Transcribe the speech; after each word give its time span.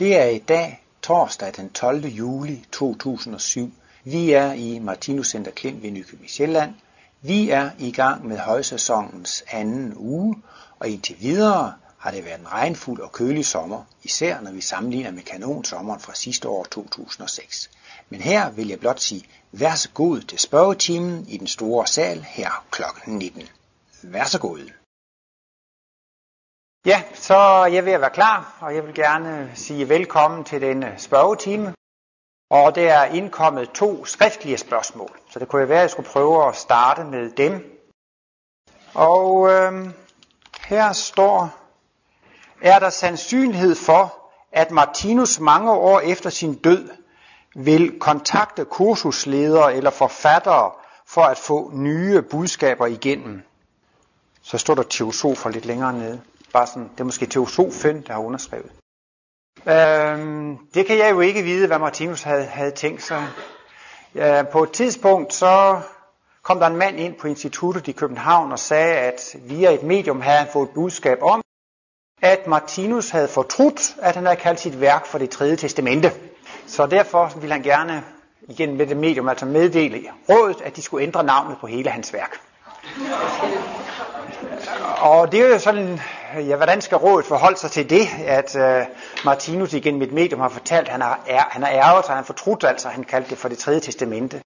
Det 0.00 0.16
er 0.16 0.24
i 0.24 0.38
dag 0.38 0.84
torsdag 1.02 1.52
den 1.56 1.70
12. 1.70 2.06
juli 2.06 2.64
2007. 2.72 3.72
Vi 4.04 4.32
er 4.32 4.52
i 4.52 4.78
Martinus 4.78 5.30
Center 5.30 5.50
Klint 5.50 5.82
ved 5.82 5.90
Nykøbing 5.90 6.30
Sjælland. 6.30 6.74
Vi 7.22 7.50
er 7.50 7.70
i 7.78 7.92
gang 7.92 8.26
med 8.26 8.38
højsæsonens 8.38 9.44
anden 9.50 9.92
uge, 9.96 10.36
og 10.78 10.88
indtil 10.88 11.16
videre 11.20 11.74
har 11.98 12.10
det 12.10 12.24
været 12.24 12.40
en 12.40 12.52
regnfuld 12.52 13.00
og 13.00 13.12
kølig 13.12 13.46
sommer, 13.46 13.84
især 14.02 14.40
når 14.40 14.52
vi 14.52 14.60
sammenligner 14.60 15.10
med 15.10 15.22
kanonsommeren 15.22 16.00
fra 16.00 16.14
sidste 16.14 16.48
år 16.48 16.64
2006. 16.64 17.70
Men 18.10 18.20
her 18.20 18.50
vil 18.50 18.68
jeg 18.68 18.80
blot 18.80 19.00
sige, 19.00 19.24
vær 19.52 19.74
så 19.74 19.88
god 19.94 20.20
til 20.20 20.38
spørgetimen 20.38 21.26
i 21.28 21.36
den 21.36 21.46
store 21.46 21.86
sal 21.86 22.26
her 22.28 22.64
kl. 22.70 22.82
19. 23.06 23.42
Vær 24.02 24.24
så 24.24 24.38
god. 24.38 24.79
Ja, 26.86 27.02
så 27.14 27.34
er 27.34 27.66
jeg 27.66 27.84
ved 27.84 27.92
at 27.92 28.00
være 28.00 28.10
klar, 28.10 28.56
og 28.60 28.74
jeg 28.74 28.86
vil 28.86 28.94
gerne 28.94 29.50
sige 29.54 29.88
velkommen 29.88 30.44
til 30.44 30.60
denne 30.60 30.94
spørgetime. 30.98 31.74
Og 32.50 32.74
der 32.74 32.92
er 32.92 33.04
indkommet 33.04 33.70
to 33.70 34.04
skriftlige 34.04 34.58
spørgsmål, 34.58 35.10
så 35.30 35.38
det 35.38 35.48
kunne 35.48 35.68
være, 35.68 35.78
at 35.78 35.82
jeg 35.82 35.90
skulle 35.90 36.08
prøve 36.08 36.48
at 36.48 36.56
starte 36.56 37.04
med 37.04 37.30
dem. 37.30 37.80
Og 38.94 39.50
øh, 39.50 39.90
her 40.60 40.92
står, 40.92 41.56
er 42.62 42.78
der 42.78 42.90
sandsynlighed 42.90 43.74
for, 43.74 44.30
at 44.52 44.70
Martinus 44.70 45.40
mange 45.40 45.72
år 45.72 46.00
efter 46.00 46.30
sin 46.30 46.54
død 46.54 46.88
vil 47.54 47.98
kontakte 47.98 48.64
kursusledere 48.64 49.74
eller 49.74 49.90
forfattere 49.90 50.72
for 51.06 51.22
at 51.22 51.38
få 51.38 51.70
nye 51.74 52.22
budskaber 52.22 52.86
igennem? 52.86 53.42
Så 54.42 54.58
står 54.58 54.74
der 54.74 54.82
teosofer 54.82 55.50
lidt 55.50 55.66
længere 55.66 55.92
nede. 55.92 56.20
Bare 56.52 56.66
sådan, 56.66 56.88
det 56.92 57.00
er 57.00 57.04
måske 57.04 57.26
teosofen, 57.26 58.02
der 58.06 58.12
har 58.12 58.20
underskrevet. 58.20 58.72
Øhm, 59.66 60.58
det 60.74 60.86
kan 60.86 60.98
jeg 60.98 61.10
jo 61.10 61.20
ikke 61.20 61.42
vide, 61.42 61.66
hvad 61.66 61.78
Martinus 61.78 62.22
havde, 62.22 62.44
havde 62.44 62.70
tænkt 62.70 63.02
sig. 63.02 63.28
Ja, 64.14 64.42
på 64.52 64.62
et 64.62 64.70
tidspunkt 64.70 65.34
så 65.34 65.80
kom 66.42 66.58
der 66.58 66.66
en 66.66 66.76
mand 66.76 67.00
ind 67.00 67.14
på 67.14 67.26
instituttet 67.26 67.88
i 67.88 67.92
København 67.92 68.52
og 68.52 68.58
sagde, 68.58 68.94
at 68.94 69.36
via 69.42 69.70
et 69.70 69.82
medium 69.82 70.20
havde 70.20 70.38
han 70.38 70.48
fået 70.52 70.68
et 70.68 70.74
budskab 70.74 71.22
om, 71.22 71.42
at 72.22 72.46
Martinus 72.46 73.10
havde 73.10 73.28
fortrudt, 73.28 73.96
at 74.02 74.14
han 74.14 74.26
havde 74.26 74.40
kaldt 74.40 74.60
sit 74.60 74.80
værk 74.80 75.06
for 75.06 75.18
det 75.18 75.30
tredje 75.30 75.56
testamente. 75.56 76.12
Så 76.66 76.86
derfor 76.86 77.32
ville 77.40 77.52
han 77.52 77.62
gerne 77.62 78.04
igen 78.48 78.76
med 78.76 78.86
det 78.86 78.96
medium 78.96 79.28
altså 79.28 79.46
meddele 79.46 80.08
rådet, 80.28 80.60
at 80.60 80.76
de 80.76 80.82
skulle 80.82 81.02
ændre 81.06 81.24
navnet 81.24 81.58
på 81.60 81.66
hele 81.66 81.90
hans 81.90 82.12
værk. 82.12 82.49
Og 85.00 85.32
det 85.32 85.40
er 85.40 85.48
jo 85.48 85.58
sådan, 85.58 86.00
ja, 86.36 86.56
hvordan 86.56 86.80
skal 86.80 86.96
rådet 86.96 87.26
forholde 87.26 87.58
sig 87.58 87.70
til 87.70 87.90
det, 87.90 88.08
at 88.26 88.56
uh, 88.56 88.94
Martinus 89.24 89.72
igen 89.72 89.98
mit 89.98 90.12
medium 90.12 90.40
har 90.40 90.48
fortalt, 90.48 90.86
at 90.86 90.92
han 90.92 91.00
har, 91.00 91.20
er, 91.26 91.42
han 91.50 91.62
har 91.62 91.70
ærget 91.70 92.06
sig, 92.06 92.14
han 92.14 92.24
fortrudt 92.24 92.64
altså, 92.64 92.88
han 92.88 93.04
kaldte 93.04 93.30
det 93.30 93.38
for 93.38 93.48
det 93.48 93.58
tredje 93.58 93.80
testamente. 93.80 94.40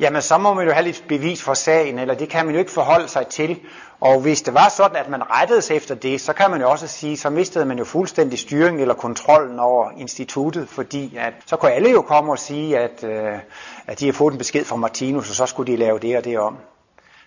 Jamen, 0.00 0.22
så 0.22 0.38
må 0.38 0.54
man 0.54 0.66
jo 0.66 0.72
have 0.72 0.84
lidt 0.84 1.04
bevis 1.08 1.42
for 1.42 1.54
sagen, 1.54 1.98
eller 1.98 2.14
det 2.14 2.28
kan 2.28 2.46
man 2.46 2.54
jo 2.54 2.58
ikke 2.58 2.70
forholde 2.70 3.08
sig 3.08 3.26
til. 3.26 3.60
Og 4.00 4.20
hvis 4.20 4.42
det 4.42 4.54
var 4.54 4.68
sådan, 4.68 4.96
at 4.96 5.08
man 5.08 5.30
rettede 5.30 5.62
sig 5.62 5.76
efter 5.76 5.94
det, 5.94 6.20
så 6.20 6.32
kan 6.32 6.50
man 6.50 6.60
jo 6.60 6.70
også 6.70 6.86
sige, 6.86 7.16
så 7.16 7.30
mistede 7.30 7.64
man 7.64 7.78
jo 7.78 7.84
fuldstændig 7.84 8.38
styringen 8.38 8.80
eller 8.80 8.94
kontrollen 8.94 9.58
over 9.58 9.90
instituttet, 9.96 10.68
fordi 10.68 11.16
at, 11.16 11.32
så 11.46 11.56
kunne 11.56 11.72
alle 11.72 11.90
jo 11.90 12.02
komme 12.02 12.32
og 12.32 12.38
sige, 12.38 12.78
at, 12.78 13.04
uh, 13.04 13.38
at 13.86 14.00
de 14.00 14.06
har 14.06 14.12
fået 14.12 14.32
en 14.32 14.38
besked 14.38 14.64
fra 14.64 14.76
Martinus, 14.76 15.30
og 15.30 15.34
så 15.34 15.46
skulle 15.46 15.72
de 15.72 15.76
lave 15.76 15.98
det 15.98 16.16
og 16.16 16.24
det 16.24 16.38
om. 16.38 16.58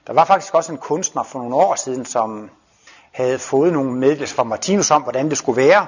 Der 0.07 0.13
var 0.13 0.25
faktisk 0.25 0.53
også 0.53 0.71
en 0.71 0.77
kunstner 0.77 1.23
for 1.23 1.39
nogle 1.39 1.55
år 1.55 1.75
siden, 1.75 2.05
som 2.05 2.49
havde 3.11 3.39
fået 3.39 3.73
nogle 3.73 3.91
meddelelser 3.91 4.35
fra 4.35 4.43
Martinus 4.43 4.91
om, 4.91 5.01
hvordan 5.01 5.29
det 5.29 5.37
skulle 5.37 5.61
være. 5.61 5.87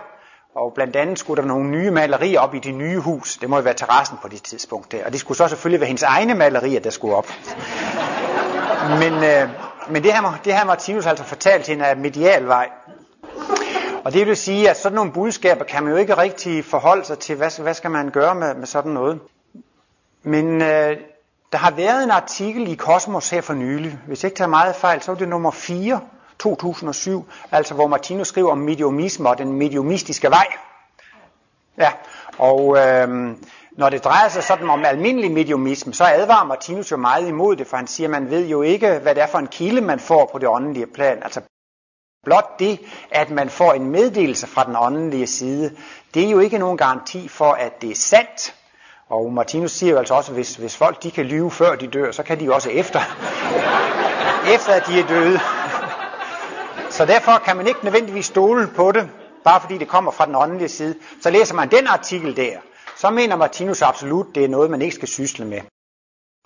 Og 0.56 0.74
blandt 0.76 0.96
andet 0.96 1.20
skulle 1.20 1.42
der 1.42 1.48
nogle 1.48 1.70
nye 1.70 1.92
malerier 1.92 2.40
op 2.40 2.56
i 2.56 2.60
det 2.60 2.74
nye 2.74 3.00
hus. 3.00 3.38
Det 3.38 3.50
må 3.50 3.56
jo 3.58 3.64
være 3.64 3.74
terrassen 3.74 4.18
på 4.22 4.28
det 4.28 4.44
tidspunkt 4.44 4.92
der. 4.92 5.06
Og 5.06 5.12
det 5.12 5.20
skulle 5.20 5.38
så 5.38 5.48
selvfølgelig 5.48 5.80
være 5.80 5.88
hendes 5.88 6.04
egne 6.04 6.34
malerier, 6.34 6.80
der 6.80 6.90
skulle 6.90 7.16
op. 7.16 7.28
Men, 9.00 9.14
øh, 9.14 9.50
men 9.90 10.04
det, 10.04 10.14
her, 10.14 10.40
det 10.46 10.54
her 10.54 10.66
Martinus 10.66 11.06
altså 11.06 11.26
fortalt 11.26 11.68
hende 11.68 11.86
af 11.86 11.98
medialvej. 11.98 12.70
Og 14.04 14.14
det 14.14 14.28
vil 14.28 14.38
sige, 14.38 14.70
at 14.70 14.78
sådan 14.78 14.96
nogle 14.96 15.12
budskaber 15.12 15.66
kan 15.66 15.84
man 15.84 15.92
jo 15.92 15.98
ikke 15.98 16.18
rigtig 16.18 16.66
forholde 16.66 17.06
sig 17.06 17.20
til. 17.20 17.36
Hvad, 17.36 17.62
hvad 17.62 17.74
skal 17.74 17.92
man 17.92 18.10
gøre 18.10 18.36
med, 18.36 18.56
med 18.56 18.68
sådan 18.68 18.92
noget? 18.92 19.20
Men 20.24 20.62
øh, 20.62 20.98
der 21.52 21.58
har 21.58 21.72
været 21.72 22.04
en 22.04 22.12
artikel 22.12 22.72
i 22.72 22.76
Kosmos 22.76 23.30
her 23.30 23.42
for 23.42 23.54
nylig. 23.54 24.00
Hvis 24.08 24.24
jeg 24.24 24.28
ikke 24.30 24.38
tager 24.38 24.50
meget 24.50 24.76
fejl, 24.76 25.02
så 25.02 25.12
er 25.12 25.16
det 25.16 25.30
nummer 25.30 25.52
4, 25.52 26.00
2007, 26.40 27.30
altså 27.52 27.74
hvor 27.74 27.88
Martinus 27.88 28.28
skriver 28.28 28.52
om 28.52 28.58
mediumisme 28.58 29.30
og 29.30 29.38
den 29.38 29.54
mediumistiske 29.54 30.30
vej. 30.30 30.48
Ja, 31.78 31.92
og 32.38 32.78
øh, 32.78 33.36
når 33.72 33.90
det 33.90 34.04
drejer 34.04 34.30
sig 34.30 34.44
sådan 34.44 34.70
om 34.70 34.86
almindelig 34.86 35.32
mediumisme, 35.32 35.94
så 35.94 36.04
advarer 36.04 36.46
Martinus 36.46 36.92
jo 36.92 36.98
meget 36.98 37.28
imod 37.28 37.56
det, 37.56 37.68
for 37.68 37.78
han 37.78 37.88
siger, 37.88 38.08
at 38.08 38.12
man 38.12 38.30
ved 38.30 38.48
jo 38.48 38.62
ikke, 38.62 39.00
hvad 39.00 39.16
det 39.16 39.24
er 39.24 39.28
for 39.28 39.38
en 39.38 39.48
kilde, 39.48 39.82
man 39.82 40.00
får 40.00 40.30
på 40.32 40.38
det 40.40 40.50
åndelige 40.50 40.88
plan. 40.88 41.24
Altså 41.24 41.42
blot 42.24 42.60
det, 42.60 42.80
at 43.12 43.30
man 43.30 43.50
får 43.50 43.74
en 43.74 43.92
meddelelse 43.92 44.48
fra 44.48 44.64
den 44.64 44.76
åndelige 44.80 45.28
side, 45.28 45.76
det 46.14 46.26
er 46.26 46.30
jo 46.30 46.40
ikke 46.40 46.58
nogen 46.58 46.78
garanti 46.78 47.28
for, 47.28 47.52
at 47.52 47.82
det 47.82 47.92
er 47.92 47.96
sandt. 47.96 48.56
Og 49.12 49.34
Martinus 49.34 49.72
siger 49.72 49.92
jo 49.92 49.98
altså 49.98 50.14
også, 50.14 50.32
at 50.32 50.36
hvis, 50.36 50.56
hvis 50.56 50.78
folk 50.78 51.04
de 51.04 51.12
kan 51.12 51.26
lyve 51.26 51.52
før 51.52 51.76
de 51.76 51.88
dør, 51.88 52.12
så 52.12 52.24
kan 52.24 52.40
de 52.40 52.54
også 52.54 52.70
efter, 52.70 53.00
efter 54.56 54.74
at 54.74 54.84
de 54.88 55.00
er 55.00 55.08
døde. 55.08 55.40
Så 56.98 57.06
derfor 57.06 57.42
kan 57.46 57.58
man 57.58 57.68
ikke 57.68 57.80
nødvendigvis 57.84 58.26
stole 58.26 58.68
på 58.76 58.92
det, 58.92 59.10
bare 59.44 59.62
fordi 59.62 59.78
det 59.78 59.88
kommer 59.88 60.12
fra 60.12 60.26
den 60.26 60.36
åndelige 60.36 60.70
side. 60.70 60.96
Så 61.22 61.30
læser 61.30 61.56
man 61.56 61.72
den 61.72 61.88
artikel 61.88 62.36
der, 62.36 62.52
så 62.96 63.10
mener 63.10 63.36
Martinus 63.36 63.82
absolut, 63.82 64.36
det 64.36 64.44
er 64.44 64.48
noget, 64.48 64.72
man 64.72 64.82
ikke 64.82 64.96
skal 64.96 65.08
sysle 65.08 65.46
med. 65.46 65.62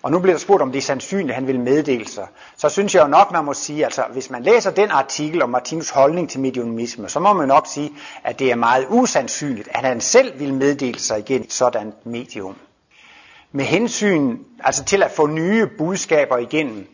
Og 0.02 0.10
nu 0.10 0.18
bliver 0.18 0.34
der 0.34 0.40
spurgt, 0.40 0.62
om 0.62 0.72
det 0.72 0.78
er 0.78 0.82
sandsynligt, 0.82 1.30
at 1.30 1.34
han 1.34 1.46
vil 1.46 1.60
meddele 1.60 2.08
sig. 2.08 2.26
Så 2.56 2.68
synes 2.68 2.94
jeg 2.94 3.02
jo 3.02 3.08
nok, 3.08 3.32
man 3.32 3.44
må 3.44 3.54
sige, 3.54 3.84
altså 3.84 4.04
hvis 4.12 4.30
man 4.30 4.42
læser 4.42 4.70
den 4.70 4.90
artikel 4.90 5.42
om 5.42 5.50
Martinus 5.50 5.90
holdning 5.90 6.30
til 6.30 6.40
medionisme, 6.40 7.08
så 7.08 7.20
må 7.20 7.32
man 7.32 7.48
nok 7.48 7.66
sige, 7.66 7.92
at 8.24 8.38
det 8.38 8.50
er 8.50 8.54
meget 8.54 8.86
usandsynligt, 8.90 9.68
at 9.72 9.84
han 9.84 10.00
selv 10.00 10.38
vil 10.40 10.54
meddele 10.54 10.98
sig 10.98 11.18
igen 11.18 11.44
i 11.44 11.50
sådan 11.50 11.92
medium. 12.04 12.56
Med 13.52 13.64
hensyn 13.64 14.38
altså 14.64 14.84
til 14.84 15.02
at 15.02 15.10
få 15.10 15.26
nye 15.26 15.66
budskaber 15.78 16.36
igennem, 16.36 16.86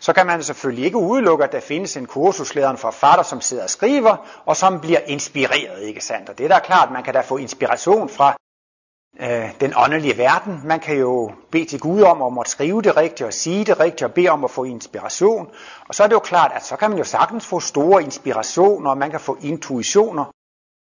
så 0.00 0.12
kan 0.12 0.26
man 0.26 0.42
selvfølgelig 0.42 0.84
ikke 0.84 0.96
udelukke, 0.96 1.44
at 1.44 1.52
der 1.52 1.60
findes 1.60 1.96
en 1.96 2.06
kursusleder, 2.06 2.70
en 2.70 2.76
forfatter, 2.76 3.22
som 3.22 3.40
sidder 3.40 3.62
og 3.62 3.70
skriver, 3.70 4.16
og 4.46 4.56
som 4.56 4.80
bliver 4.80 5.00
inspireret, 5.06 5.82
ikke 5.82 6.04
sandt? 6.04 6.28
Og 6.28 6.38
det 6.38 6.44
er 6.44 6.48
da 6.48 6.58
klart, 6.58 6.90
man 6.90 7.02
kan 7.02 7.14
da 7.14 7.20
få 7.20 7.36
inspiration 7.36 8.08
fra 8.08 8.36
øh, 9.20 9.60
den 9.60 9.72
åndelige 9.76 10.18
verden. 10.18 10.60
Man 10.64 10.80
kan 10.80 10.96
jo 10.96 11.32
bede 11.50 11.64
til 11.64 11.80
Gud 11.80 12.02
om, 12.02 12.22
om 12.22 12.38
at 12.38 12.48
skrive 12.48 12.82
det 12.82 12.96
rigtigt 12.96 13.26
og 13.26 13.32
sige 13.32 13.64
det 13.64 13.80
rigtigt 13.80 14.02
og 14.02 14.14
bede 14.14 14.28
om 14.28 14.44
at 14.44 14.50
få 14.50 14.64
inspiration. 14.64 15.50
Og 15.88 15.94
så 15.94 16.02
er 16.02 16.06
det 16.06 16.14
jo 16.14 16.18
klart, 16.18 16.52
at 16.54 16.64
så 16.64 16.76
kan 16.76 16.90
man 16.90 16.98
jo 16.98 17.04
sagtens 17.04 17.46
få 17.46 17.60
store 17.60 18.02
inspirationer, 18.02 18.90
og 18.90 18.98
man 18.98 19.10
kan 19.10 19.20
få 19.20 19.38
intuitioner. 19.40 20.24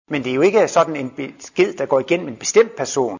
Men 0.09 0.23
det 0.23 0.29
er 0.29 0.35
jo 0.35 0.41
ikke 0.41 0.67
sådan 0.67 0.95
en 0.95 1.09
besked, 1.09 1.73
der 1.73 1.85
går 1.85 1.99
igennem 1.99 2.27
en 2.27 2.37
bestemt 2.37 2.75
person. 2.75 3.17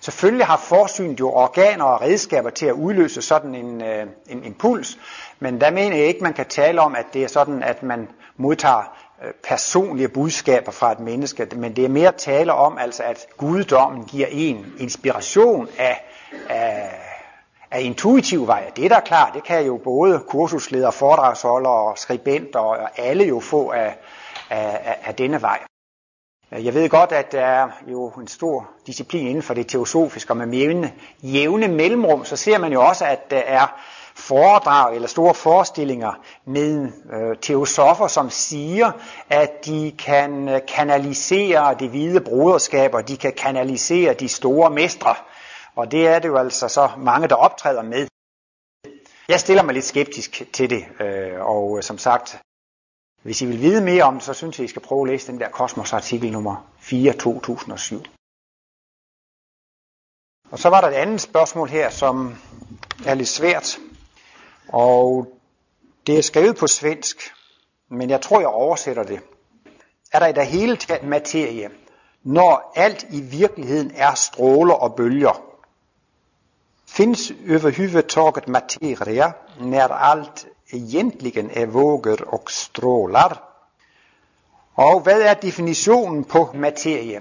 Selvfølgelig 0.00 0.46
har 0.46 0.56
forsynet 0.56 1.20
jo 1.20 1.32
organer 1.32 1.84
og 1.84 2.00
redskaber 2.00 2.50
til 2.50 2.66
at 2.66 2.72
udløse 2.72 3.22
sådan 3.22 3.54
en, 3.54 3.82
øh, 3.82 4.06
en 4.26 4.44
impuls, 4.44 4.98
men 5.38 5.60
der 5.60 5.70
mener 5.70 5.96
jeg 5.96 6.06
ikke, 6.06 6.22
man 6.22 6.32
kan 6.32 6.46
tale 6.48 6.80
om, 6.80 6.94
at 6.94 7.06
det 7.12 7.24
er 7.24 7.28
sådan, 7.28 7.62
at 7.62 7.82
man 7.82 8.08
modtager 8.36 9.03
Øh, 9.22 9.32
personlige 9.44 10.08
budskaber 10.08 10.72
fra 10.72 10.92
et 10.92 11.00
menneske, 11.00 11.48
men 11.56 11.76
det 11.76 11.84
er 11.84 11.88
mere 11.88 12.12
tale 12.12 12.52
om, 12.52 12.78
altså, 12.78 13.02
at 13.02 13.26
guddommen 13.36 14.04
giver 14.04 14.26
en 14.30 14.72
inspiration 14.78 15.68
af, 15.78 16.04
af, 16.48 16.90
af 17.70 17.80
intuitiv 17.82 18.46
vej. 18.46 18.70
Det 18.76 18.84
er 18.84 18.88
da 18.88 19.00
klart, 19.00 19.34
det 19.34 19.44
kan 19.44 19.66
jo 19.66 19.80
både 19.84 20.22
kursusledere, 20.28 20.92
foredragsholdere 20.92 21.72
og 21.72 21.98
skribenter 21.98 22.58
og 22.58 22.98
alle 22.98 23.24
jo 23.24 23.40
få 23.40 23.70
af, 23.70 23.96
af, 24.50 24.98
af 25.04 25.14
denne 25.14 25.42
vej. 25.42 25.58
Jeg 26.50 26.74
ved 26.74 26.88
godt, 26.88 27.12
at 27.12 27.32
der 27.32 27.40
er 27.40 27.68
jo 27.86 28.08
en 28.08 28.28
stor 28.28 28.70
disciplin 28.86 29.26
inden 29.26 29.42
for 29.42 29.54
det 29.54 29.66
teosofiske, 29.66 30.32
og 30.32 30.36
med 30.36 30.58
jævne, 30.58 30.92
jævne 31.22 31.68
mellemrum, 31.68 32.24
så 32.24 32.36
ser 32.36 32.58
man 32.58 32.72
jo 32.72 32.84
også, 32.86 33.04
at 33.04 33.30
der 33.30 33.42
er 33.46 33.80
foredrag 34.14 34.94
eller 34.94 35.08
store 35.08 35.34
forestillinger 35.34 36.12
med 36.44 36.92
øh, 37.12 37.36
teosofer, 37.40 38.08
som 38.08 38.30
siger, 38.30 38.92
at 39.30 39.66
de 39.66 39.94
kan 39.98 40.48
øh, 40.48 40.60
kanalisere 40.68 41.76
det 41.78 41.90
hvide 41.90 42.20
broderskab, 42.20 42.94
og 42.94 43.08
de 43.08 43.16
kan 43.16 43.32
kanalisere 43.32 44.14
de 44.14 44.28
store 44.28 44.70
mestre. 44.70 45.14
Og 45.76 45.90
det 45.90 46.06
er 46.08 46.18
det 46.18 46.28
jo 46.28 46.36
altså 46.36 46.68
så 46.68 46.90
mange, 46.98 47.28
der 47.28 47.34
optræder 47.34 47.82
med. 47.82 48.06
Jeg 49.28 49.40
stiller 49.40 49.62
mig 49.62 49.74
lidt 49.74 49.84
skeptisk 49.84 50.42
til 50.52 50.70
det, 50.70 50.84
øh, 51.00 51.40
og 51.40 51.76
øh, 51.76 51.82
som 51.82 51.98
sagt, 51.98 52.40
hvis 53.22 53.42
I 53.42 53.46
vil 53.46 53.60
vide 53.60 53.84
mere 53.84 54.02
om 54.02 54.14
det, 54.14 54.22
så 54.22 54.34
synes 54.34 54.58
jeg, 54.58 54.64
I 54.64 54.68
skal 54.68 54.82
prøve 54.82 55.02
at 55.02 55.08
læse 55.08 55.32
den 55.32 55.40
der 55.40 55.48
Kosmos 55.48 55.92
artikel 55.92 56.32
nummer 56.32 56.70
4 56.78 57.12
2007. 57.12 58.02
Og 60.50 60.58
så 60.58 60.68
var 60.68 60.80
der 60.80 60.88
et 60.88 60.94
andet 60.94 61.20
spørgsmål 61.20 61.68
her, 61.68 61.90
som 61.90 62.36
er 63.06 63.14
lidt 63.14 63.28
svært. 63.28 63.78
Og 64.74 65.26
det 66.06 66.18
er 66.18 66.22
skrevet 66.22 66.56
på 66.56 66.66
svensk, 66.66 67.32
men 67.88 68.10
jeg 68.10 68.20
tror, 68.20 68.40
jeg 68.40 68.48
oversætter 68.48 69.02
det. 69.02 69.20
er 70.12 70.18
der 70.18 70.26
i 70.26 70.32
det 70.32 70.46
hele 70.46 70.76
taget 70.76 71.02
materie, 71.02 71.70
når 72.22 72.72
alt 72.76 73.06
i 73.10 73.20
virkeligheden 73.20 73.92
er 73.94 74.14
stråler 74.14 74.74
og 74.74 74.94
bølger. 74.94 75.42
Finns 76.86 77.32
överhuvudtaget 77.46 78.48
materia 78.48 79.32
när 79.60 79.88
allt 79.92 80.46
egentligen 80.72 81.50
er 81.50 81.66
vågor 81.66 82.34
og 82.34 82.42
strålar? 82.48 83.42
Og 84.74 85.00
hvad 85.00 85.22
er 85.22 85.34
definitionen 85.34 86.24
på 86.24 86.50
materie? 86.54 87.20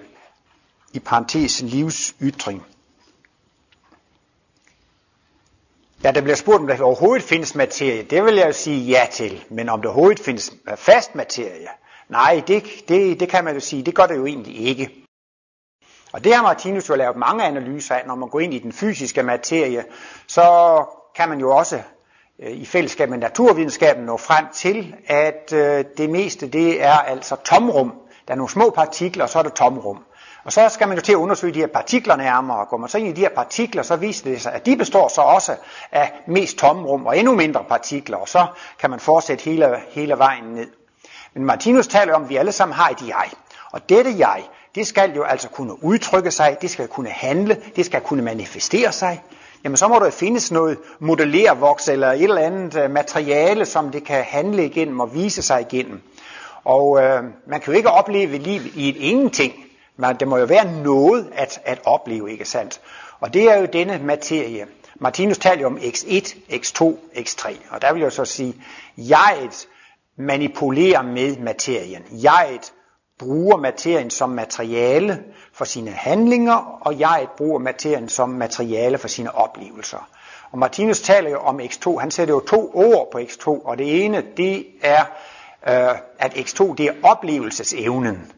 I 0.94 1.00
parentes 1.00 1.62
livsytring. 1.62 2.73
Ja, 6.04 6.12
der 6.12 6.22
bliver 6.22 6.36
spurgt, 6.36 6.60
om 6.60 6.68
der 6.68 6.82
overhovedet 6.82 7.24
findes 7.24 7.56
materie. 7.56 8.04
Det 8.04 8.26
vil 8.26 8.36
jeg 8.36 8.48
jo 8.48 8.54
sige 8.54 8.86
ja 8.86 9.08
til. 9.12 9.44
Men 9.50 9.70
om 9.70 9.82
der 9.82 9.90
overhovedet 9.90 10.20
findes 10.20 10.54
fast 10.76 11.16
materie? 11.16 11.68
Nej, 12.10 12.44
det, 12.48 12.64
det, 12.88 13.20
det 13.20 13.30
kan 13.30 13.44
man 13.44 13.54
jo 13.54 13.60
sige, 13.60 13.84
det 13.84 13.96
gør 13.96 14.06
det 14.06 14.16
jo 14.16 14.26
egentlig 14.26 14.68
ikke. 14.68 14.90
Og 16.14 16.24
det 16.24 16.36
har 16.36 16.44
Martinus 16.44 16.90
jo 16.90 16.96
lavet 16.96 17.18
mange 17.18 17.44
analyser 17.44 17.96
af. 17.96 18.08
Når 18.08 18.16
man 18.16 18.30
går 18.30 18.40
ind 18.40 18.54
i 18.54 18.60
den 18.60 18.74
fysiske 18.74 19.24
materie, 19.24 19.86
så 20.28 20.44
kan 21.16 21.30
man 21.30 21.40
jo 21.40 21.56
også 21.56 21.82
øh, 22.40 22.52
i 22.52 22.66
fællesskab 22.66 23.10
med 23.10 23.18
naturvidenskaben 23.18 24.06
nå 24.06 24.18
frem 24.18 24.46
til, 24.54 24.96
at 25.08 25.54
øh, 25.54 25.86
det 25.98 26.10
meste 26.10 26.48
det 26.48 26.84
er 26.84 26.98
altså 26.98 27.36
tomrum. 27.36 27.94
Der 28.28 28.34
er 28.34 28.38
nogle 28.38 28.50
små 28.50 28.70
partikler, 28.70 29.24
og 29.24 29.30
så 29.30 29.40
er 29.40 29.44
der 29.44 29.50
tomrum. 29.50 30.04
Og 30.44 30.54
så 30.54 30.70
skal 30.70 30.88
man 30.88 30.98
jo 30.98 31.04
til 31.04 31.12
at 31.12 31.18
undersøge 31.18 31.54
de 31.54 31.60
her 31.60 31.68
partikler 31.68 32.16
nærmere, 32.16 32.58
og 32.58 32.68
går 32.68 32.78
man 32.78 32.90
så 32.90 32.98
ind 32.98 33.08
i 33.08 33.12
de 33.12 33.22
her 33.22 33.30
partikler, 33.30 33.84
så 33.84 33.96
viser 33.96 34.30
det 34.30 34.42
sig, 34.42 34.54
at 34.54 34.66
de 34.66 34.76
består 34.76 35.08
så 35.08 35.22
også 35.22 35.56
af 35.92 36.12
mest 36.28 36.58
tomrum 36.58 37.06
og 37.06 37.18
endnu 37.18 37.36
mindre 37.36 37.64
partikler, 37.70 38.18
og 38.18 38.30
så 38.30 38.46
kan 38.80 38.90
man 38.90 39.00
fortsætte 39.00 39.44
hele, 39.44 39.76
hele 39.90 40.18
vejen 40.18 40.44
ned. 40.44 40.68
Men 41.34 41.46
Martinus 41.46 41.88
taler 41.88 42.14
om, 42.14 42.24
at 42.24 42.30
vi 42.30 42.36
alle 42.36 42.52
sammen 42.52 42.76
har 42.76 42.90
et 42.90 43.08
jeg. 43.08 43.30
Og 43.72 43.90
dette 43.90 44.16
jeg, 44.18 44.44
det 44.76 44.88
skal 44.88 45.16
jo 45.16 45.24
altså 45.24 45.50
kunne 45.50 45.84
udtrykke 45.84 46.32
sig, 46.32 46.58
det 46.62 46.70
skal 46.70 46.88
kunne 46.88 47.10
handle, 47.10 47.58
det 47.76 47.86
skal 47.86 48.02
kunne 48.02 48.22
manifestere 48.22 48.92
sig. 48.92 49.24
Jamen 49.64 49.78
så 49.78 49.88
må 49.88 50.00
der 50.00 50.12
findes 50.12 50.52
noget 50.52 50.78
modellervoks 51.00 51.88
eller 51.88 52.12
et 52.12 52.24
eller 52.24 52.42
andet 52.42 52.76
øh, 52.76 52.92
materiale, 52.92 53.66
som 53.66 53.92
det 53.92 54.04
kan 54.04 54.24
handle 54.24 54.66
igennem 54.66 55.00
og 55.00 55.14
vise 55.14 55.42
sig 55.42 55.62
igennem. 55.62 56.02
Og 56.64 57.04
øh, 57.04 57.24
man 57.48 57.62
kan 57.62 57.74
jo 57.74 57.78
ikke 57.78 57.90
opleve 57.90 58.38
liv 58.38 58.62
i 58.76 58.90
et 58.90 58.96
ingenting. 58.96 59.54
Men 59.98 60.16
det 60.16 60.28
må 60.28 60.38
jo 60.38 60.46
være 60.46 60.82
noget 60.84 61.32
at, 61.36 61.62
at 61.66 61.80
opleve, 61.86 62.32
ikke 62.32 62.46
sandt? 62.46 62.82
Og 63.20 63.34
det 63.34 63.52
er 63.52 63.58
jo 63.58 63.66
denne 63.66 64.00
materie. 64.04 64.68
Martinus 64.96 65.38
taler 65.38 65.62
jo 65.62 65.68
om 65.68 65.78
x1, 65.78 66.36
x2, 66.52 66.96
x3. 67.16 67.56
Og 67.70 67.82
der 67.82 67.94
vil 67.94 68.02
jeg 68.02 68.12
så 68.12 68.26
sige, 68.26 68.56
jeget 68.98 69.68
manipulerer 70.18 71.02
med 71.02 71.38
materien. 71.38 72.04
Jeget 72.24 72.74
bruger 73.20 73.58
materien 73.58 74.10
som 74.10 74.30
materiale 74.30 75.24
for 75.54 75.66
sine 75.66 75.92
handlinger, 75.92 76.80
og 76.82 77.00
jeget 77.00 77.30
bruger 77.38 77.60
materien 77.60 78.10
som 78.10 78.30
materiale 78.30 78.98
for 78.98 79.08
sine 79.08 79.36
oplevelser. 79.36 80.10
Og 80.52 80.60
Martinus 80.60 81.02
taler 81.02 81.30
jo 81.30 81.40
om 81.40 81.60
x2, 81.60 81.98
han 81.98 82.12
sætter 82.12 82.34
jo 82.34 82.40
to 82.40 82.72
ord 82.74 83.12
på 83.12 83.20
x2, 83.20 83.48
og 83.48 83.78
det 83.78 84.06
ene, 84.06 84.24
det 84.38 84.66
er, 84.82 85.06
øh, 85.68 85.98
at 86.20 86.34
x2, 86.34 86.76
det 86.76 86.86
er 86.86 86.94
oplevelsesevnen. 87.04 88.32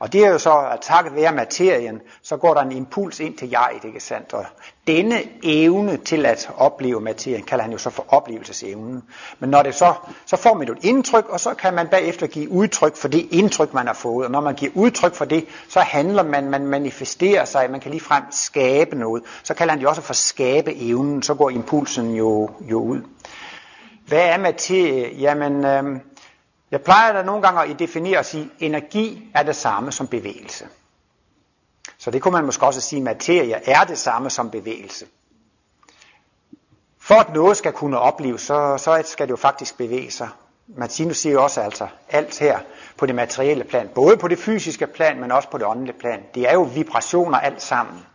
Og 0.00 0.12
det 0.12 0.24
er 0.24 0.30
jo 0.30 0.38
så, 0.38 0.58
at 0.72 0.78
takket 0.80 1.14
være 1.14 1.32
materien, 1.32 2.00
så 2.22 2.36
går 2.36 2.54
der 2.54 2.60
en 2.60 2.72
impuls 2.72 3.20
ind 3.20 3.36
til 3.36 3.50
jeget, 3.50 3.84
ikke 3.84 4.00
sandt? 4.00 4.32
Og 4.32 4.44
denne 4.86 5.22
evne 5.42 5.96
til 5.96 6.26
at 6.26 6.50
opleve 6.56 7.00
materien, 7.00 7.42
kalder 7.42 7.62
han 7.62 7.72
jo 7.72 7.78
så 7.78 7.90
for 7.90 8.04
oplevelsesevnen. 8.08 9.02
Men 9.38 9.50
når 9.50 9.62
det 9.62 9.74
så, 9.74 9.94
så 10.26 10.36
får 10.36 10.54
man 10.54 10.68
et 10.68 10.78
indtryk, 10.82 11.28
og 11.28 11.40
så 11.40 11.54
kan 11.54 11.74
man 11.74 11.88
bagefter 11.88 12.26
give 12.26 12.50
udtryk 12.50 12.96
for 12.96 13.08
det 13.08 13.26
indtryk, 13.30 13.74
man 13.74 13.86
har 13.86 13.94
fået. 13.94 14.26
Og 14.26 14.30
når 14.32 14.40
man 14.40 14.54
giver 14.54 14.72
udtryk 14.74 15.14
for 15.14 15.24
det, 15.24 15.46
så 15.68 15.80
handler 15.80 16.22
man, 16.22 16.50
man 16.50 16.66
manifesterer 16.66 17.44
sig, 17.44 17.70
man 17.70 17.80
kan 17.80 17.90
ligefrem 17.90 18.22
skabe 18.30 18.96
noget. 18.96 19.22
Så 19.42 19.54
kalder 19.54 19.72
han 19.72 19.80
det 19.80 19.88
også 19.88 20.02
for 20.02 20.14
skabe 20.14 20.74
evnen, 20.76 21.22
så 21.22 21.34
går 21.34 21.50
impulsen 21.50 22.14
jo, 22.14 22.50
jo 22.60 22.80
ud. 22.80 23.00
Hvad 24.06 24.22
er 24.22 24.38
materie? 24.38 25.14
Jamen, 25.18 25.64
øh, 25.64 26.00
jeg 26.70 26.82
plejer 26.82 27.12
da 27.12 27.22
nogle 27.22 27.42
gange 27.42 27.72
at 27.72 27.78
definere 27.78 28.18
og 28.18 28.24
sige, 28.24 28.44
at 28.44 28.50
energi 28.58 29.30
er 29.34 29.42
det 29.42 29.56
samme 29.56 29.92
som 29.92 30.06
bevægelse. 30.06 30.68
Så 31.98 32.10
det 32.10 32.22
kunne 32.22 32.32
man 32.32 32.44
måske 32.44 32.66
også 32.66 32.80
sige, 32.80 32.98
at 32.98 33.04
materie 33.04 33.70
er 33.70 33.84
det 33.84 33.98
samme 33.98 34.30
som 34.30 34.50
bevægelse. 34.50 35.06
For 37.00 37.14
at 37.14 37.34
noget 37.34 37.56
skal 37.56 37.72
kunne 37.72 37.98
opleves, 37.98 38.42
så, 38.42 38.78
så 38.78 39.02
skal 39.06 39.26
det 39.26 39.30
jo 39.30 39.36
faktisk 39.36 39.76
bevæge 39.76 40.10
sig. 40.10 40.28
Martinus 40.76 41.16
siger 41.16 41.32
jo 41.32 41.42
også 41.42 41.60
altså 41.60 41.88
alt 42.08 42.38
her 42.38 42.58
på 42.96 43.06
det 43.06 43.14
materielle 43.14 43.64
plan, 43.64 43.88
både 43.94 44.16
på 44.16 44.28
det 44.28 44.38
fysiske 44.38 44.86
plan, 44.86 45.20
men 45.20 45.32
også 45.32 45.50
på 45.50 45.58
det 45.58 45.66
åndelige 45.66 45.98
plan. 45.98 46.22
Det 46.34 46.48
er 46.48 46.52
jo 46.52 46.62
vibrationer 46.62 47.38
alt 47.38 47.62
sammen. 47.62 48.06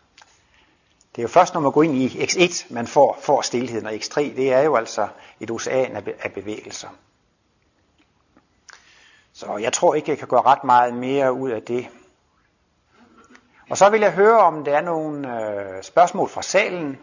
Det 1.16 1.20
er 1.20 1.24
jo 1.24 1.28
først, 1.28 1.54
når 1.54 1.62
man 1.62 1.72
går 1.72 1.84
ind 1.84 1.96
i 1.96 2.08
X1, 2.08 2.74
man 2.74 2.88
får, 2.88 3.20
får 3.22 3.42
stillheden, 3.42 3.86
og 3.86 3.94
X3, 3.94 4.20
det 4.20 4.54
er 4.54 4.62
jo 4.62 4.76
altså 4.76 5.08
et 5.40 5.52
ocean 5.52 5.96
af, 5.96 6.04
af 6.24 6.34
bevægelser. 6.34 6.88
Så 9.34 9.58
jeg 9.58 9.74
tror 9.74 9.96
ikke, 9.96 10.10
jeg 10.10 10.18
kan 10.18 10.28
gøre 10.28 10.42
ret 10.42 10.64
meget 10.64 10.94
mere 10.94 11.34
ud 11.34 11.50
af 11.50 11.62
det. 11.62 11.88
Og 13.70 13.78
så 13.78 13.90
vil 13.90 14.02
jeg 14.02 14.14
høre, 14.14 14.40
om 14.40 14.64
der 14.64 14.78
er 14.78 14.82
nogle 14.82 15.42
øh, 15.42 15.84
spørgsmål 15.84 16.30
fra 16.30 16.42
salen. 16.42 17.00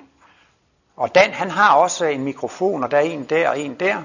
Og 0.96 1.14
Dan, 1.14 1.30
han 1.30 1.50
har 1.50 1.76
også 1.76 2.04
en 2.04 2.24
mikrofon, 2.24 2.84
og 2.84 2.90
der 2.90 2.96
er 2.96 3.00
en 3.00 3.24
der 3.24 3.48
og 3.48 3.60
en 3.60 3.74
der. 3.74 4.02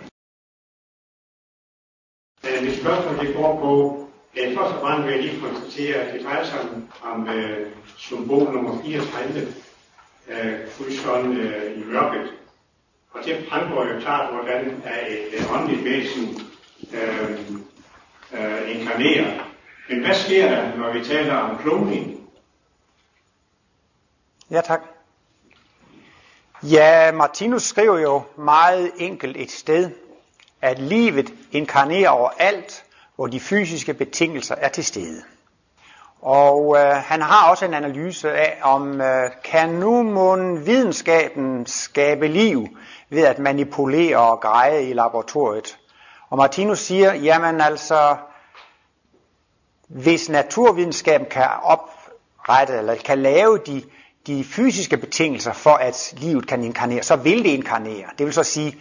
Øh, 2.44 2.64
mit 2.64 2.80
spørgsmål 2.82 3.28
det 3.28 3.36
går 3.36 3.60
på, 3.60 4.08
at 4.38 4.58
først 4.58 4.76
og 4.76 4.82
fremmest 4.82 5.08
vil 5.08 5.16
jeg 5.16 5.24
lige 5.24 5.42
konstatere, 5.42 5.96
at 5.96 6.14
det 6.14 6.26
drejer 6.26 6.46
sig 6.46 6.60
om, 6.60 6.90
om 7.04 7.30
øh, 7.30 7.72
symbol 7.98 8.54
nummer 8.54 8.82
34, 8.84 9.42
øh, 10.28 10.70
fryseren 10.70 11.38
øh, 11.38 11.82
i 11.82 11.84
mørket. 11.84 12.34
Og 13.12 13.26
det 13.26 13.46
fremgår 13.50 13.86
jo 13.86 14.00
klart, 14.00 14.34
hvordan 14.34 14.82
er 14.86 15.08
et 15.08 15.34
øh, 15.34 15.54
åndeligt 15.54 15.86
væsen 15.86 16.42
øh, 16.94 17.40
øh, 18.34 18.80
inkarnere. 18.80 19.40
Men 19.90 20.06
hvad 20.06 20.16
sker 20.16 20.50
der, 20.50 20.78
når 20.78 20.94
vi 20.94 21.04
taler 21.04 21.36
om 21.36 21.58
kloning? 21.58 22.30
Ja, 24.52 24.62
tak. 24.62 24.82
Ja, 26.64 27.12
Martinus 27.12 27.64
skriver 27.64 28.00
jo 28.00 28.22
meget 28.38 28.92
enkelt 28.98 29.38
et 29.38 29.52
sted, 29.52 29.92
at 30.62 30.80
livet 30.80 31.34
inkarnerer 31.52 32.10
overalt, 32.10 32.86
hvor 33.16 33.28
de 33.28 33.40
fysiske 33.40 33.94
betingelser 33.94 34.56
er 34.56 34.70
til 34.70 34.86
stede. 34.86 35.22
Og 36.22 36.76
øh, 36.78 36.96
han 36.96 37.22
har 37.22 37.50
også 37.50 37.66
en 37.66 37.74
analyse 37.74 38.32
af, 38.32 38.60
om 38.62 39.02
øh, 39.02 39.30
kan 39.44 39.70
nu 39.70 40.04
mon 40.04 40.66
videnskaben 40.66 41.66
skabe 41.66 42.28
liv 42.28 42.68
ved 43.10 43.24
at 43.24 43.40
manipulere 43.40 44.18
og 44.18 44.40
greje 44.40 44.84
i 44.84 44.94
laboratoriet. 44.94 45.78
Og 46.30 46.38
Martinus 46.38 46.80
siger, 46.80 47.14
jamen 47.14 47.62
altså, 47.62 48.16
hvis 49.88 50.30
naturvidenskaben 50.30 51.28
kan 51.32 51.48
oprette, 51.64 52.74
eller 52.78 52.96
kan 52.96 53.20
lave 53.20 53.58
de, 53.58 53.84
de 54.28 54.44
fysiske 54.44 54.98
betingelser 54.98 55.54
for, 55.54 55.74
at 55.74 56.14
livet 56.18 56.48
kan 56.48 56.64
inkarnere, 56.64 57.04
så 57.04 57.16
vil 57.16 57.44
det 57.44 57.50
inkarnere. 57.50 58.06
Det 58.18 58.26
vil 58.26 58.34
så 58.34 58.44
sige, 58.44 58.78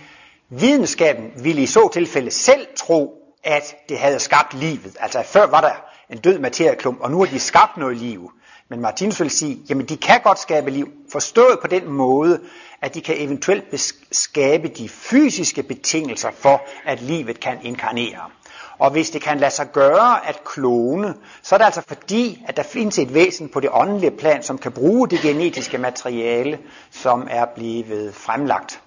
videnskaben 0.48 1.44
ville 1.44 1.62
i 1.62 1.66
så 1.66 1.88
tilfælde 1.92 2.30
selv 2.30 2.66
tro, 2.76 3.20
at 3.44 3.76
det 3.88 3.98
havde 3.98 4.20
skabt 4.20 4.54
livet. 4.54 4.96
Altså 5.00 5.22
før 5.22 5.46
var 5.46 5.60
der 5.60 5.72
en 6.10 6.18
død 6.18 6.38
materieklump, 6.38 7.00
og 7.00 7.10
nu 7.10 7.18
har 7.18 7.26
de 7.26 7.40
skabt 7.40 7.76
noget 7.76 7.96
liv. 7.96 8.32
Men 8.68 8.80
Martinus 8.80 9.20
vil 9.20 9.30
sige, 9.30 9.58
jamen 9.68 9.86
de 9.86 9.96
kan 9.96 10.20
godt 10.20 10.38
skabe 10.38 10.70
liv, 10.70 10.88
forstået 11.12 11.58
på 11.60 11.66
den 11.66 11.88
måde, 11.92 12.40
at 12.82 12.94
de 12.94 13.00
kan 13.00 13.14
eventuelt 13.18 13.94
skabe 14.12 14.68
de 14.68 14.88
fysiske 14.88 15.62
betingelser 15.62 16.30
for, 16.30 16.62
at 16.84 17.02
livet 17.02 17.40
kan 17.40 17.58
inkarnere. 17.62 18.30
Og 18.78 18.90
hvis 18.90 19.10
det 19.10 19.22
kan 19.22 19.38
lade 19.38 19.50
sig 19.50 19.72
gøre 19.72 20.28
at 20.28 20.44
klone, 20.44 21.14
så 21.42 21.54
er 21.54 21.58
det 21.58 21.64
altså 21.64 21.82
fordi, 21.88 22.44
at 22.48 22.56
der 22.56 22.62
findes 22.62 22.98
et 22.98 23.14
væsen 23.14 23.48
på 23.48 23.60
det 23.60 23.70
åndelige 23.72 24.10
plan, 24.10 24.42
som 24.42 24.58
kan 24.58 24.72
bruge 24.72 25.08
det 25.08 25.20
genetiske 25.20 25.78
materiale, 25.78 26.58
som 26.90 27.26
er 27.30 27.44
blevet 27.54 28.14
fremlagt. 28.14 28.80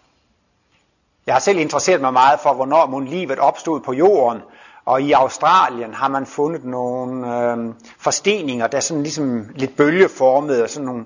Jeg 1.26 1.36
har 1.36 1.40
selv 1.40 1.60
interesseret 1.60 2.02
mig 2.02 2.14
meget 2.14 2.40
for, 2.40 2.54
hvornår 2.54 3.00
livet 3.00 3.40
opstod 3.40 3.82
på 3.82 3.94
jorden, 3.94 4.42
og 4.88 5.02
i 5.02 5.12
Australien 5.12 5.94
har 5.94 6.08
man 6.08 6.26
fundet 6.26 6.66
nogle 6.66 7.36
øh, 7.36 7.74
forsteninger, 8.00 8.68
der 8.68 8.78
er 8.78 8.82
sådan 8.82 9.04
ligesom 9.04 9.46
lidt 9.56 9.76
bølgeformede, 9.76 10.64
og 10.64 10.70
sådan 10.70 10.86
nogle 10.86 11.06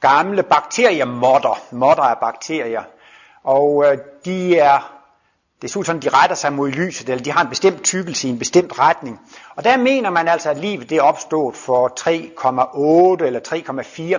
gamle 0.00 0.42
bakteriemotter. 0.42 1.62
Motter 1.70 2.02
af 2.02 2.18
bakterier. 2.18 2.82
Og 3.44 3.84
øh, 3.86 3.98
de 4.24 4.58
er, 4.58 4.92
det 5.62 5.70
ser 5.70 5.80
ud 5.80 5.84
sådan, 5.84 6.02
de 6.02 6.08
retter 6.08 6.36
sig 6.36 6.52
mod 6.52 6.70
lyset, 6.70 7.08
eller 7.08 7.24
de 7.24 7.32
har 7.32 7.42
en 7.42 7.48
bestemt 7.48 7.82
tykkelse 7.82 8.28
i 8.28 8.30
en 8.30 8.38
bestemt 8.38 8.78
retning. 8.78 9.20
Og 9.56 9.64
der 9.64 9.76
mener 9.76 10.10
man 10.10 10.28
altså, 10.28 10.50
at 10.50 10.58
livet 10.58 10.90
det 10.90 10.98
er 10.98 11.02
opstået 11.02 11.56
for 11.56 11.88
3,8 13.20 13.24
eller 13.24 13.40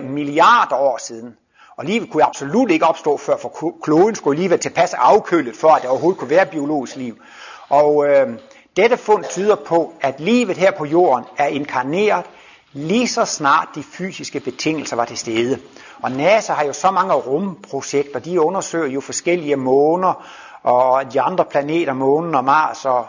milliarder 0.00 0.76
år 0.76 0.98
siden. 0.98 1.36
Og 1.76 1.84
livet 1.84 2.10
kunne 2.10 2.24
absolut 2.24 2.70
ikke 2.70 2.86
opstå 2.86 3.16
før, 3.16 3.36
for 3.36 3.76
kloden 3.82 4.14
skulle 4.14 4.38
lige 4.38 4.50
være 4.50 4.58
tilpas 4.58 4.94
afkølet, 4.94 5.56
for 5.56 5.68
at 5.68 5.82
der 5.82 5.88
overhovedet 5.88 6.18
kunne 6.18 6.30
være 6.30 6.46
biologisk 6.46 6.96
liv. 6.96 7.16
Og 7.68 8.06
øh, 8.08 8.28
dette 8.76 8.96
fund 8.96 9.24
tyder 9.24 9.54
på, 9.54 9.92
at 10.00 10.20
livet 10.20 10.56
her 10.56 10.70
på 10.70 10.84
jorden 10.84 11.24
er 11.36 11.46
inkarneret 11.46 12.24
lige 12.72 13.08
så 13.08 13.24
snart 13.24 13.68
de 13.74 13.82
fysiske 13.82 14.40
betingelser 14.40 14.96
var 14.96 15.04
til 15.04 15.18
stede. 15.18 15.58
Og 16.02 16.12
NASA 16.12 16.52
har 16.52 16.64
jo 16.64 16.72
så 16.72 16.90
mange 16.90 17.14
rumprojekter, 17.14 18.18
de 18.18 18.40
undersøger 18.40 18.86
jo 18.86 19.00
forskellige 19.00 19.56
måner, 19.56 20.26
og 20.62 21.12
de 21.12 21.20
andre 21.20 21.44
planeter, 21.44 21.92
månen 21.92 22.34
og 22.34 22.44
Mars 22.44 22.84
og, 22.84 23.06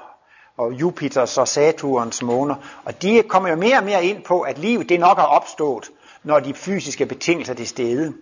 og 0.58 0.74
Jupiters 0.74 1.38
og 1.38 1.48
Saturns 1.48 2.22
måner. 2.22 2.55
Og 2.86 3.01
de 3.01 3.24
kommer 3.27 3.50
jo 3.50 3.55
mere 3.55 3.77
og 3.77 3.84
mere 3.84 4.05
ind 4.05 4.24
på, 4.24 4.41
at 4.41 4.58
livet 4.58 4.89
det 4.89 5.00
nok 5.00 5.17
er 5.17 5.24
opstået, 5.24 5.91
når 6.24 6.39
de 6.39 6.53
fysiske 6.53 7.05
betingelser 7.05 7.53
er 7.53 7.58
til 7.58 7.67
stede. 7.67 8.13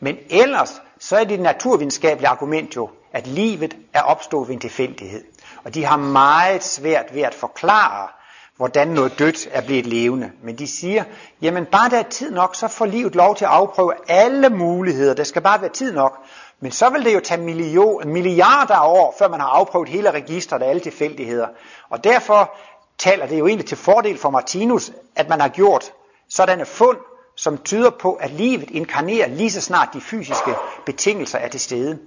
Men 0.00 0.16
ellers 0.30 0.82
så 0.98 1.16
er 1.16 1.24
det 1.24 1.40
naturvidenskabelige 1.40 2.28
argument 2.28 2.76
jo, 2.76 2.90
at 3.12 3.26
livet 3.26 3.76
er 3.92 4.02
opstået 4.02 4.48
ved 4.48 4.54
en 4.54 4.60
tilfældighed. 4.60 5.24
Og 5.66 5.74
de 5.74 5.84
har 5.84 5.96
meget 5.96 6.64
svært 6.64 7.14
ved 7.14 7.22
at 7.22 7.34
forklare, 7.34 8.08
hvordan 8.56 8.88
noget 8.88 9.18
dødt 9.18 9.48
er 9.52 9.60
blevet 9.60 9.86
levende. 9.86 10.30
Men 10.42 10.58
de 10.58 10.66
siger, 10.66 11.04
jamen 11.42 11.66
bare 11.66 11.90
der 11.90 11.98
er 11.98 12.08
tid 12.10 12.30
nok, 12.30 12.54
så 12.54 12.68
får 12.68 12.86
livet 12.86 13.14
lov 13.14 13.36
til 13.36 13.44
at 13.44 13.50
afprøve 13.50 13.92
alle 14.08 14.48
muligheder. 14.48 15.14
Der 15.14 15.24
skal 15.24 15.42
bare 15.42 15.60
være 15.60 15.70
tid 15.70 15.92
nok. 15.92 16.18
Men 16.60 16.72
så 16.72 16.90
vil 16.90 17.04
det 17.04 17.14
jo 17.14 17.20
tage 17.20 17.40
million, 17.40 18.08
milliarder 18.08 18.74
af 18.74 18.88
år, 18.88 19.14
før 19.18 19.28
man 19.28 19.40
har 19.40 19.48
afprøvet 19.48 19.88
hele 19.88 20.10
registret 20.10 20.62
af 20.62 20.68
alle 20.68 20.80
tilfældigheder. 20.80 21.46
Og 21.90 22.04
derfor 22.04 22.56
taler 22.98 23.26
det 23.26 23.38
jo 23.38 23.46
egentlig 23.46 23.66
til 23.66 23.78
fordel 23.78 24.18
for 24.18 24.30
Martinus, 24.30 24.92
at 25.16 25.28
man 25.28 25.40
har 25.40 25.48
gjort 25.48 25.92
sådanne 26.28 26.66
fund, 26.66 26.98
som 27.36 27.58
tyder 27.58 27.90
på, 27.90 28.12
at 28.12 28.30
livet 28.30 28.70
inkarnerer 28.70 29.28
lige 29.28 29.50
så 29.50 29.60
snart 29.60 29.88
de 29.94 30.00
fysiske 30.00 30.54
betingelser 30.86 31.38
er 31.38 31.48
til 31.48 31.60
stede. 31.60 31.98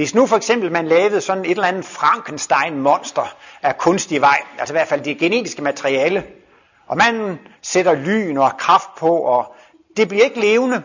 Hvis 0.00 0.14
nu 0.14 0.26
for 0.26 0.36
eksempel 0.36 0.72
man 0.72 0.86
lavede 0.86 1.20
sådan 1.20 1.44
et 1.44 1.50
eller 1.50 1.66
andet 1.66 1.84
Frankenstein-monster 1.84 3.36
af 3.62 3.78
kunstig 3.78 4.20
vej, 4.20 4.42
altså 4.58 4.72
i 4.72 4.76
hvert 4.76 4.88
fald 4.88 5.00
det 5.00 5.18
genetiske 5.18 5.62
materiale, 5.62 6.24
og 6.86 6.96
man 6.96 7.38
sætter 7.62 7.94
lyn 7.94 8.36
og 8.36 8.56
kraft 8.58 8.88
på, 8.98 9.16
og 9.16 9.54
det 9.96 10.08
bliver 10.08 10.24
ikke 10.24 10.40
levende, 10.40 10.82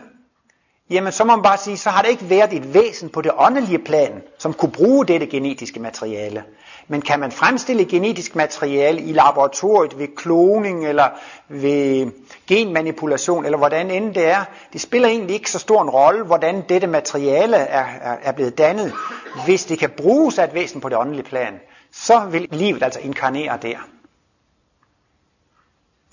jamen 0.90 1.12
så 1.12 1.24
må 1.24 1.36
man 1.36 1.42
bare 1.42 1.58
sige, 1.58 1.76
så 1.76 1.90
har 1.90 2.02
det 2.02 2.10
ikke 2.10 2.30
været 2.30 2.52
et 2.52 2.74
væsen 2.74 3.08
på 3.08 3.22
det 3.22 3.32
åndelige 3.38 3.78
plan, 3.78 4.22
som 4.38 4.52
kunne 4.52 4.72
bruge 4.72 5.06
dette 5.06 5.26
genetiske 5.26 5.80
materiale. 5.80 6.44
Men 6.88 7.02
kan 7.02 7.20
man 7.20 7.32
fremstille 7.32 7.84
genetisk 7.84 8.36
materiale 8.36 9.00
i 9.00 9.12
laboratoriet 9.12 9.98
ved 9.98 10.08
kloning 10.16 10.86
eller 10.86 11.08
ved 11.48 12.12
genmanipulation 12.46 13.44
eller 13.44 13.58
hvordan 13.58 13.90
end 13.90 14.14
det 14.14 14.26
er, 14.26 14.44
det 14.72 14.80
spiller 14.80 15.08
egentlig 15.08 15.34
ikke 15.34 15.50
så 15.50 15.58
stor 15.58 15.82
en 15.82 15.90
rolle, 15.90 16.24
hvordan 16.24 16.64
dette 16.68 16.86
materiale 16.86 17.56
er, 17.56 17.86
er, 18.00 18.16
er 18.22 18.32
blevet 18.32 18.58
dannet. 18.58 18.92
Hvis 19.44 19.64
det 19.64 19.78
kan 19.78 19.90
bruges 19.90 20.38
af 20.38 20.44
et 20.44 20.54
væsen 20.54 20.80
på 20.80 20.88
det 20.88 20.98
åndelige 20.98 21.24
plan, 21.24 21.60
så 21.92 22.24
vil 22.24 22.48
livet 22.50 22.82
altså 22.82 23.00
inkarnere 23.00 23.58
der. 23.62 23.78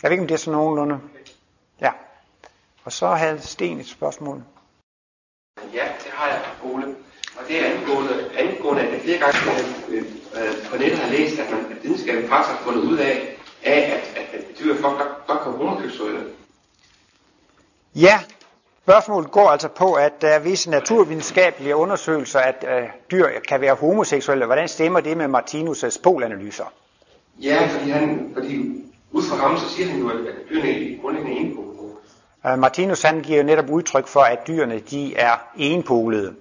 Jeg 0.04 0.10
ved 0.10 0.12
ikke, 0.12 0.22
om 0.22 0.28
det 0.28 0.34
er 0.34 0.40
sådan 0.40 0.58
nogenlunde. 0.58 1.00
Ja. 1.82 1.92
Og 2.84 2.92
så 2.92 3.08
havde 3.08 3.42
Sten 3.42 3.80
et 3.80 3.88
spørgsmål. 3.88 4.44
Ja, 5.74 5.84
det 6.04 6.12
har 6.12 6.28
jeg, 6.28 6.40
Ole. 6.64 6.96
Og 7.38 7.48
det 7.48 7.60
er 7.60 7.66
angående, 7.66 8.30
angående 8.38 8.82
at 8.82 8.94
jeg 8.94 9.02
flere 9.02 9.18
gange 9.18 9.38
øh, 9.90 10.04
øh, 10.36 10.68
på 10.70 10.78
nettet 10.78 11.00
har 11.00 11.12
læst, 11.12 11.40
at, 11.40 11.52
man, 11.52 11.60
at 11.60 11.84
videnskaben 11.84 12.30
faktisk 12.30 12.58
har 12.58 12.64
fundet 12.64 12.82
ud 12.82 12.98
af, 12.98 13.38
af 13.64 13.80
at, 13.80 14.18
at, 14.22 14.40
at 14.40 14.60
dyr 14.60 14.76
folk 14.82 14.98
godt, 14.98 15.28
godt 15.28 15.42
kan 15.44 15.52
homoseksuelle. 15.52 16.22
Ja, 17.96 18.20
spørgsmålet 18.84 19.32
går 19.32 19.50
altså 19.50 19.68
på, 19.68 19.94
at 19.94 20.22
der 20.22 20.28
er 20.28 20.40
visse 20.40 20.70
naturvidenskabelige 20.70 21.76
undersøgelser, 21.76 22.40
at 22.40 22.66
øh, 22.68 22.90
dyr 23.12 23.28
kan 23.48 23.62
være 23.62 23.76
homoseksuelle. 23.76 24.46
Hvordan 24.46 24.68
stemmer 24.68 25.00
det 25.00 25.18
med 25.18 25.26
Martinus' 25.26 26.02
polanalyser? 26.04 26.74
Ja, 27.42 27.68
fordi, 27.72 27.90
han, 27.90 28.32
fordi 28.34 28.84
ud 29.12 29.24
fra 29.24 29.44
rammen, 29.44 29.60
så 29.60 29.70
siger 29.70 29.90
han 29.90 30.00
jo, 30.00 30.10
at, 30.10 30.16
dyrene 30.50 30.94
er 30.94 31.02
grundlæggende 31.02 31.38
enpolede. 31.38 31.73
Øh, 32.46 32.60
Martinus 32.60 33.02
han 33.02 33.22
giver 33.22 33.38
jo 33.38 33.44
netop 33.44 33.70
udtryk 33.70 34.08
for, 34.08 34.22
at 34.22 34.48
dyrene 34.48 34.80
de 34.80 35.16
er 35.16 35.48
enpolede. 35.58 36.36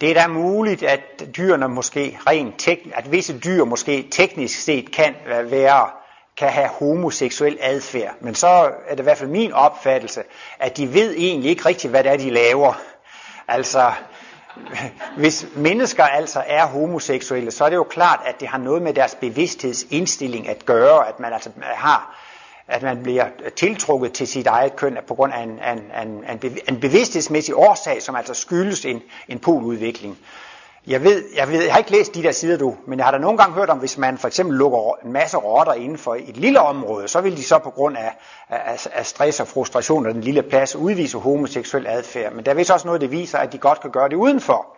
Det 0.00 0.10
er 0.10 0.14
da 0.14 0.26
muligt, 0.26 0.82
at 0.82 1.22
dyrene 1.36 1.68
måske 1.68 2.18
rent 2.26 2.62
tek- 2.62 2.90
at 2.94 3.12
visse 3.12 3.38
dyr 3.38 3.64
måske 3.64 4.08
teknisk 4.10 4.60
set 4.60 4.92
kan 4.92 5.14
øh, 5.26 5.50
være 5.50 5.90
kan 6.36 6.48
have 6.48 6.68
homoseksuel 6.68 7.58
adfærd. 7.60 8.14
Men 8.20 8.34
så 8.34 8.46
er 8.86 8.90
det 8.90 9.00
i 9.00 9.02
hvert 9.02 9.18
fald 9.18 9.30
min 9.30 9.52
opfattelse, 9.52 10.22
at 10.58 10.76
de 10.76 10.94
ved 10.94 11.14
egentlig 11.16 11.50
ikke 11.50 11.66
rigtigt, 11.66 11.90
hvad 11.90 12.04
det 12.04 12.12
er, 12.12 12.16
de 12.16 12.30
laver. 12.30 12.74
Altså, 13.48 13.92
hvis 15.16 15.46
mennesker 15.56 16.04
altså 16.04 16.44
er 16.46 16.66
homoseksuelle, 16.66 17.50
så 17.50 17.64
er 17.64 17.68
det 17.68 17.76
jo 17.76 17.84
klart, 17.84 18.20
at 18.26 18.40
det 18.40 18.48
har 18.48 18.58
noget 18.58 18.82
med 18.82 18.94
deres 18.94 19.14
bevidsthedsindstilling 19.14 20.48
at 20.48 20.66
gøre, 20.66 21.08
at 21.08 21.20
man 21.20 21.32
altså 21.32 21.50
øh, 21.56 21.64
har 21.64 22.23
at 22.68 22.82
man 22.82 23.02
bliver 23.02 23.26
tiltrukket 23.56 24.12
til 24.12 24.26
sit 24.26 24.46
eget 24.46 24.76
køn 24.76 24.98
på 25.06 25.14
grund 25.14 25.32
af 25.32 25.42
en, 25.42 25.50
en, 25.50 26.24
en, 26.42 26.58
en 26.68 26.80
bevidsthedsmæssig 26.80 27.54
årsag, 27.54 28.02
som 28.02 28.16
altså 28.16 28.34
skyldes 28.34 28.84
en, 28.84 29.02
en 29.28 29.38
poludvikling. 29.38 30.18
Jeg 30.86 31.04
ved, 31.04 31.24
jeg 31.36 31.48
ved, 31.48 31.62
jeg 31.62 31.72
har 31.72 31.78
ikke 31.78 31.90
læst 31.90 32.14
de 32.14 32.22
der 32.22 32.32
sider 32.32 32.58
du, 32.58 32.76
men 32.86 32.98
jeg 32.98 33.06
har 33.06 33.12
da 33.12 33.18
nogle 33.18 33.38
gange 33.38 33.54
hørt 33.54 33.70
om, 33.70 33.78
hvis 33.78 33.98
man 33.98 34.18
for 34.18 34.28
eksempel 34.28 34.56
lukker 34.56 34.92
en 35.04 35.12
masse 35.12 35.36
rotter 35.36 35.72
inden 35.72 35.98
for 35.98 36.14
et 36.14 36.36
lille 36.36 36.60
område, 36.60 37.08
så 37.08 37.20
vil 37.20 37.36
de 37.36 37.42
så 37.42 37.58
på 37.58 37.70
grund 37.70 37.96
af, 37.96 38.16
af, 38.48 38.86
af 38.92 39.06
stress 39.06 39.40
og 39.40 39.48
frustration 39.48 40.06
og 40.06 40.14
den 40.14 40.20
lille 40.20 40.42
plads 40.42 40.76
udvise 40.76 41.18
homoseksuel 41.18 41.86
adfærd. 41.86 42.32
Men 42.32 42.44
der 42.44 42.50
er 42.50 42.54
vist 42.54 42.70
også 42.70 42.86
noget, 42.86 43.00
der 43.00 43.08
viser, 43.08 43.38
at 43.38 43.52
de 43.52 43.58
godt 43.58 43.80
kan 43.80 43.90
gøre 43.90 44.08
det 44.08 44.16
udenfor. 44.16 44.73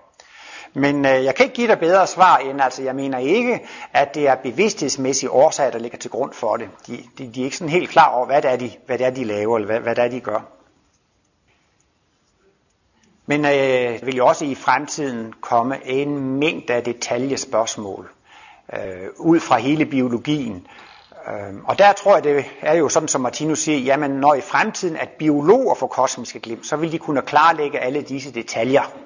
Men 0.79 1.07
øh, 1.07 1.25
jeg 1.25 1.35
kan 1.35 1.45
ikke 1.45 1.57
give 1.57 1.69
dig 1.69 1.79
bedre 1.79 2.07
svar 2.07 2.37
end, 2.37 2.61
altså 2.61 2.83
jeg 2.83 2.95
mener 2.95 3.19
ikke, 3.19 3.61
at 3.93 4.15
det 4.15 4.29
er 4.29 4.35
bevidsthedsmæssige 4.35 5.31
årsager, 5.31 5.71
der 5.71 5.79
ligger 5.79 5.99
til 5.99 6.11
grund 6.11 6.33
for 6.33 6.57
det. 6.57 6.69
De, 6.87 6.99
de, 7.19 7.33
de 7.35 7.41
er 7.41 7.45
ikke 7.45 7.57
sådan 7.57 7.73
helt 7.73 7.91
klar 7.91 8.11
over, 8.11 8.27
hvad 8.27 8.43
det 8.43 8.51
er, 8.51 8.57
de, 8.57 8.71
hvad 8.87 8.99
det 8.99 9.07
er, 9.07 9.11
de 9.11 9.25
laver, 9.25 9.57
eller 9.57 9.67
hvad, 9.67 9.81
hvad 9.81 9.95
det 9.95 10.05
er, 10.05 10.09
de 10.09 10.21
gør. 10.21 10.41
Men 13.27 13.45
øh, 13.45 14.07
vil 14.07 14.17
jo 14.17 14.27
også 14.27 14.45
i 14.45 14.55
fremtiden 14.55 15.33
komme 15.41 15.87
en 15.87 16.21
mængde 16.21 16.73
af 16.73 16.85
detaljespørgsmål 16.85 18.09
øh, 18.73 19.09
ud 19.17 19.41
fra 19.41 19.59
hele 19.59 19.87
biologien. 19.87 20.67
Øh, 21.29 21.55
og 21.65 21.79
der 21.79 21.93
tror 21.93 22.15
jeg, 22.15 22.25
det 22.25 22.45
er 22.61 22.75
jo 22.75 22.89
sådan, 22.89 23.09
som 23.09 23.21
Martinus 23.21 23.59
siger, 23.59 23.79
jamen 23.79 24.11
når 24.11 24.35
i 24.35 24.41
fremtiden 24.41 24.97
at 24.97 25.09
biologer 25.09 25.75
får 25.75 25.87
kosmiske 25.87 26.41
glimt, 26.41 26.67
så 26.67 26.77
vil 26.77 26.93
de 26.93 26.99
kunne 26.99 27.23
klarlægge 27.23 27.79
alle 27.79 28.03
disse 28.03 28.35
detaljer. 28.35 29.06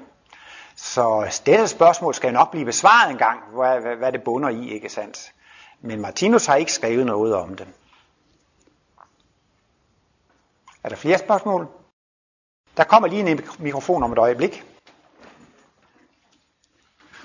Så 0.83 1.41
dette 1.47 1.69
spørgsmål 1.69 2.15
skal 2.15 2.33
nok 2.33 2.51
blive 2.51 2.65
besvaret 2.65 3.11
en 3.11 3.19
gang, 3.19 3.41
hvad, 3.55 3.81
hvad, 3.81 3.97
hvad 3.97 4.13
det 4.13 4.23
bunder 4.23 4.49
i, 4.49 4.71
ikke 4.71 4.89
sandt? 4.89 5.33
Men 5.81 6.01
Martinus 6.01 6.47
har 6.47 6.57
ikke 6.57 6.73
skrevet 6.73 7.07
noget 7.07 7.35
om 7.35 7.57
det. 7.57 7.69
Er 10.85 10.89
der 10.89 10.97
flere 10.97 11.19
spørgsmål? 11.19 11.67
Der 12.77 12.85
kommer 12.85 13.09
lige 13.09 13.31
en 13.31 13.41
mikrofon 13.59 14.03
om 14.03 14.13
et 14.13 14.19
øjeblik. 14.19 14.65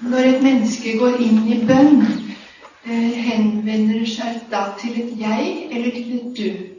Når 0.01 0.17
et 0.17 0.43
menneske 0.43 0.99
går 0.99 1.07
ind 1.07 1.49
i 1.49 1.65
bøn, 1.67 2.01
eh, 2.85 3.11
henvender 3.11 4.05
sig 4.05 4.41
da 4.51 4.63
til 4.79 5.03
et 5.03 5.19
jeg 5.19 5.67
eller 5.71 5.91
til 5.91 6.15
et 6.15 6.37
du? 6.37 6.74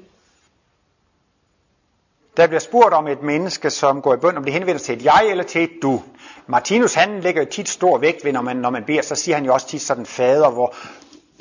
Der 2.36 2.46
bliver 2.46 2.60
spurgt 2.60 2.94
om 2.94 3.06
et 3.06 3.22
menneske, 3.22 3.70
som 3.70 4.02
går 4.02 4.14
i 4.14 4.16
bøn, 4.16 4.36
om 4.36 4.44
det 4.44 4.52
henvender 4.52 4.78
til 4.78 4.96
et 4.96 5.04
jeg 5.04 5.26
eller 5.30 5.44
til 5.44 5.62
et 5.62 5.70
du. 5.82 6.02
Martinus 6.46 6.94
han 6.94 7.20
lægger 7.20 7.42
jo 7.42 7.48
tit 7.50 7.68
stor 7.68 7.98
vægt 7.98 8.24
ved, 8.24 8.32
når 8.32 8.42
man, 8.42 8.56
når 8.56 8.70
man 8.70 8.84
beder, 8.84 9.02
så 9.02 9.14
siger 9.14 9.34
han 9.34 9.44
jo 9.44 9.52
også 9.52 9.68
tit 9.68 9.82
sådan 9.82 10.06
fader, 10.06 10.50
hvor 10.50 10.74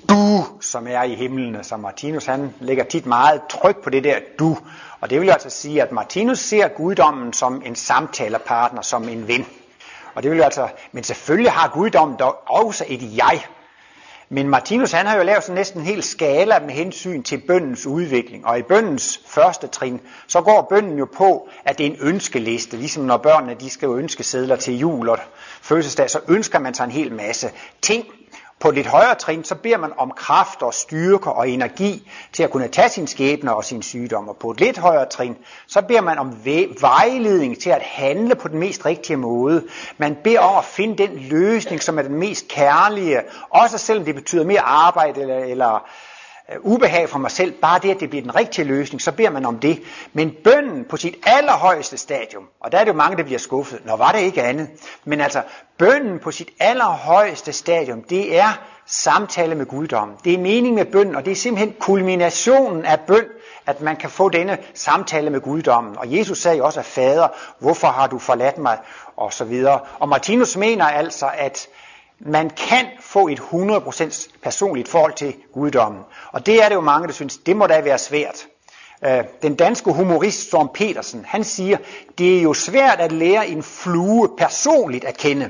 du, 0.10 0.46
som 0.62 0.88
er 0.88 1.04
i 1.04 1.16
himlen, 1.16 1.64
så 1.64 1.78
Martinus 1.78 2.26
han 2.26 2.54
lægger 2.60 2.84
tit 2.84 3.06
meget 3.06 3.42
tryk 3.50 3.84
på 3.84 3.90
det 3.90 4.04
der 4.04 4.20
du. 4.40 4.58
Og 5.02 5.10
det 5.10 5.20
vil 5.20 5.26
jo 5.28 5.34
altså 5.34 5.50
sige, 5.50 5.82
at 5.82 5.92
Martinus 5.92 6.40
ser 6.40 6.68
guddommen 6.68 7.34
som 7.34 7.62
en 7.66 7.76
samtalepartner, 7.76 8.82
som 8.82 9.10
en 9.10 9.28
ven. 9.28 9.46
Og 10.16 10.24
det 10.24 10.32
vil 10.32 10.38
jo 10.38 10.44
altså, 10.44 10.68
men 10.92 11.04
selvfølgelig 11.04 11.52
har 11.52 11.70
guddommen 11.70 12.18
dog 12.20 12.36
også 12.46 12.86
et 12.88 13.18
jeg. 13.18 13.46
Men 14.30 14.50
Martinus 14.50 14.92
han 14.92 15.06
har 15.06 15.18
jo 15.18 15.24
lavet 15.24 15.44
sådan 15.44 15.56
næsten 15.56 15.82
en 15.82 15.86
hel 15.88 16.04
skala 16.04 16.60
med 16.60 16.74
hensyn 16.74 17.24
til 17.24 17.38
bøndens 17.48 17.86
udvikling. 17.86 18.46
Og 18.46 18.60
i 18.60 18.62
bøndens 18.62 19.22
første 19.26 19.68
trin, 19.68 20.02
så 20.28 20.42
går 20.42 20.68
bønden 20.70 20.98
jo 20.98 21.08
på, 21.18 21.50
at 21.66 21.78
det 21.78 21.86
er 21.86 21.90
en 21.90 21.98
ønskeliste. 22.02 22.78
Ligesom 22.78 23.04
når 23.04 23.18
børnene 23.18 23.56
de 23.60 23.70
skal 23.70 23.86
jo 23.86 23.98
ønske 23.98 24.24
sædler 24.24 24.56
til 24.56 24.78
jul 24.78 25.10
og 25.10 25.20
fødselsdag, 25.62 26.10
så 26.10 26.20
ønsker 26.28 26.60
man 26.60 26.74
sig 26.74 26.84
en 26.84 26.92
hel 26.92 27.14
masse 27.14 27.52
ting. 27.82 28.06
På 28.66 28.70
et 28.70 28.76
lidt 28.76 28.88
højere 28.88 29.16
trin, 29.16 29.44
så 29.44 29.56
beder 29.56 29.78
man 29.78 29.92
om 29.98 30.12
kraft 30.12 30.62
og 30.62 30.74
styrke 30.74 31.32
og 31.32 31.50
energi 31.50 32.12
til 32.34 32.44
at 32.44 32.52
kunne 32.52 32.68
tage 32.68 32.90
sin 32.90 33.08
skæbne 33.08 33.56
og 33.56 33.64
sin 33.64 33.82
sygdom. 33.82 34.30
Og 34.30 34.38
på 34.38 34.52
et 34.52 34.60
lidt 34.60 34.78
højere 34.78 35.06
trin, 35.10 35.38
så 35.68 35.82
beder 35.82 36.02
man 36.02 36.18
om 36.18 36.34
vejledning 36.82 37.62
til 37.62 37.70
at 37.70 37.82
handle 37.82 38.36
på 38.36 38.48
den 38.48 38.60
mest 38.60 38.86
rigtige 38.86 39.18
måde. 39.18 39.64
Man 39.98 40.18
beder 40.24 40.40
om 40.40 40.58
at 40.58 40.66
finde 40.66 40.98
den 40.98 41.18
løsning, 41.18 41.84
som 41.84 41.98
er 41.98 42.02
den 42.02 42.16
mest 42.16 42.48
kærlige, 42.48 43.22
også 43.50 43.78
selvom 43.78 44.06
det 44.06 44.16
betyder 44.16 44.46
mere 44.46 44.62
arbejde 44.62 45.22
eller, 45.22 45.38
eller 45.38 45.90
Øh, 46.52 46.58
ubehag 46.62 47.10
for 47.10 47.20
mig 47.20 47.32
selv, 47.32 47.52
bare 47.52 47.80
det, 47.80 47.92
at 47.92 48.00
det 48.00 48.10
bliver 48.10 48.22
den 48.22 48.36
rigtige 48.36 48.66
løsning, 48.66 49.02
så 49.02 49.12
beder 49.12 49.30
man 49.30 49.46
om 49.46 49.60
det. 49.60 49.82
Men 50.14 50.36
bønden 50.44 50.86
på 50.90 50.98
sit 50.98 51.16
allerhøjeste 51.26 51.98
stadium, 51.98 52.44
og 52.60 52.72
der 52.72 52.78
er 52.78 52.84
det 52.84 52.92
jo 52.92 52.98
mange, 52.98 53.18
der 53.18 53.24
bliver 53.24 53.40
skuffet, 53.40 53.86
når 53.86 53.98
var 53.98 54.12
det 54.12 54.20
ikke 54.20 54.44
andet. 54.44 54.70
Men 55.06 55.22
altså, 55.22 55.42
bønden 55.78 56.20
på 56.20 56.32
sit 56.32 56.50
allerhøjeste 56.60 57.54
stadium, 57.54 58.04
det 58.04 58.40
er 58.40 58.60
samtale 58.86 59.56
med 59.56 59.66
guddommen. 59.66 60.18
Det 60.24 60.34
er 60.34 60.38
mening 60.38 60.76
med 60.76 60.86
bønden, 60.86 61.16
og 61.16 61.26
det 61.26 61.32
er 61.32 61.36
simpelthen 61.36 61.76
kulminationen 61.80 62.86
af 62.86 63.00
bøn, 63.00 63.26
at 63.66 63.82
man 63.82 63.96
kan 63.96 64.10
få 64.10 64.30
denne 64.30 64.58
samtale 64.74 65.30
med 65.30 65.42
guddommen. 65.42 65.98
Og 65.98 66.18
Jesus 66.18 66.38
sagde 66.38 66.58
jo 66.58 66.66
også 66.66 66.80
af 66.80 66.86
fader, 66.86 67.28
hvorfor 67.60 67.88
har 67.88 68.08
du 68.08 68.20
forladt 68.20 68.58
mig? 68.58 68.78
Og 69.18 69.34
så 69.34 69.44
videre. 69.44 69.80
Og 70.00 70.10
Martinus 70.10 70.58
mener 70.58 70.86
altså, 70.86 71.30
at 71.38 71.68
man 72.20 72.50
kan 72.50 72.86
få 73.02 73.28
et 73.28 73.40
100% 73.40 74.30
personligt 74.44 74.88
forhold 74.88 75.14
til 75.14 75.34
guddommen. 75.54 76.02
Og 76.32 76.46
det 76.46 76.64
er 76.64 76.70
det 76.70 76.76
jo 76.76 76.82
mange, 76.82 77.08
der 77.08 77.14
synes, 77.14 77.38
det 77.38 77.58
må 77.58 77.68
da 77.68 77.82
være 77.82 77.98
svært. 77.98 78.48
Øh, 79.06 79.24
den 79.42 79.56
danske 79.56 79.92
humorist 79.92 80.48
Storm 80.48 80.70
Petersen, 80.74 81.26
han 81.28 81.44
siger, 81.44 81.78
det 82.18 82.38
er 82.38 82.42
jo 82.42 82.54
svært 82.54 83.00
at 83.00 83.12
lære 83.12 83.48
en 83.48 83.64
flue 83.64 84.30
personligt 84.38 85.06
at 85.06 85.18
kende. 85.18 85.50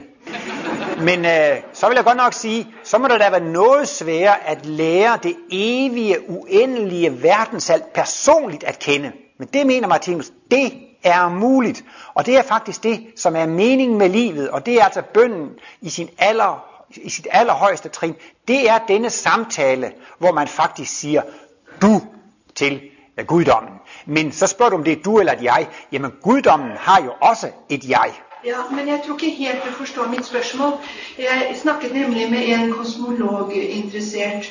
Men 1.00 1.26
øh, 1.26 1.58
så 1.74 1.88
vil 1.88 1.96
jeg 1.96 2.06
godt 2.06 2.18
nok 2.18 2.34
sige, 2.34 2.68
så 2.84 2.98
må 2.98 3.08
det 3.08 3.20
da 3.20 3.30
være 3.30 3.40
noget 3.40 3.88
sværere 3.88 4.48
at 4.48 4.66
lære 4.66 5.20
det 5.24 5.36
evige, 5.52 6.30
uendelige 6.30 7.24
verdensalt 7.24 7.94
personligt 7.94 8.64
at 8.64 8.80
kende. 8.80 9.12
Men 9.40 9.48
det 9.54 9.68
mener 9.68 9.88
Martinus, 9.88 10.32
det 10.52 10.72
er 11.06 11.30
muligt. 11.30 11.84
Og 12.14 12.26
det 12.26 12.38
er 12.38 12.44
faktisk 12.44 12.84
det, 12.84 13.08
som 13.16 13.36
er 13.36 13.46
meningen 13.46 13.98
med 13.98 14.10
livet, 14.10 14.50
og 14.50 14.66
det 14.66 14.74
er 14.80 14.84
altså 14.84 15.02
bønden 15.02 15.50
i, 15.82 15.90
sin 15.90 16.10
aller, 16.18 16.66
i 16.96 17.10
sit 17.10 17.28
allerhøjeste 17.32 17.90
trin. 17.90 18.16
Det 18.48 18.70
er 18.70 18.80
denne 18.88 19.10
samtale, 19.10 19.92
hvor 20.20 20.32
man 20.32 20.48
faktisk 20.48 21.00
siger 21.00 21.22
du 21.82 22.02
til 22.56 22.82
guddommen. 23.28 23.72
Men 24.06 24.32
så 24.32 24.48
spørger 24.48 24.70
du, 24.70 24.76
om 24.76 24.84
det 24.84 24.98
er 24.98 25.04
du 25.04 25.20
eller 25.20 25.34
et 25.34 25.44
jeg. 25.44 25.68
Jamen 25.92 26.12
guddommen 26.22 26.72
har 26.78 27.02
jo 27.04 27.12
også 27.22 27.48
et 27.70 27.90
jeg. 27.90 28.12
Ja, 28.46 28.58
men 28.72 28.88
jeg 28.88 29.02
tror 29.08 29.18
ikke 29.24 29.36
helt 29.36 29.64
du 29.66 29.72
forstår 29.72 30.08
mit 30.08 30.26
spørgsmål. 30.26 30.74
Jeg 31.20 31.56
snakket 31.62 31.94
nemlig 31.94 32.32
med 32.32 32.48
en 32.48 32.74
kosmolog 32.74 33.58
eh, 33.58 33.78
interessert 33.78 34.46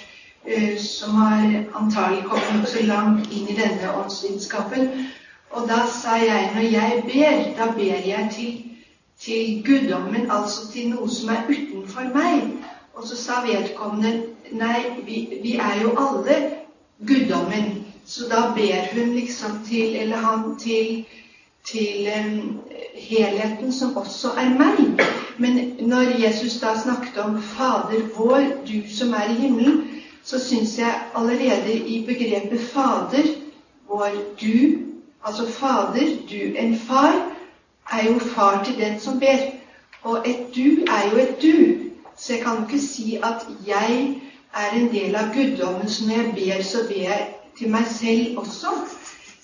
uh, 0.44 0.78
som 0.78 1.14
har 1.14 1.64
antagelig 1.80 2.24
kommet 2.24 2.68
så 2.68 2.82
langt 2.82 3.32
ind 3.32 3.50
i 3.50 3.54
denne 3.54 3.94
åndsvidenskapen, 3.96 5.06
og 5.54 5.68
da 5.68 5.84
sa 5.86 6.18
jeg, 6.18 6.50
når 6.54 6.62
jeg 6.70 7.02
ber, 7.06 7.42
da 7.58 7.72
ber 7.72 8.06
jeg 8.06 8.28
til, 8.34 8.64
til 9.20 9.62
guddommen, 9.66 10.30
altså 10.30 10.72
til 10.72 10.90
noe 10.90 11.08
som 11.10 11.30
er 11.30 11.46
utenfor 11.48 12.10
meg. 12.14 12.48
Og 12.94 13.06
så 13.06 13.16
sa 13.16 13.40
vedkommende, 13.46 14.34
nei, 14.52 14.80
vi, 15.06 15.28
vi 15.42 15.54
er 15.56 15.82
jo 15.82 15.94
alle 15.98 16.38
guddommen. 17.06 17.84
Så 18.04 18.26
da 18.30 18.48
ber 18.56 18.90
hun 18.94 19.14
liksom 19.14 19.60
til, 19.68 19.96
eller 19.96 20.16
han 20.16 20.58
til, 20.58 21.04
til 21.64 22.08
um, 22.18 22.60
helheten 22.94 23.72
som 23.72 23.96
også 23.96 24.34
er 24.38 24.50
meg. 24.58 24.82
Men 25.38 25.76
når 25.80 26.18
Jesus 26.24 26.58
da 26.60 26.74
snakket 26.82 27.18
om 27.22 27.38
Fader 27.42 28.02
vår, 28.16 28.42
du 28.66 28.82
som 28.90 29.14
er 29.14 29.30
i 29.30 29.38
himmelen, 29.46 29.80
så 30.24 30.38
syns 30.40 30.78
jeg 30.78 31.02
allerede 31.14 31.78
i 31.78 32.02
begrepet 32.06 32.60
Fader 32.60 33.30
vår, 33.88 34.10
du, 34.40 34.93
altså 35.24 35.46
Fader, 35.52 36.06
du, 36.30 36.58
en 36.58 36.78
far, 36.78 37.14
er 37.92 38.12
jo 38.12 38.18
far 38.18 38.64
til 38.64 38.74
den 38.78 39.00
som 39.00 39.20
ber. 39.20 39.38
Og 40.02 40.28
et 40.28 40.56
du 40.56 40.84
er 40.88 41.10
jo 41.12 41.18
et 41.18 41.42
du. 41.42 41.74
Så 42.16 42.32
jeg 42.32 42.42
kan 42.42 42.64
ikke 42.64 42.86
si 42.86 43.16
at 43.22 43.46
jeg 43.66 44.20
er 44.54 44.70
en 44.76 44.92
del 44.92 45.14
av 45.14 45.34
guddommen, 45.34 45.88
så 45.88 46.04
når 46.06 46.14
jeg 46.14 46.34
ber, 46.34 46.62
så 46.62 46.78
ber 46.88 47.00
jeg 47.02 47.28
til 47.58 47.70
meg 47.70 47.86
selv 47.90 48.38
også. 48.38 48.66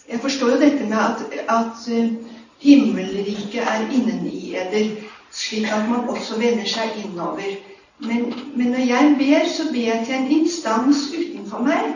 Jeg 0.09 0.21
forstår 0.21 0.51
jo 0.51 0.61
dette 0.61 0.85
med 0.85 0.99
at, 0.99 1.23
at 1.49 1.89
uh, 1.93 2.13
himmelriket 2.61 3.63
er 3.63 3.89
inneni 3.93 4.55
eder, 4.55 4.91
slik 5.33 5.67
at 5.73 5.89
man 5.89 6.09
også 6.09 6.39
vender 6.39 6.67
seg 6.67 7.05
innover. 7.05 7.57
Men, 7.99 8.35
men 8.57 8.67
når 8.67 8.87
jeg 8.87 9.17
ber, 9.19 9.49
så 9.49 9.73
ber 9.73 9.81
jeg 9.81 10.07
til 10.07 10.15
en 10.15 10.31
instans 10.41 11.09
utenfor 11.19 11.63
meg. 11.65 11.95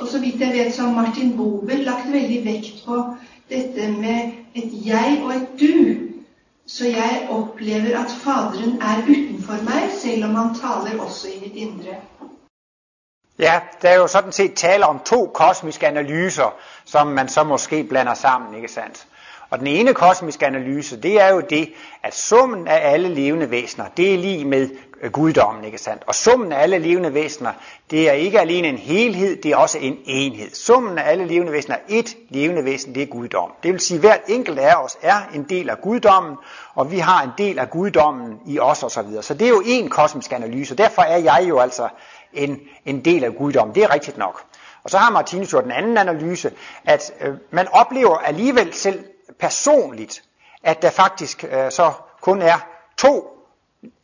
Og 0.00 0.08
så 0.08 0.20
vidt 0.20 0.40
jeg 0.40 0.52
vet, 0.52 0.74
så 0.74 0.82
har 0.82 1.02
Martin 1.02 1.36
Bobel 1.36 1.84
lagt 1.84 2.12
veldig 2.12 2.44
vekt 2.44 2.84
på 2.86 3.02
dette 3.50 3.88
med 3.92 4.32
et 4.54 4.70
jeg 4.86 5.20
og 5.24 5.34
et 5.36 5.48
du. 5.60 5.96
Så 6.66 6.86
jeg 6.88 7.26
opplever 7.30 7.98
at 7.98 8.12
Faderen 8.22 8.78
er 8.82 9.02
utenfor 9.08 9.64
meg, 9.66 9.90
selv 10.02 10.24
om 10.24 10.34
han 10.34 10.54
taler 10.54 11.02
også 11.02 11.28
i 11.28 11.40
mitt 11.42 11.56
indre. 11.56 11.98
Ja, 13.38 13.60
der 13.82 13.88
er 13.88 13.96
jo 13.96 14.06
sådan 14.06 14.32
set 14.32 14.54
tale 14.54 14.86
om 14.86 14.98
to 14.98 15.26
kosmiske 15.34 15.86
analyser, 15.86 16.54
som 16.84 17.06
man 17.06 17.28
så 17.28 17.44
måske 17.44 17.84
blander 17.84 18.14
sammen, 18.14 18.54
ikke 18.54 18.68
sandt? 18.68 19.06
Og 19.50 19.58
den 19.58 19.66
ene 19.66 19.94
kosmiske 19.94 20.46
analyse, 20.46 20.96
det 21.00 21.20
er 21.20 21.28
jo 21.34 21.40
det, 21.40 21.72
at 22.02 22.14
summen 22.14 22.68
af 22.68 22.92
alle 22.92 23.08
levende 23.08 23.50
væsener, 23.50 23.84
det 23.96 24.14
er 24.14 24.18
lige 24.18 24.44
med 24.44 24.68
øh, 25.02 25.10
guddommen, 25.10 25.64
ikke 25.64 25.78
sandt? 25.78 26.02
Og 26.06 26.14
summen 26.14 26.52
af 26.52 26.62
alle 26.62 26.78
levende 26.78 27.14
væsener, 27.14 27.52
det 27.90 28.08
er 28.08 28.12
ikke 28.12 28.40
alene 28.40 28.68
en 28.68 28.78
helhed, 28.78 29.42
det 29.42 29.50
er 29.50 29.56
også 29.56 29.78
en 29.78 29.98
enhed. 30.04 30.54
Summen 30.54 30.98
af 30.98 31.10
alle 31.10 31.26
levende 31.26 31.52
væsener, 31.52 31.76
er 31.76 31.80
et 31.88 32.16
levende 32.28 32.64
væsen, 32.64 32.94
det 32.94 33.02
er 33.02 33.06
guddom. 33.06 33.52
Det 33.62 33.72
vil 33.72 33.80
sige, 33.80 33.96
at 33.96 34.00
hvert 34.00 34.20
enkelt 34.28 34.58
af 34.58 34.74
os 34.74 34.96
er 35.02 35.16
en 35.34 35.42
del 35.42 35.70
af 35.70 35.80
guddommen, 35.80 36.36
og 36.74 36.90
vi 36.92 36.98
har 36.98 37.22
en 37.22 37.30
del 37.38 37.58
af 37.58 37.70
guddommen 37.70 38.38
i 38.46 38.58
os 38.58 38.82
osv. 38.82 38.90
Så, 38.90 39.02
videre. 39.02 39.22
så 39.22 39.34
det 39.34 39.44
er 39.44 39.48
jo 39.50 39.62
en 39.66 39.88
kosmisk 39.88 40.32
analyse, 40.32 40.76
derfor 40.76 41.02
er 41.02 41.18
jeg 41.18 41.46
jo 41.48 41.58
altså 41.58 41.88
en, 42.32 42.60
en 42.86 43.04
del 43.04 43.24
af 43.24 43.34
guddommen. 43.34 43.74
Det 43.74 43.82
er 43.82 43.94
rigtigt 43.94 44.18
nok. 44.18 44.42
Og 44.84 44.90
så 44.90 44.98
har 44.98 45.10
Martinus 45.10 45.52
jo 45.52 45.60
den 45.60 45.70
anden 45.70 45.98
analyse, 45.98 46.52
at 46.84 47.12
øh, 47.20 47.34
man 47.50 47.68
oplever 47.72 48.18
alligevel 48.18 48.72
selv 48.74 49.04
personligt, 49.38 50.22
at 50.62 50.82
der 50.82 50.90
faktisk 50.90 51.44
øh, 51.44 51.70
så 51.70 51.92
kun 52.20 52.42
er 52.42 52.58
to, 52.96 53.28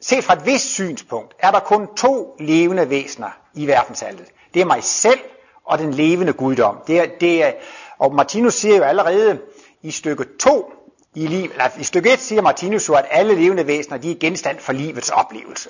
set 0.00 0.24
fra 0.24 0.34
et 0.34 0.46
vist 0.46 0.74
synspunkt, 0.74 1.34
er 1.38 1.50
der 1.50 1.60
kun 1.60 1.94
to 1.96 2.36
levende 2.40 2.90
væsener 2.90 3.30
i 3.54 3.66
verdensaltet. 3.66 4.26
Det 4.54 4.62
er 4.62 4.66
mig 4.66 4.84
selv 4.84 5.20
og 5.64 5.78
den 5.78 5.94
levende 5.94 6.32
guddom. 6.32 6.78
Det 6.86 7.00
er, 7.00 7.06
det 7.20 7.44
er, 7.44 7.52
og 7.98 8.14
Martinus 8.14 8.54
siger 8.54 8.76
jo 8.76 8.82
allerede 8.82 9.38
i 9.82 9.90
stykke 9.90 10.24
2 10.40 10.72
i, 11.14 11.26
liv, 11.26 11.50
eller 11.52 11.64
i 11.78 11.84
stykke 11.84 12.12
1 12.12 12.20
siger 12.20 12.42
Martinus 12.42 12.88
jo, 12.88 12.94
at 12.94 13.04
alle 13.10 13.34
levende 13.34 13.66
væsener 13.66 13.98
de 13.98 14.10
er 14.10 14.14
genstand 14.14 14.58
for 14.58 14.72
livets 14.72 15.10
oplevelse. 15.10 15.68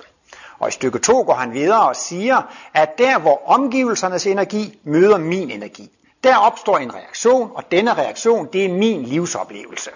Og 0.58 0.68
i 0.68 0.72
stykke 0.72 0.98
2 0.98 1.22
går 1.22 1.34
han 1.34 1.52
videre 1.52 1.88
og 1.88 1.96
siger, 1.96 2.42
at 2.74 2.98
der 2.98 3.18
hvor 3.18 3.42
omgivelsernes 3.46 4.26
energi 4.26 4.78
møder 4.84 5.18
min 5.18 5.50
energi, 5.50 5.90
der 6.26 6.36
opstår 6.36 6.78
en 6.78 6.94
reaktion, 6.94 7.50
og 7.54 7.62
denne 7.70 7.94
reaktion, 7.94 8.48
det 8.52 8.64
er 8.64 8.68
min 8.68 9.02
livsoplevelse. 9.02 9.90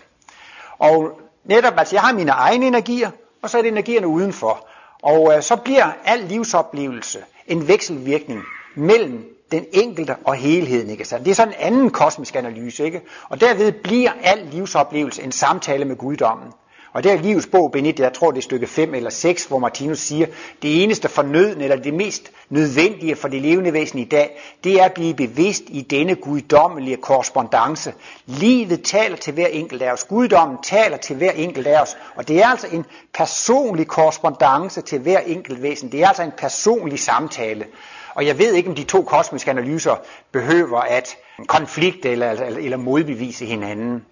Og 0.79 1.21
netop, 1.45 1.75
altså 1.79 1.97
jeg 1.97 2.03
har 2.03 2.12
mine 2.12 2.31
egne 2.31 2.66
energier, 2.66 3.11
og 3.43 3.51
så 3.51 3.59
er 3.59 3.62
det 3.62 3.71
energierne 3.73 4.07
udenfor. 4.07 4.66
Og 5.03 5.37
øh, 5.37 5.43
så 5.43 5.57
bliver 5.57 5.93
al 6.05 6.21
livsoplevelse 6.21 7.19
en 7.47 7.69
vekselvirkning 7.69 8.43
mellem 8.75 9.37
den 9.53 9.64
enkelte 9.73 10.16
og 10.25 10.35
helheden. 10.35 10.90
Ikke? 10.90 11.05
Så 11.05 11.19
det 11.19 11.29
er 11.29 11.35
sådan 11.35 11.55
en 11.55 11.61
anden 11.61 11.90
kosmisk 11.90 12.37
analyse. 12.37 12.85
Ikke? 12.85 13.01
Og 13.29 13.40
derved 13.40 13.73
bliver 13.73 14.11
al 14.23 14.49
livsoplevelse 14.53 15.23
en 15.23 15.33
samtale 15.33 15.85
med 15.85 15.97
guddommen. 15.97 16.53
Og 16.92 17.05
der 17.05 17.12
er 17.12 17.16
livets 17.16 17.46
bog, 17.46 17.72
Benedikt, 17.72 18.00
jeg 18.00 18.12
tror 18.12 18.31
det 18.31 18.38
er 18.38 18.42
stykke 18.42 18.66
5 18.66 18.94
eller 18.94 19.11
6, 19.11 19.44
hvor 19.44 19.59
Martinus 19.59 19.98
siger, 19.98 20.26
det 20.62 20.83
eneste 20.83 21.09
fornødne, 21.09 21.64
eller 21.64 21.76
det 21.76 21.94
mest 21.94 22.31
nødvendige 22.48 23.16
for 23.16 23.29
det 23.29 23.42
levende 23.42 23.72
væsen 23.72 23.98
i 23.98 24.05
dag, 24.05 24.40
det 24.64 24.81
er 24.81 24.85
at 24.85 24.92
blive 24.92 25.14
bevidst 25.14 25.62
i 25.68 25.81
denne 25.81 26.14
guddommelige 26.14 26.96
korrespondence. 26.96 27.92
Livet 28.26 28.83
taler 28.83 29.16
til 29.16 29.33
hver 29.35 29.46
enkelt 29.46 29.83
af 29.83 29.92
os. 29.92 30.05
Guddommen 30.05 30.59
taler 30.62 30.96
til 30.96 31.16
hver 31.16 31.31
enkelt 31.31 31.66
af 31.66 31.83
os. 31.83 31.96
Og 32.14 32.29
det 32.29 32.42
er 32.42 32.46
altså 32.46 32.66
en 32.72 32.85
personlig 33.14 33.87
korrespondence 33.87 34.81
til 34.81 34.98
hver 34.98 35.18
enkelt 35.18 35.62
væsen. 35.62 35.92
Det 35.92 36.03
er 36.03 36.09
altså 36.09 36.22
en 36.22 36.33
personlig 36.38 36.98
samtale. 36.98 37.66
Og 38.14 38.26
jeg 38.26 38.38
ved 38.38 38.55
ikke, 38.55 38.68
om 38.68 38.74
de 38.74 38.85
to 38.85 39.03
kosmiske 39.03 39.50
analyser 39.50 39.96
behøver 40.33 40.81
at 40.81 41.16
konflikte 41.46 42.11
eller, 42.11 42.31
eller, 42.31 42.59
eller 42.59 42.76
modbevise 42.76 43.46
hinanden. 43.46 44.05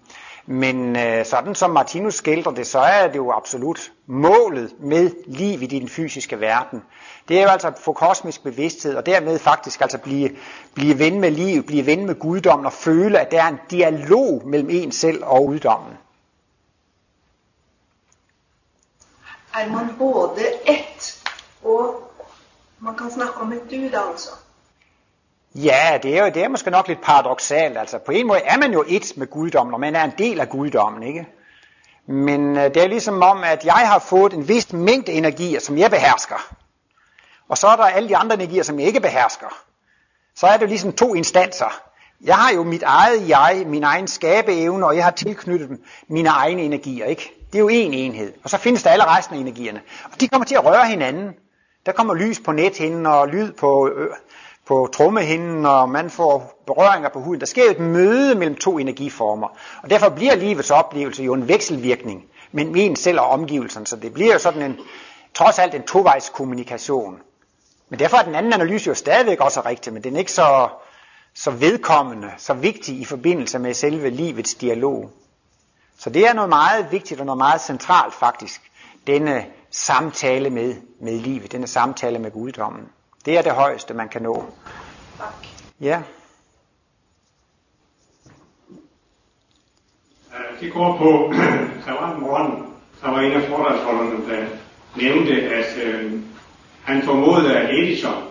Men 0.51 0.95
øh, 0.95 1.25
sådan 1.25 1.55
som 1.55 1.69
Martinus 1.69 2.15
skildrer 2.15 2.51
det, 2.51 2.67
så 2.67 2.79
er 2.79 3.07
det 3.07 3.15
jo 3.15 3.31
absolut 3.31 3.91
målet 4.05 4.75
med 4.79 5.11
liv 5.25 5.61
i 5.61 5.65
den 5.65 5.89
fysiske 5.89 6.39
verden. 6.39 6.83
Det 7.27 7.37
er 7.37 7.43
jo 7.43 7.47
altså 7.47 7.67
at 7.67 7.79
få 7.79 7.93
kosmisk 7.93 8.43
bevidsthed, 8.43 8.95
og 8.95 9.05
dermed 9.05 9.39
faktisk 9.39 9.81
altså 9.81 9.97
blive, 9.97 10.29
blive 10.73 10.99
ven 10.99 11.19
med 11.19 11.31
liv, 11.31 11.63
blive 11.63 11.85
ven 11.85 12.05
med 12.05 12.15
guddommen, 12.15 12.65
og 12.65 12.73
føle, 12.73 13.19
at 13.19 13.31
der 13.31 13.43
er 13.43 13.47
en 13.47 13.59
dialog 13.71 14.41
mellem 14.45 14.69
en 14.69 14.91
selv 14.91 15.23
og 15.23 15.45
guddommen. 15.45 15.93
Er 19.55 19.69
man 19.69 19.95
både 19.97 20.41
et, 20.67 21.23
og 21.63 22.11
man 22.79 22.95
kan 22.95 23.11
snakke 23.11 23.33
om 23.33 23.53
et 23.53 23.61
du, 23.71 23.99
altså? 24.11 24.29
Ja, 25.55 25.99
det 26.03 26.17
er 26.17 26.25
jo 26.25 26.31
det 26.33 26.43
er 26.43 26.47
måske 26.47 26.71
nok 26.71 26.87
lidt 26.87 27.01
paradoxalt. 27.01 27.77
Altså 27.77 27.97
på 27.97 28.11
en 28.11 28.27
måde 28.27 28.39
er 28.39 28.57
man 28.57 28.73
jo 28.73 28.83
et 28.87 29.13
med 29.17 29.27
guddommen, 29.27 29.73
og 29.73 29.79
man 29.79 29.95
er 29.95 30.03
en 30.03 30.13
del 30.17 30.39
af 30.39 30.49
guddommen, 30.49 31.03
ikke? 31.03 31.27
Men 32.07 32.57
øh, 32.57 32.63
det 32.63 32.77
er 32.77 32.87
ligesom 32.87 33.21
om, 33.21 33.43
at 33.43 33.65
jeg 33.65 33.73
har 33.73 33.99
fået 33.99 34.33
en 34.33 34.47
vis 34.47 34.73
mængde 34.73 35.11
energier, 35.11 35.59
som 35.59 35.77
jeg 35.77 35.91
behersker. 35.91 36.55
Og 37.49 37.57
så 37.57 37.67
er 37.67 37.75
der 37.75 37.83
alle 37.83 38.09
de 38.09 38.17
andre 38.17 38.35
energier, 38.35 38.63
som 38.63 38.79
jeg 38.79 38.87
ikke 38.87 38.99
behersker. 38.99 39.47
så 40.35 40.47
er 40.47 40.53
det 40.53 40.61
jo 40.61 40.67
ligesom 40.67 40.93
to 40.93 41.15
instanser. 41.15 41.81
Jeg 42.21 42.35
har 42.35 42.53
jo 42.53 42.63
mit 42.63 42.83
eget 42.83 43.29
jeg, 43.29 43.63
min 43.65 43.83
egen 43.83 44.07
skabeevne, 44.07 44.85
og 44.85 44.95
jeg 44.95 45.03
har 45.03 45.11
tilknyttet 45.11 45.69
dem 45.69 45.83
mine 46.07 46.29
egne 46.29 46.61
energier, 46.61 47.05
ikke? 47.05 47.31
Det 47.51 47.55
er 47.55 47.59
jo 47.59 47.69
én 47.69 47.93
enhed. 47.93 48.33
Og 48.43 48.49
så 48.49 48.57
findes 48.57 48.83
der 48.83 48.89
alle 48.89 49.05
resten 49.17 49.35
af 49.35 49.39
energierne. 49.39 49.81
Og 50.03 50.21
de 50.21 50.27
kommer 50.27 50.45
til 50.45 50.55
at 50.55 50.65
røre 50.65 50.87
hinanden. 50.87 51.33
Der 51.85 51.91
kommer 51.91 52.13
lys 52.13 52.39
på 52.39 52.51
nethinden 52.51 53.05
og 53.05 53.27
lyd 53.27 53.51
på, 53.51 53.89
øh, 53.89 54.09
på 54.69 54.89
trommehinden, 54.93 55.65
og 55.65 55.89
man 55.89 56.09
får 56.09 56.63
berøringer 56.67 57.09
på 57.09 57.19
huden. 57.19 57.39
Der 57.39 57.45
sker 57.45 57.63
jo 57.63 57.71
et 57.71 57.79
møde 57.79 58.35
mellem 58.35 58.55
to 58.55 58.79
energiformer. 58.79 59.47
Og 59.83 59.89
derfor 59.89 60.09
bliver 60.09 60.35
livets 60.35 60.71
oplevelse 60.71 61.23
jo 61.23 61.33
en 61.33 61.47
vekselvirkning 61.47 62.25
mellem 62.51 62.75
en 62.75 62.95
selv 62.95 63.19
og 63.19 63.27
omgivelserne. 63.27 63.87
Så 63.87 63.95
det 63.95 64.13
bliver 64.13 64.33
jo 64.33 64.39
sådan 64.39 64.61
en, 64.61 64.77
trods 65.33 65.59
alt 65.59 65.75
en 65.75 65.83
tovejs 65.83 66.29
kommunikation. 66.29 67.19
Men 67.89 67.99
derfor 67.99 68.17
er 68.17 68.23
den 68.23 68.35
anden 68.35 68.53
analyse 68.53 68.87
jo 68.87 68.93
stadigvæk 68.93 69.39
også 69.39 69.61
rigtig, 69.65 69.93
men 69.93 70.03
den 70.03 70.15
er 70.15 70.19
ikke 70.19 70.31
så, 70.31 70.69
så 71.33 71.51
vedkommende, 71.51 72.29
så 72.37 72.53
vigtig 72.53 72.99
i 72.99 73.05
forbindelse 73.05 73.59
med 73.59 73.73
selve 73.73 74.09
livets 74.09 74.53
dialog. 74.53 75.11
Så 75.97 76.09
det 76.09 76.27
er 76.27 76.33
noget 76.33 76.49
meget 76.49 76.91
vigtigt 76.91 77.19
og 77.19 77.25
noget 77.25 77.37
meget 77.37 77.61
centralt 77.61 78.13
faktisk, 78.13 78.61
denne 79.07 79.45
samtale 79.71 80.49
med, 80.49 80.75
med 81.01 81.19
livet, 81.19 81.51
denne 81.51 81.67
samtale 81.67 82.19
med 82.19 82.31
guddommen. 82.31 82.85
Det 83.25 83.37
er 83.37 83.41
det 83.41 83.51
højeste, 83.51 83.93
man 83.93 84.09
kan 84.09 84.21
nå. 84.21 84.45
Tak. 85.17 85.33
Ja. 85.79 86.01
Øh, 90.35 90.59
Det 90.61 90.73
går 90.73 90.97
på, 90.97 91.33
der 91.85 91.91
var 92.01 92.15
en 92.15 92.21
morgen, 92.21 92.65
der 93.01 93.11
var 93.11 93.19
en 93.19 93.31
af 93.31 93.49
foredragsholderne, 93.49 94.29
der 94.29 94.45
nævnte, 94.95 95.33
at 95.41 95.77
øh, 95.83 96.13
han 96.83 97.03
formodede, 97.03 97.57
at 97.57 97.75
Edison 97.79 98.23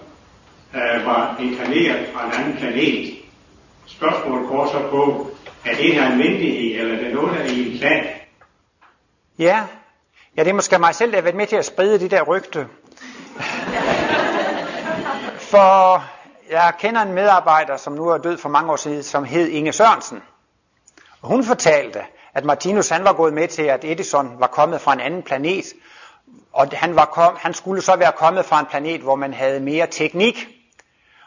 øh, 0.75 1.07
var 1.07 1.37
inkarneret 1.41 2.09
fra 2.15 2.27
en 2.27 2.33
anden 2.33 2.57
planet. 2.57 3.15
Spørgsmålet 3.87 4.49
går 4.49 4.67
så 4.67 4.89
på, 4.91 5.31
er 5.65 5.75
det 5.77 5.93
en 5.95 6.01
almindelighed, 6.01 6.81
eller 6.81 6.99
er 6.99 7.05
det 7.05 7.15
noget, 7.15 7.35
der 7.39 7.41
er 7.45 7.49
i 7.49 7.73
en 7.73 7.79
plan? 7.79 8.07
Ja. 9.39 9.67
Ja, 10.37 10.45
det 10.45 10.51
er 10.51 10.55
måske 10.55 10.79
mig 10.79 10.95
selv, 10.95 11.11
der 11.11 11.17
har 11.17 11.23
været 11.23 11.37
med 11.37 11.47
til 11.47 11.57
at 11.57 11.65
sprede 11.65 11.99
det 11.99 12.11
der 12.11 12.23
rygte. 12.23 12.69
For 15.51 16.05
jeg 16.51 16.73
kender 16.79 17.03
en 17.03 17.13
medarbejder, 17.13 17.77
som 17.77 17.93
nu 17.93 18.09
er 18.09 18.19
død 18.19 18.39
for 18.39 18.49
mange 18.49 18.73
år 18.73 18.77
siden, 18.77 19.03
som 19.03 19.25
hed 19.25 19.49
Inge 19.49 19.73
Sørensen. 19.73 20.23
Og 21.23 21.29
hun 21.29 21.45
fortalte, 21.45 22.01
at 22.35 22.45
Martinus 22.45 22.89
han 22.89 23.05
var 23.05 23.13
gået 23.13 23.33
med 23.33 23.49
til, 23.49 23.63
at 23.63 23.85
Edison 23.85 24.37
var 24.39 24.47
kommet 24.47 24.81
fra 24.81 24.93
en 24.93 25.01
anden 25.01 25.23
planet, 25.23 25.65
og 26.53 26.69
han, 26.73 26.97
var 26.97 27.05
kom, 27.05 27.37
han 27.41 27.55
skulle 27.55 27.83
så 27.83 27.97
være 27.97 28.13
kommet 28.13 28.45
fra 28.45 28.61
en 28.61 28.67
planet, 28.67 29.01
hvor 29.01 29.17
man 29.17 29.35
havde 29.35 29.61
mere 29.61 29.87
teknik. 29.87 30.49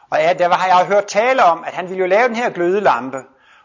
Og 0.10 0.20
ja, 0.20 0.34
der 0.34 0.50
har 0.50 0.78
jeg 0.78 0.86
hørt 0.86 1.06
tale 1.06 1.44
om, 1.44 1.64
at 1.68 1.74
han 1.74 1.90
ville 1.90 2.00
jo 2.00 2.08
lave 2.08 2.28
den 2.28 2.36
her 2.36 2.50
glødelampe, 2.50 3.18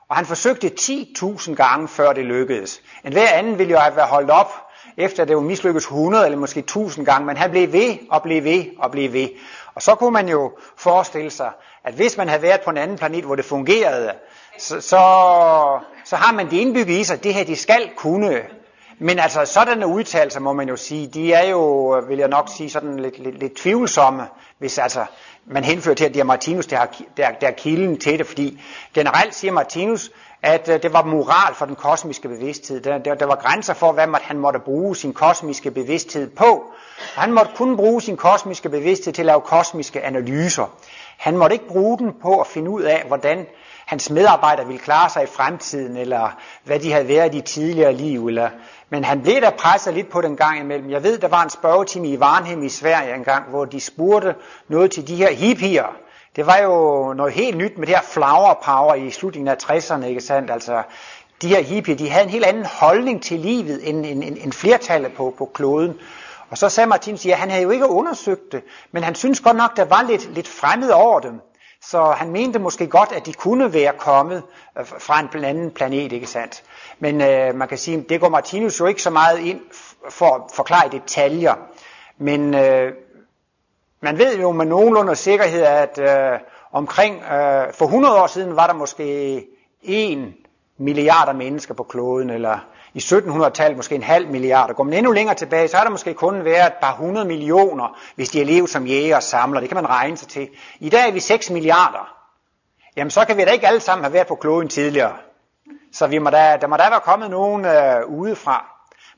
og 0.08 0.16
han 0.16 0.26
forsøgte 0.26 0.72
10.000 0.80 1.54
gange, 1.54 1.88
før 1.88 2.12
det 2.12 2.24
lykkedes. 2.24 2.80
En 3.04 3.12
hver 3.12 3.28
anden 3.28 3.58
ville 3.58 3.72
jo 3.72 3.78
have 3.78 3.96
været 3.96 4.08
holdt 4.08 4.30
op, 4.30 4.52
efter 4.96 5.24
det 5.24 5.36
var 5.36 5.42
mislykkedes 5.42 5.84
100 5.84 6.24
eller 6.24 6.38
måske 6.38 6.60
1000 6.60 7.06
gange, 7.06 7.26
men 7.26 7.36
han 7.36 7.50
blev 7.50 7.72
ved 7.72 7.98
og 8.10 8.22
blev 8.22 8.44
ved 8.44 8.64
og 8.78 8.90
blev 8.90 9.12
ved. 9.12 9.28
Og 9.76 9.82
så 9.82 9.94
kunne 9.94 10.10
man 10.10 10.28
jo 10.28 10.52
forestille 10.76 11.30
sig, 11.30 11.50
at 11.84 11.94
hvis 11.94 12.16
man 12.16 12.28
havde 12.28 12.42
været 12.42 12.60
på 12.60 12.70
en 12.70 12.76
anden 12.76 12.98
planet, 12.98 13.24
hvor 13.24 13.36
det 13.36 13.44
fungerede, 13.44 14.12
så, 14.58 14.80
så, 14.80 15.00
så 16.04 16.16
har 16.16 16.32
man 16.32 16.50
det 16.50 16.56
indbygget 16.56 16.98
i 17.00 17.04
sig, 17.04 17.24
det 17.24 17.34
her 17.34 17.44
de 17.44 17.56
skal 17.56 17.90
kunne. 17.96 18.42
Men 18.98 19.18
altså 19.18 19.44
sådanne 19.44 19.86
udtalelser 19.86 20.40
må 20.40 20.52
man 20.52 20.68
jo 20.68 20.76
sige, 20.76 21.06
de 21.06 21.32
er 21.32 21.48
jo, 21.48 21.88
vil 22.08 22.18
jeg 22.18 22.28
nok 22.28 22.48
sige, 22.56 22.70
sådan 22.70 22.98
lidt, 22.98 23.18
lidt, 23.18 23.38
lidt 23.38 23.56
tvivlsomme, 23.56 24.22
hvis 24.58 24.78
altså 24.78 25.04
man 25.46 25.64
henfører 25.64 25.94
til, 25.94 26.04
at 26.04 26.14
det 26.14 26.20
er 26.20 26.24
Martinus, 26.24 26.66
der, 26.66 26.76
har, 26.76 26.88
der, 27.16 27.30
der 27.40 27.46
er 27.46 27.52
kilden 27.52 28.00
til 28.00 28.18
det, 28.18 28.26
fordi 28.26 28.62
generelt 28.94 29.34
siger 29.34 29.52
Martinus, 29.52 30.10
at 30.42 30.68
øh, 30.68 30.82
det 30.82 30.92
var 30.92 31.04
moral 31.04 31.54
for 31.54 31.66
den 31.66 31.74
kosmiske 31.74 32.28
bevidsthed. 32.28 32.80
Der, 32.80 32.98
der, 32.98 33.14
der 33.14 33.26
var 33.26 33.34
grænser 33.34 33.74
for, 33.74 33.92
hvad 33.92 34.06
han 34.22 34.38
måtte 34.38 34.58
bruge 34.58 34.96
sin 34.96 35.12
kosmiske 35.12 35.70
bevidsthed 35.70 36.30
på. 36.30 36.72
Og 37.16 37.22
han 37.22 37.32
måtte 37.32 37.52
kun 37.56 37.76
bruge 37.76 38.02
sin 38.02 38.16
kosmiske 38.16 38.68
bevidsthed 38.68 39.12
til 39.12 39.22
at 39.22 39.26
lave 39.26 39.40
kosmiske 39.40 40.02
analyser. 40.02 40.66
Han 41.16 41.36
måtte 41.36 41.54
ikke 41.54 41.68
bruge 41.68 41.98
den 41.98 42.12
på 42.22 42.40
at 42.40 42.46
finde 42.46 42.70
ud 42.70 42.82
af, 42.82 43.04
hvordan 43.06 43.46
hans 43.86 44.10
medarbejdere 44.10 44.66
ville 44.66 44.82
klare 44.82 45.10
sig 45.10 45.22
i 45.22 45.26
fremtiden, 45.26 45.96
eller 45.96 46.30
hvad 46.64 46.80
de 46.80 46.92
havde 46.92 47.08
været 47.08 47.34
i 47.34 47.40
tidligere 47.40 47.92
liv. 47.92 48.26
Eller... 48.26 48.50
Men 48.90 49.04
han 49.04 49.22
blev 49.22 49.40
da 49.40 49.50
presset 49.50 49.94
lidt 49.94 50.10
på 50.10 50.20
den 50.20 50.36
gang 50.36 50.60
imellem. 50.60 50.90
Jeg 50.90 51.02
ved, 51.02 51.18
der 51.18 51.28
var 51.28 51.42
en 51.42 51.50
spørgetime 51.50 52.08
i 52.08 52.20
Varnhem 52.20 52.62
i 52.62 52.68
Sverige 52.68 53.14
engang, 53.14 53.50
hvor 53.50 53.64
de 53.64 53.80
spurgte 53.80 54.34
noget 54.68 54.90
til 54.90 55.08
de 55.08 55.16
her 55.16 55.32
hippier, 55.32 55.96
det 56.36 56.46
var 56.46 56.58
jo 56.58 57.12
noget 57.12 57.32
helt 57.32 57.56
nyt 57.56 57.78
med 57.78 57.86
det 57.86 57.94
her 57.94 58.02
flower 58.02 58.54
power 58.64 58.94
i 58.94 59.10
slutningen 59.10 59.48
af 59.48 59.56
60'erne, 59.62 60.04
ikke 60.04 60.20
sandt? 60.20 60.50
Altså, 60.50 60.82
de 61.42 61.48
her 61.48 61.62
hippie, 61.62 61.94
de 61.94 62.10
havde 62.10 62.24
en 62.24 62.30
helt 62.30 62.44
anden 62.44 62.66
holdning 62.66 63.22
til 63.22 63.40
livet 63.40 63.88
end, 63.88 64.06
end, 64.06 64.24
end, 64.24 64.36
end 64.40 64.52
flertallet 64.52 65.12
på, 65.12 65.34
på 65.38 65.50
kloden. 65.54 65.98
Og 66.50 66.58
så 66.58 66.68
sagde 66.68 66.88
Martin, 66.88 67.14
at 67.14 67.38
han 67.38 67.50
havde 67.50 67.62
jo 67.62 67.70
ikke 67.70 67.88
undersøgt 67.88 68.52
det, 68.52 68.62
men 68.92 69.02
han 69.02 69.14
synes 69.14 69.40
godt 69.40 69.56
nok, 69.56 69.76
der 69.76 69.84
var 69.84 70.02
lidt, 70.02 70.34
lidt 70.34 70.48
fremmed 70.48 70.90
over 70.90 71.20
dem. 71.20 71.40
Så 71.82 72.04
han 72.04 72.30
mente 72.30 72.58
måske 72.58 72.86
godt, 72.86 73.12
at 73.12 73.26
de 73.26 73.32
kunne 73.32 73.72
være 73.72 73.92
kommet 73.98 74.42
øh, 74.78 74.86
fra 74.86 75.20
en 75.20 75.44
anden 75.44 75.70
planet, 75.70 76.12
ikke 76.12 76.26
sandt? 76.26 76.62
Men 76.98 77.20
øh, 77.20 77.54
man 77.54 77.68
kan 77.68 77.78
sige, 77.78 78.04
det 78.08 78.20
går 78.20 78.28
Martinus 78.28 78.80
jo 78.80 78.86
ikke 78.86 79.02
så 79.02 79.10
meget 79.10 79.38
ind 79.38 79.60
for 80.10 80.34
at 80.34 80.42
forklare 80.54 80.86
i 80.86 80.98
detaljer. 80.98 81.54
Men 82.18 82.54
øh, 82.54 82.92
man 84.06 84.18
ved 84.18 84.38
jo 84.38 84.52
med 84.52 84.66
nogenlunde 84.66 85.16
sikkerhed, 85.16 85.62
at 85.62 85.98
øh, 85.98 86.38
omkring 86.72 87.22
øh, 87.22 87.72
for 87.72 87.84
100 87.84 88.22
år 88.22 88.26
siden 88.26 88.56
var 88.56 88.66
der 88.66 88.74
måske 88.74 89.44
1 89.82 90.32
milliarder 90.78 91.32
mennesker 91.32 91.74
på 91.74 91.82
kloden, 91.82 92.30
eller 92.30 92.58
i 92.94 92.98
1700-tallet 92.98 93.76
måske 93.76 93.94
en 93.94 94.02
halv 94.02 94.30
milliard. 94.30 94.74
Går 94.74 94.84
man 94.84 94.94
endnu 94.94 95.12
længere 95.12 95.36
tilbage, 95.36 95.68
så 95.68 95.76
har 95.76 95.84
der 95.84 95.90
måske 95.90 96.14
kun 96.14 96.44
været 96.44 96.66
et 96.66 96.72
par 96.80 96.92
hundrede 96.92 97.26
millioner, 97.26 97.98
hvis 98.14 98.28
de 98.28 98.38
har 98.38 98.44
levet 98.44 98.70
som 98.70 98.86
jæger 98.86 99.16
og 99.16 99.22
samler. 99.22 99.60
Det 99.60 99.68
kan 99.68 99.76
man 99.76 99.88
regne 99.88 100.16
sig 100.16 100.28
til. 100.28 100.48
I 100.80 100.88
dag 100.88 101.08
er 101.08 101.12
vi 101.12 101.20
6 101.20 101.50
milliarder. 101.50 102.14
Jamen 102.96 103.10
så 103.10 103.24
kan 103.24 103.36
vi 103.36 103.44
da 103.44 103.50
ikke 103.50 103.66
alle 103.66 103.80
sammen 103.80 104.04
have 104.04 104.12
været 104.12 104.26
på 104.26 104.34
kloden 104.34 104.68
tidligere. 104.68 105.16
Så 105.92 106.06
vi 106.06 106.18
må 106.18 106.30
da, 106.30 106.58
der 106.60 106.66
må 106.66 106.76
da 106.76 106.88
være 106.90 107.00
kommet 107.00 107.30
nogen 107.30 107.64
øh, 107.64 108.06
udefra. 108.08 108.66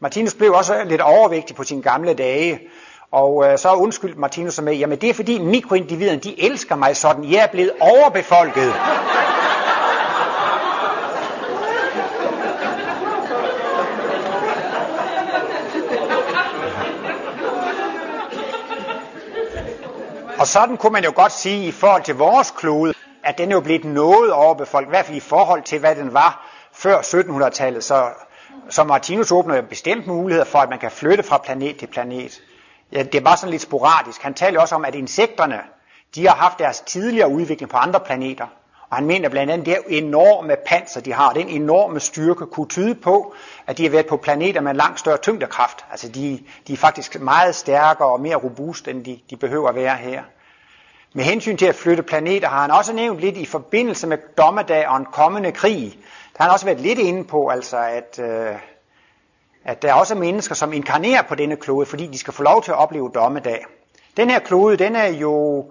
Martinus 0.01 0.35
blev 0.35 0.53
også 0.53 0.85
lidt 0.85 1.01
overvægtig 1.01 1.57
på 1.57 1.65
sine 1.65 1.83
gamle 1.83 2.15
dage, 2.15 2.61
og 3.13 3.45
øh, 3.47 3.59
så 3.59 3.73
undskyldte 3.73 4.21
Martinus 4.21 4.55
sig 4.55 4.65
med, 4.65 4.75
jamen 4.75 5.01
det 5.01 5.11
er 5.11 5.15
fordi 5.15 5.39
mikroindividerne, 5.39 6.21
de 6.21 6.43
elsker 6.43 6.77
mig 6.77 6.97
sådan, 6.97 7.25
jeg 7.25 7.43
er 7.43 7.47
blevet 7.47 7.73
overbefolket. 7.81 8.75
Og 20.39 20.47
sådan 20.47 20.77
kunne 20.77 20.93
man 20.93 21.05
jo 21.05 21.13
godt 21.15 21.33
sige 21.33 21.67
i 21.67 21.73
forhold 21.73 22.03
til 22.03 22.15
vores 22.15 22.51
klode, 22.51 22.95
at 23.25 23.39
den 23.39 23.51
er 23.51 23.55
jo 23.55 23.61
blevet 23.61 23.85
noget 23.85 24.33
overbefolket, 24.33 24.89
i 24.89 24.91
hvert 24.91 25.07
fald 25.07 25.17
i 25.17 25.21
forhold 25.21 25.63
til, 25.63 25.79
hvad 25.79 25.95
den 25.95 26.15
var 26.15 26.49
før 26.73 26.99
1700-tallet. 26.99 27.85
Så, 27.85 28.09
så 28.71 28.85
Martinus 28.85 29.33
åbner 29.33 29.57
jo 29.57 29.63
bestemt 29.63 30.07
muligheder 30.07 30.45
for, 30.45 30.59
at 30.59 30.69
man 30.69 30.79
kan 30.79 30.91
flytte 30.91 31.23
fra 31.23 31.39
planet 31.39 31.77
til 31.77 31.87
planet. 31.87 32.41
Ja, 32.93 33.03
det 33.03 33.15
er 33.15 33.21
bare 33.21 33.37
sådan 33.37 33.51
lidt 33.51 33.63
sporadisk. 33.63 34.23
Han 34.23 34.35
taler 34.35 34.61
også 34.61 34.75
om, 34.75 34.85
at 34.85 34.95
insekterne, 34.95 35.61
de 36.15 36.27
har 36.27 36.35
haft 36.35 36.59
deres 36.59 36.81
tidligere 36.81 37.29
udvikling 37.29 37.71
på 37.71 37.77
andre 37.77 38.01
planeter. 38.01 38.47
Og 38.91 38.97
han 38.97 39.07
mener 39.07 39.29
blandt 39.29 39.53
andet, 39.53 39.69
at 39.69 39.83
det 39.89 39.99
enorme 39.99 40.57
panser, 40.67 41.01
de 41.01 41.13
har, 41.13 41.33
den 41.33 41.49
enorme 41.49 42.01
styrke, 42.01 42.47
kunne 42.47 42.69
tyde 42.69 42.95
på, 42.95 43.35
at 43.67 43.79
de 43.79 43.83
har 43.83 43.91
været 43.91 44.07
på 44.07 44.17
planeter 44.17 44.61
med 44.61 44.71
en 44.71 44.77
langt 44.77 45.01
større 45.01 45.17
tyngdekraft. 45.17 45.85
Altså 45.91 46.09
de, 46.09 46.41
de 46.67 46.73
er 46.73 46.77
faktisk 46.77 47.21
meget 47.21 47.55
stærkere 47.55 48.09
og 48.09 48.21
mere 48.21 48.37
robuste, 48.37 48.91
end 48.91 49.05
de, 49.05 49.19
de 49.31 49.37
behøver 49.37 49.69
at 49.69 49.75
være 49.75 49.97
her. 49.97 50.23
Med 51.13 51.25
hensyn 51.25 51.57
til 51.57 51.67
at 51.67 51.75
flytte 51.75 52.03
planeter 52.03 52.49
har 52.49 52.61
han 52.61 52.71
også 52.71 52.93
nævnt 52.93 53.21
lidt 53.21 53.37
i 53.37 53.47
forbindelse 53.47 54.07
med 54.07 54.19
dommedag 54.39 54.89
og 54.89 54.97
en 54.97 55.05
kommende 55.05 55.53
krig. 55.53 55.99
Der 56.33 56.43
har 56.43 56.45
han 56.45 56.53
også 56.53 56.67
været 56.67 56.81
lidt 56.81 56.99
inde 56.99 57.25
på, 57.25 57.49
altså 57.49 57.77
at, 57.79 58.19
øh, 58.23 58.57
at 59.65 59.83
der 59.83 59.89
er 59.89 59.95
også 59.95 60.15
mennesker, 60.15 60.55
som 60.55 60.73
inkarnerer 60.73 61.23
på 61.23 61.35
denne 61.35 61.57
klode, 61.57 61.87
fordi 61.87 62.07
de 62.07 62.19
skal 62.19 62.35
få 62.35 62.43
lov 62.43 62.63
til 62.63 62.71
at 62.71 62.79
opleve 62.79 63.11
dommedag. 63.15 63.65
Den 64.17 64.31
her 64.31 64.39
klode, 64.39 64.77
den 64.77 64.97
er 64.97 65.07
jo 65.07 65.65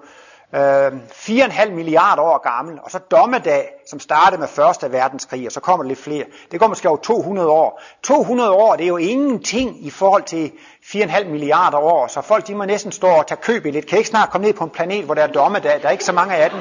øh, 0.55 0.87
4,5 0.87 1.71
milliarder 1.71 2.21
år 2.21 2.37
gammel, 2.53 2.79
og 2.83 2.91
så 2.91 2.99
dommedag, 2.99 3.69
som 3.89 3.99
startede 3.99 4.39
med 4.39 4.47
første 4.47 4.91
verdenskrig, 4.91 5.45
og 5.45 5.51
så 5.51 5.59
kommer 5.59 5.83
der 5.83 5.87
lidt 5.87 5.99
flere. 5.99 6.25
Det 6.51 6.59
går 6.59 6.67
måske 6.67 6.89
over 6.89 6.97
200 6.97 7.49
år. 7.49 7.81
200 8.03 8.51
år, 8.51 8.75
det 8.75 8.83
er 8.83 8.87
jo 8.87 8.97
ingenting 8.97 9.85
i 9.85 9.89
forhold 9.89 10.23
til 10.23 10.51
4,5 10.83 11.27
milliarder 11.27 11.77
år, 11.77 12.07
så 12.07 12.21
folk 12.21 12.47
de 12.47 12.55
må 12.55 12.65
næsten 12.65 12.91
stå 12.91 13.07
og 13.07 13.27
tage 13.27 13.41
køb 13.41 13.65
i 13.65 13.71
lidt. 13.71 13.87
Kan 13.87 13.97
ikke 13.97 14.09
snart 14.09 14.29
komme 14.29 14.47
ned 14.47 14.53
på 14.53 14.63
en 14.63 14.69
planet, 14.69 15.05
hvor 15.05 15.13
der 15.13 15.23
er 15.23 15.27
dommedag? 15.27 15.79
Der 15.81 15.87
er 15.87 15.91
ikke 15.91 16.05
så 16.05 16.13
mange 16.13 16.35
af 16.35 16.49
dem. 16.49 16.59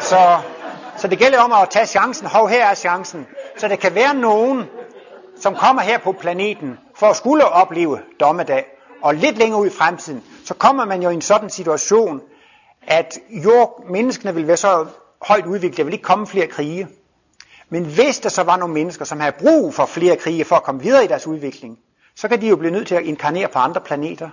Så, 0.00 0.38
så 0.96 1.08
det 1.08 1.18
gælder 1.18 1.40
om 1.40 1.52
at 1.52 1.70
tage 1.70 1.86
chancen. 1.86 2.26
Hov, 2.26 2.48
her 2.48 2.66
er 2.66 2.74
chancen. 2.74 3.26
Så 3.56 3.68
der 3.68 3.76
kan 3.76 3.94
være 3.94 4.14
nogen, 4.14 4.68
som 5.40 5.54
kommer 5.54 5.82
her 5.82 5.98
på 5.98 6.12
planeten 6.12 6.78
for 6.94 7.06
at 7.06 7.16
skulle 7.16 7.44
opleve 7.44 7.98
dommedag. 8.20 8.64
Og 9.02 9.14
lidt 9.14 9.38
længere 9.38 9.60
ud 9.60 9.66
i 9.66 9.70
fremtiden, 9.70 10.22
så 10.44 10.54
kommer 10.54 10.84
man 10.84 11.02
jo 11.02 11.10
i 11.10 11.14
en 11.14 11.20
sådan 11.20 11.50
situation, 11.50 12.20
at 12.86 13.18
jord, 13.30 13.84
menneskene 13.90 14.34
vil 14.34 14.46
være 14.46 14.56
så 14.56 14.86
højt 15.22 15.46
udviklet, 15.46 15.76
der 15.76 15.84
vil 15.84 15.92
ikke 15.92 16.02
komme 16.02 16.26
flere 16.26 16.46
krige. 16.46 16.88
Men 17.68 17.84
hvis 17.84 18.18
der 18.18 18.28
så 18.28 18.42
var 18.42 18.56
nogle 18.56 18.74
mennesker, 18.74 19.04
som 19.04 19.20
havde 19.20 19.34
brug 19.38 19.74
for 19.74 19.86
flere 19.86 20.16
krige 20.16 20.44
for 20.44 20.56
at 20.56 20.62
komme 20.62 20.82
videre 20.82 21.04
i 21.04 21.08
deres 21.08 21.26
udvikling, 21.26 21.78
så 22.16 22.28
kan 22.28 22.40
de 22.40 22.48
jo 22.48 22.56
blive 22.56 22.72
nødt 22.72 22.88
til 22.88 22.94
at 22.94 23.02
inkarnere 23.02 23.48
på 23.48 23.58
andre 23.58 23.80
planeter. 23.80 24.30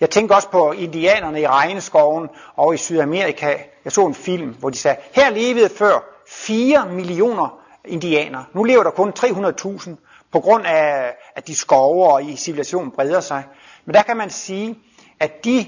Jeg 0.00 0.10
tænker 0.10 0.34
også 0.34 0.48
på 0.48 0.72
indianerne 0.72 1.40
i 1.40 1.46
regneskoven 1.46 2.28
og 2.56 2.74
i 2.74 2.76
Sydamerika. 2.76 3.56
Jeg 3.84 3.92
så 3.92 4.06
en 4.06 4.14
film, 4.14 4.48
hvor 4.58 4.70
de 4.70 4.78
sagde, 4.78 4.96
her 5.12 5.30
levede 5.30 5.68
før 5.68 6.04
4 6.28 6.86
millioner 6.90 7.58
indianere. 7.84 8.44
Nu 8.54 8.62
lever 8.62 8.82
der 8.82 8.90
kun 8.90 9.12
300.000 9.18 9.90
på 10.32 10.40
grund 10.40 10.66
af, 10.66 11.14
at 11.36 11.46
de 11.46 11.54
skove 11.54 12.12
og 12.12 12.24
i 12.24 12.36
civilisationen 12.36 12.90
breder 12.90 13.20
sig. 13.20 13.44
Men 13.84 13.94
der 13.94 14.02
kan 14.02 14.16
man 14.16 14.30
sige, 14.30 14.78
at 15.20 15.44
de 15.44 15.66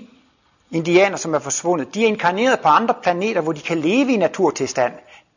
indianer, 0.71 1.17
som 1.17 1.35
er 1.35 1.39
forsvundet, 1.39 1.95
de 1.95 2.03
er 2.03 2.09
inkarneret 2.09 2.61
på 2.61 2.69
andre 2.69 2.95
planeter, 3.03 3.41
hvor 3.41 3.53
de 3.53 3.61
kan 3.61 3.79
leve 3.79 4.13
i 4.13 4.17
naturtilstand. 4.17 4.93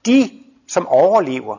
De, 0.05 0.31
som 0.67 0.87
overlever, 0.87 1.57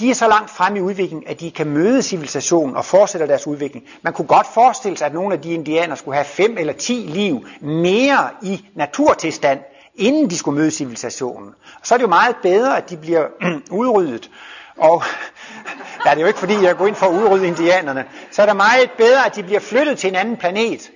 de 0.00 0.10
er 0.10 0.14
så 0.14 0.28
langt 0.28 0.50
frem 0.50 0.76
i 0.76 0.80
udviklingen, 0.80 1.28
at 1.28 1.40
de 1.40 1.50
kan 1.50 1.66
møde 1.66 2.02
civilisationen 2.02 2.76
og 2.76 2.84
fortsætte 2.84 3.26
deres 3.26 3.46
udvikling. 3.46 3.84
Man 4.02 4.12
kunne 4.12 4.26
godt 4.26 4.46
forestille 4.54 4.98
sig, 4.98 5.06
at 5.06 5.14
nogle 5.14 5.34
af 5.34 5.40
de 5.40 5.52
indianer 5.52 5.94
skulle 5.94 6.14
have 6.14 6.24
fem 6.24 6.58
eller 6.58 6.72
ti 6.72 6.92
liv 6.92 7.46
mere 7.60 8.30
i 8.42 8.64
naturtilstand, 8.74 9.60
inden 9.94 10.30
de 10.30 10.38
skulle 10.38 10.58
møde 10.58 10.70
civilisationen. 10.70 11.48
Og 11.80 11.86
så 11.86 11.94
er 11.94 11.98
det 11.98 12.02
jo 12.02 12.08
meget 12.08 12.36
bedre, 12.42 12.76
at 12.76 12.90
de 12.90 12.96
bliver 12.96 13.26
udryddet. 13.80 14.30
Og 14.76 15.02
ja, 16.04 16.10
det 16.10 16.16
er 16.16 16.20
jo 16.20 16.26
ikke 16.26 16.38
fordi, 16.38 16.62
jeg 16.62 16.76
går 16.76 16.86
ind 16.86 16.96
for 16.96 17.06
at 17.06 17.12
udrydde 17.12 17.46
indianerne. 17.46 18.04
Så 18.30 18.42
er 18.42 18.46
det 18.46 18.56
meget 18.56 18.90
bedre, 18.90 19.26
at 19.26 19.36
de 19.36 19.42
bliver 19.42 19.60
flyttet 19.60 19.98
til 19.98 20.08
en 20.08 20.16
anden 20.16 20.36
planet. 20.36 20.90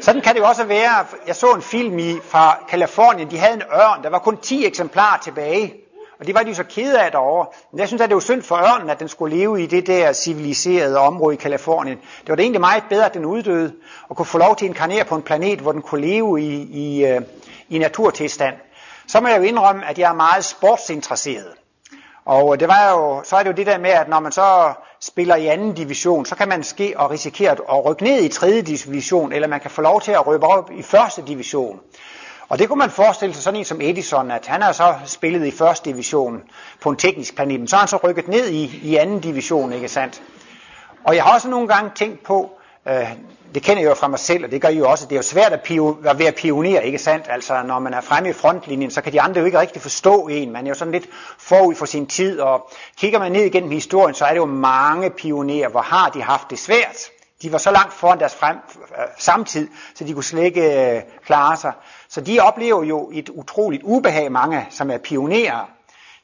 Sådan 0.00 0.20
kan 0.20 0.34
det 0.34 0.40
jo 0.40 0.46
også 0.46 0.64
være. 0.64 1.06
Jeg 1.26 1.36
så 1.36 1.52
en 1.52 1.62
film 1.62 1.98
i, 1.98 2.16
fra 2.24 2.58
Kalifornien, 2.68 3.30
de 3.30 3.38
havde 3.38 3.54
en 3.54 3.62
ørn, 3.62 4.02
der 4.02 4.10
var 4.10 4.18
kun 4.18 4.36
10 4.36 4.66
eksemplarer 4.66 5.18
tilbage. 5.18 5.74
Og 6.20 6.26
det 6.26 6.34
var 6.34 6.42
de 6.42 6.48
jo 6.48 6.54
så 6.54 6.64
kede 6.64 7.00
af 7.00 7.10
derovre. 7.10 7.46
Men 7.72 7.78
jeg 7.78 7.88
synes, 7.88 8.02
at 8.02 8.08
det 8.08 8.14
var 8.14 8.20
synd 8.20 8.42
for 8.42 8.56
ørnen, 8.56 8.90
at 8.90 9.00
den 9.00 9.08
skulle 9.08 9.36
leve 9.36 9.62
i 9.62 9.66
det 9.66 9.86
der 9.86 10.12
civiliserede 10.12 10.98
område 10.98 11.34
i 11.34 11.38
Kalifornien. 11.38 11.96
Det 11.96 12.28
var 12.28 12.34
det 12.34 12.42
egentlig 12.42 12.60
meget 12.60 12.84
bedre, 12.88 13.06
at 13.06 13.14
den 13.14 13.24
uddøde, 13.24 13.72
og 14.08 14.16
kunne 14.16 14.26
få 14.26 14.38
lov 14.38 14.56
til 14.56 14.64
at 14.64 14.68
inkarnere 14.68 15.04
på 15.04 15.14
en 15.14 15.22
planet, 15.22 15.58
hvor 15.58 15.72
den 15.72 15.82
kunne 15.82 16.06
leve 16.06 16.40
i, 16.42 16.62
i, 16.62 17.06
øh, 17.06 17.20
i 17.68 17.78
naturtilstand. 17.78 18.54
Så 19.08 19.20
må 19.20 19.28
jeg 19.28 19.38
jo 19.38 19.42
indrømme, 19.42 19.86
at 19.86 19.98
jeg 19.98 20.10
er 20.10 20.14
meget 20.14 20.44
sportsinteresseret. 20.44 21.52
Og 22.24 22.54
øh, 22.54 22.60
det 22.60 22.68
var 22.68 22.90
jo, 22.90 23.22
så 23.24 23.36
er 23.36 23.42
det 23.42 23.50
jo 23.50 23.56
det 23.56 23.66
der 23.66 23.78
med, 23.78 23.90
at 23.90 24.08
når 24.08 24.20
man 24.20 24.32
så 24.32 24.72
spiller 25.00 25.36
i 25.36 25.46
anden 25.46 25.74
division, 25.74 26.26
så 26.26 26.34
kan 26.34 26.48
man 26.48 26.62
ske 26.62 26.94
og 26.96 27.10
risikere 27.10 27.50
at 27.50 27.84
rykke 27.84 28.02
ned 28.04 28.22
i 28.22 28.28
tredje 28.28 28.62
division, 28.62 29.32
eller 29.32 29.48
man 29.48 29.60
kan 29.60 29.70
få 29.70 29.82
lov 29.82 30.00
til 30.00 30.12
at 30.12 30.26
rykke 30.26 30.46
op 30.46 30.70
i 30.70 30.82
første 30.82 31.22
division. 31.22 31.80
Og 32.48 32.58
det 32.58 32.68
kunne 32.68 32.78
man 32.78 32.90
forestille 32.90 33.34
sig 33.34 33.42
sådan 33.42 33.58
en 33.58 33.64
som 33.64 33.80
Edison, 33.80 34.30
at 34.30 34.46
han 34.46 34.62
har 34.62 34.72
så 34.72 34.94
spillet 35.04 35.46
i 35.46 35.50
første 35.50 35.90
division 35.90 36.42
på 36.80 36.90
en 36.90 36.96
teknisk 36.96 37.36
planet, 37.36 37.60
men 37.60 37.68
så 37.68 37.76
har 37.76 37.80
han 37.80 37.88
så 37.88 37.96
rykket 37.96 38.28
ned 38.28 38.48
i, 38.48 38.80
i 38.82 38.96
anden 38.96 39.20
division, 39.20 39.72
ikke 39.72 39.88
sandt? 39.88 40.22
Og 41.04 41.16
jeg 41.16 41.24
har 41.24 41.34
også 41.34 41.48
nogle 41.48 41.68
gange 41.68 41.90
tænkt 41.94 42.22
på, 42.22 42.50
øh, 42.88 43.12
det 43.54 43.62
kender 43.62 43.82
jeg 43.82 43.88
jo 43.88 43.94
fra 43.94 44.08
mig 44.08 44.18
selv, 44.18 44.44
og 44.44 44.50
det 44.50 44.62
gør 44.62 44.68
I 44.68 44.76
jo 44.76 44.90
også, 44.90 45.06
det 45.06 45.12
er 45.12 45.16
jo 45.16 45.22
svært 45.22 45.52
at, 45.52 45.62
pio, 45.62 45.96
at 46.04 46.18
være 46.18 46.84
ikke 46.86 46.98
sandt? 46.98 47.26
Altså, 47.28 47.62
når 47.62 47.78
man 47.78 47.94
er 47.94 48.00
fremme 48.00 48.30
i 48.30 48.32
frontlinjen, 48.32 48.90
så 48.90 49.00
kan 49.00 49.12
de 49.12 49.20
andre 49.20 49.40
jo 49.40 49.46
ikke 49.46 49.60
rigtig 49.60 49.82
forstå 49.82 50.28
en. 50.28 50.52
Man 50.52 50.66
er 50.66 50.68
jo 50.68 50.74
sådan 50.74 50.92
lidt 50.92 51.08
forud 51.38 51.74
for 51.74 51.86
sin 51.86 52.06
tid, 52.06 52.40
og 52.40 52.70
kigger 52.96 53.18
man 53.18 53.32
ned 53.32 53.44
igennem 53.44 53.70
historien, 53.70 54.14
så 54.14 54.24
er 54.24 54.30
det 54.30 54.36
jo 54.36 54.46
mange 54.46 55.10
pionerer, 55.10 55.68
hvor 55.68 55.80
har 55.80 56.10
de 56.10 56.22
haft 56.22 56.50
det 56.50 56.58
svært. 56.58 56.96
De 57.42 57.52
var 57.52 57.58
så 57.58 57.70
langt 57.70 57.92
foran 57.92 58.18
deres 58.18 58.34
frem, 58.34 58.56
øh, 58.98 59.04
samtid, 59.18 59.68
så 59.94 60.04
de 60.04 60.12
kunne 60.12 60.24
slet 60.24 60.44
ikke 60.44 60.94
øh, 60.96 61.02
klare 61.26 61.56
sig. 61.56 61.72
Så 62.08 62.20
de 62.20 62.40
oplever 62.40 62.84
jo 62.84 63.10
et 63.12 63.28
utroligt 63.28 63.82
ubehag, 63.82 64.32
mange 64.32 64.66
som 64.70 64.90
er 64.90 64.98
pionerer. 64.98 65.68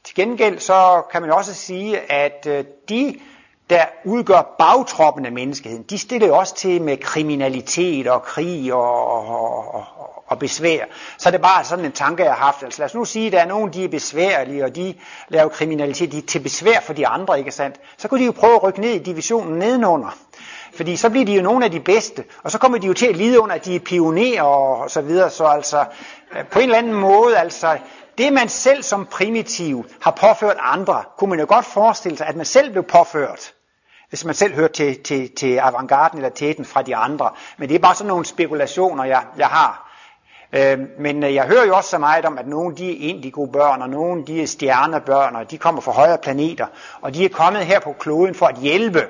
Til 0.05 0.15
gengæld 0.15 0.59
så 0.59 1.03
kan 1.13 1.23
man 1.23 1.31
også 1.31 1.55
sige, 1.55 2.13
at 2.13 2.47
øh, 2.47 2.65
de, 2.89 3.21
der 3.71 3.85
udgør 4.05 4.55
bagtroppen 4.59 5.27
af 5.27 5.33
menneskeheden, 5.33 5.83
de 5.83 5.99
stiller 5.99 6.29
jo 6.29 6.37
også 6.37 6.55
til 6.55 6.83
med 6.83 6.97
kriminalitet 6.97 8.07
og 8.07 8.23
krig 8.23 8.75
og, 8.75 9.07
og, 9.07 9.75
og, 9.75 9.85
og 10.27 10.39
besvær. 10.39 10.85
Så 11.19 11.31
det 11.31 11.39
er 11.39 11.43
bare 11.43 11.65
sådan 11.65 11.85
en 11.85 11.93
tanke, 11.93 12.25
jeg 12.25 12.33
har 12.33 12.45
haft. 12.45 12.63
Altså 12.63 12.81
lad 12.83 12.87
os 12.87 12.95
nu 12.95 13.05
sige, 13.05 13.27
at 13.27 13.33
der 13.33 13.41
er 13.41 13.47
nogen, 13.47 13.73
de 13.73 13.85
er 13.85 13.89
besværlige, 13.89 14.65
og 14.65 14.77
de 14.77 14.95
laver 15.29 15.49
kriminalitet, 15.49 16.13
de 16.13 16.19
er 16.19 16.23
til 16.23 16.39
besvær 16.41 16.81
for 16.81 16.93
de 16.93 17.07
andre, 17.07 17.39
ikke 17.39 17.51
sandt? 17.51 17.77
Så 17.99 18.09
kunne 18.09 18.21
de 18.21 18.27
jo 18.27 18.33
prøve 18.33 18.55
at 18.55 18.63
rykke 18.63 18.81
ned 18.81 18.91
i 18.91 18.99
divisionen 18.99 19.59
nedenunder. 19.59 20.17
Fordi 20.75 20.97
så 20.97 21.11
bliver 21.11 21.27
de 21.27 21.35
jo 21.35 21.43
nogle 21.43 21.65
af 21.65 21.71
de 21.71 21.81
bedste, 21.81 22.25
og 22.43 22.51
så 22.51 22.59
kommer 22.59 22.79
de 22.79 22.87
jo 22.87 22.95
til 22.95 23.07
at 23.07 23.17
lide 23.17 23.41
under, 23.41 23.55
at 23.55 23.65
de 23.65 23.77
er 23.77 23.81
pionerer 23.81 24.43
og 24.43 24.91
så 24.91 25.01
videre. 25.01 25.31
Så 25.31 25.45
altså, 25.45 25.85
øh, 26.37 26.47
på 26.47 26.59
en 26.59 26.63
eller 26.63 26.79
anden 26.79 26.95
måde, 26.95 27.37
altså, 27.37 27.79
det 28.19 28.33
man 28.33 28.49
selv 28.49 28.83
som 28.83 29.07
primitiv 29.07 29.85
har 30.01 30.11
påført 30.11 30.57
andre, 30.61 31.05
kunne 31.19 31.31
man 31.31 31.41
jo 31.41 31.47
godt 31.49 31.65
forestille 31.65 32.19
sig, 32.19 32.27
at 32.27 32.37
man 32.37 32.47
selv 32.47 32.71
blev 32.71 32.85
påført. 32.85 33.53
Hvis 34.11 34.25
man 34.25 34.35
selv 34.35 34.55
hører 34.55 34.69
til, 34.69 35.03
til, 35.03 35.31
til 35.37 35.57
avantgarden 35.57 36.19
eller 36.19 36.31
teten 36.31 36.65
fra 36.65 36.83
de 36.83 36.97
andre. 36.97 37.31
Men 37.59 37.69
det 37.69 37.75
er 37.75 37.79
bare 37.79 37.95
sådan 37.95 38.09
nogle 38.09 38.25
spekulationer, 38.25 39.05
jeg, 39.05 39.23
jeg 39.39 39.47
har. 39.47 39.91
Øh, 40.53 40.79
men 40.99 41.25
øh, 41.25 41.35
jeg 41.35 41.45
hører 41.45 41.67
jo 41.67 41.77
også 41.77 41.91
så 41.91 41.99
meget 41.99 42.25
om, 42.25 42.39
at 42.39 42.49
nogle 42.49 42.77
de 42.77 42.91
er 42.91 43.09
indigo-børn, 43.09 43.83
og 43.83 43.91
nogle 43.91 44.27
de 44.27 44.43
er 44.43 44.47
stjernebørn, 44.47 45.37
og 45.37 45.51
de 45.51 45.59
kommer 45.59 45.81
fra 45.81 45.93
højere 45.93 46.19
planeter, 46.19 46.67
og 47.01 47.15
de 47.15 47.25
er 47.25 47.29
kommet 47.29 47.67
her 47.67 47.81
på 47.81 47.93
kloden 47.93 48.35
for 48.35 48.47
at 48.47 48.57
hjælpe 48.57 49.07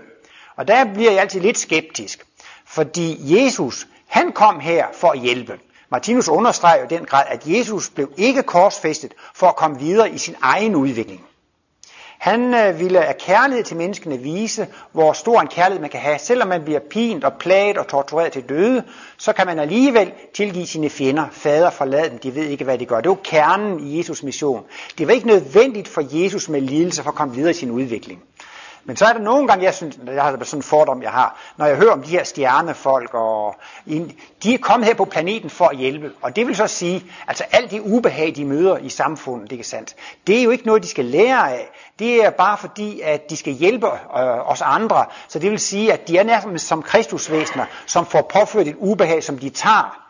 og 0.61 0.69
der 0.69 0.85
bliver 0.95 1.11
jeg 1.11 1.21
altid 1.21 1.41
lidt 1.41 1.59
skeptisk, 1.59 2.27
fordi 2.67 3.19
Jesus, 3.37 3.87
han 4.07 4.33
kom 4.33 4.61
her 4.61 4.87
for 4.93 5.09
at 5.11 5.21
hjælpe. 5.21 5.59
Martinus 5.91 6.29
understreger 6.29 6.81
jo 6.83 6.87
den 6.91 7.05
grad, 7.05 7.25
at 7.29 7.43
Jesus 7.47 7.91
blev 7.91 8.13
ikke 8.17 8.43
korsfæstet 8.43 9.15
for 9.35 9.47
at 9.47 9.57
komme 9.57 9.79
videre 9.79 10.11
i 10.11 10.19
sin 10.19 10.37
egen 10.43 10.75
udvikling. 10.75 11.27
Han 12.21 12.55
øh, 12.55 12.79
ville 12.79 13.05
af 13.05 13.19
kærlighed 13.19 13.65
til 13.65 13.77
menneskene 13.77 14.19
vise, 14.19 14.67
hvor 14.93 15.13
stor 15.13 15.41
en 15.41 15.49
kærlighed 15.49 15.81
man 15.81 15.91
kan 15.91 16.01
have. 16.01 16.19
Selvom 16.19 16.49
man 16.49 16.65
bliver 16.65 16.81
pint 16.91 17.25
og 17.25 17.33
plaget 17.33 17.79
og 17.79 17.89
tortureret 17.89 18.33
til 18.33 18.43
døde, 18.49 18.85
så 19.19 19.33
kan 19.33 19.47
man 19.47 19.59
alligevel 19.59 20.13
tilgive 20.35 20.67
sine 20.67 20.91
fjender. 20.91 21.25
Fader 21.33 21.71
forlad 21.71 22.11
dem, 22.11 22.19
de 22.19 22.35
ved 22.35 22.45
ikke, 22.45 22.65
hvad 22.65 22.79
de 22.79 22.87
gør. 22.87 23.01
Det 23.01 23.09
var 23.09 23.19
kernen 23.25 23.81
i 23.81 23.99
Jesus 23.99 24.23
mission. 24.23 24.65
Det 24.99 25.07
var 25.07 25.13
ikke 25.13 25.27
nødvendigt 25.27 25.89
for 25.89 26.23
Jesus 26.23 26.49
med 26.49 26.61
lidelse 26.61 27.03
for 27.03 27.11
at 27.11 27.17
komme 27.17 27.35
videre 27.35 27.51
i 27.51 27.55
sin 27.55 27.71
udvikling. 27.71 28.23
Men 28.85 28.97
så 28.97 29.05
er 29.05 29.13
der 29.13 29.21
nogle 29.21 29.49
gange, 29.49 29.65
jeg 29.65 29.75
synes, 29.75 29.99
jeg 30.07 30.23
har 30.23 30.45
sådan 30.45 30.59
en 30.59 30.63
fordom, 30.63 31.03
jeg 31.03 31.11
har, 31.11 31.39
når 31.57 31.67
jeg 31.67 31.77
hører 31.77 31.93
om 31.93 32.03
de 32.03 32.11
her 32.11 32.25
stjernefolk, 32.25 33.15
og 33.15 33.57
de 34.43 34.55
er 34.55 34.59
kommet 34.59 34.87
her 34.87 34.95
på 34.95 35.05
planeten 35.05 35.51
for 35.51 35.65
at 35.65 35.77
hjælpe. 35.77 36.13
Og 36.23 36.37
det 36.37 36.47
vil 36.47 36.57
så 36.57 36.67
sige, 36.67 37.05
altså 37.27 37.45
alt 37.51 37.71
det 37.71 37.81
ubehag, 37.81 38.33
de 38.37 38.45
møder 38.45 38.79
i 38.79 38.89
samfundet, 38.89 39.51
det 39.51 39.61
er 39.61 39.65
sandt, 39.65 39.97
det 40.27 40.39
er 40.39 40.43
jo 40.43 40.51
ikke 40.51 40.67
noget, 40.67 40.83
de 40.83 40.89
skal 40.89 41.05
lære 41.05 41.53
af. 41.53 41.71
Det 41.99 42.25
er 42.25 42.31
bare 42.31 42.59
fordi, 42.59 43.01
at 43.01 43.31
de 43.31 43.37
skal 43.37 43.53
hjælpe 43.53 43.87
øh, 43.87 44.51
os 44.51 44.63
andre. 44.63 45.05
Så 45.29 45.39
det 45.39 45.51
vil 45.51 45.59
sige, 45.59 45.93
at 45.93 46.09
de 46.09 46.19
er 46.19 46.25
nærmest 46.25 46.67
som 46.67 46.83
kristusvæsener, 46.83 47.65
som 47.87 48.07
får 48.07 48.31
påført 48.35 48.67
et 48.67 48.77
ubehag, 48.79 49.25
som 49.25 49.39
de 49.39 49.51
tager 49.51 50.10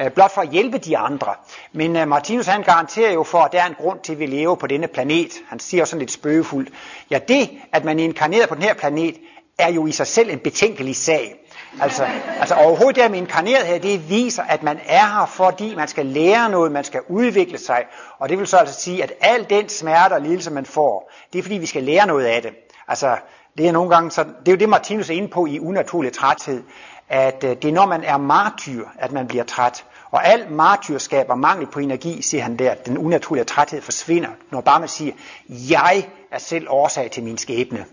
øh, 0.00 0.10
blot 0.10 0.34
for 0.34 0.40
at 0.40 0.48
hjælpe 0.48 0.78
de 0.78 0.98
andre. 0.98 1.34
Men 1.72 1.96
øh, 1.96 2.08
Martinus 2.08 2.46
han 2.46 2.62
garanterer 2.62 3.12
jo 3.12 3.22
for, 3.22 3.38
at 3.38 3.52
der 3.52 3.62
er 3.62 3.66
en 3.66 3.74
grund 3.74 4.00
til, 4.00 4.12
at 4.12 4.18
vi 4.18 4.26
lever 4.26 4.54
på 4.54 4.66
denne 4.66 4.88
planet. 4.88 5.32
Han 5.48 5.58
siger 5.58 5.84
sådan 5.84 5.98
lidt 5.98 6.12
spøgefuldt. 6.12 6.70
Ja, 7.10 7.18
det, 7.28 7.50
at 7.72 7.84
man 7.84 7.98
er 7.98 8.04
inkarneret 8.04 8.48
på 8.48 8.54
den 8.54 8.62
her 8.62 8.74
planet, 8.74 9.14
er 9.58 9.72
jo 9.72 9.86
i 9.86 9.92
sig 9.92 10.06
selv 10.06 10.30
en 10.30 10.38
betænkelig 10.38 10.96
sag. 10.96 11.46
Altså, 11.80 12.06
altså 12.40 12.54
overhovedet 12.54 12.96
det 12.96 13.02
at 13.02 13.10
man 13.10 13.20
inkarneret 13.20 13.66
her, 13.66 13.78
det 13.78 14.10
viser, 14.10 14.42
at 14.42 14.62
man 14.62 14.80
er 14.86 15.06
her, 15.06 15.26
fordi 15.26 15.74
man 15.74 15.88
skal 15.88 16.06
lære 16.06 16.50
noget, 16.50 16.72
man 16.72 16.84
skal 16.84 17.00
udvikle 17.08 17.58
sig. 17.58 17.84
Og 18.18 18.28
det 18.28 18.38
vil 18.38 18.46
så 18.46 18.56
altså 18.56 18.80
sige, 18.80 19.02
at 19.02 19.12
al 19.20 19.46
den 19.50 19.68
smerte 19.68 20.12
og 20.12 20.20
lidelse, 20.20 20.50
man 20.50 20.66
får, 20.66 21.12
det 21.32 21.38
er 21.38 21.42
fordi, 21.42 21.54
vi 21.54 21.66
skal 21.66 21.82
lære 21.82 22.06
noget 22.06 22.24
af 22.24 22.42
det. 22.42 22.50
Altså, 22.88 23.16
det 23.58 23.68
er 23.68 23.72
nogle 23.72 23.90
gange 23.90 24.10
så, 24.10 24.24
det 24.24 24.48
er 24.48 24.52
jo 24.52 24.56
det, 24.56 24.68
Martinus 24.68 25.10
er 25.10 25.14
inde 25.14 25.28
på 25.28 25.46
i 25.46 25.60
unaturlig 25.60 26.12
træthed, 26.12 26.62
at 27.08 27.44
øh, 27.44 27.50
det 27.50 27.64
er 27.64 27.72
når 27.72 27.86
man 27.86 28.04
er 28.04 28.16
martyr, 28.16 28.86
at 28.98 29.12
man 29.12 29.26
bliver 29.26 29.44
træt. 29.44 29.84
Og 30.10 30.26
al 30.26 30.50
martyrskab 30.50 31.30
og 31.30 31.38
mangel 31.38 31.66
på 31.66 31.80
energi, 31.80 32.22
siger 32.22 32.42
han 32.42 32.56
der, 32.56 32.74
den 32.74 32.98
unaturlige 32.98 33.44
træthed 33.44 33.82
forsvinder, 33.82 34.28
når 34.50 34.60
bare 34.60 34.80
man 34.80 34.88
siger, 34.88 35.12
jeg 35.48 36.08
er 36.30 36.38
selv 36.38 36.66
årsag 36.70 37.10
til 37.10 37.22
min 37.22 37.38
skæbne. 37.38 37.84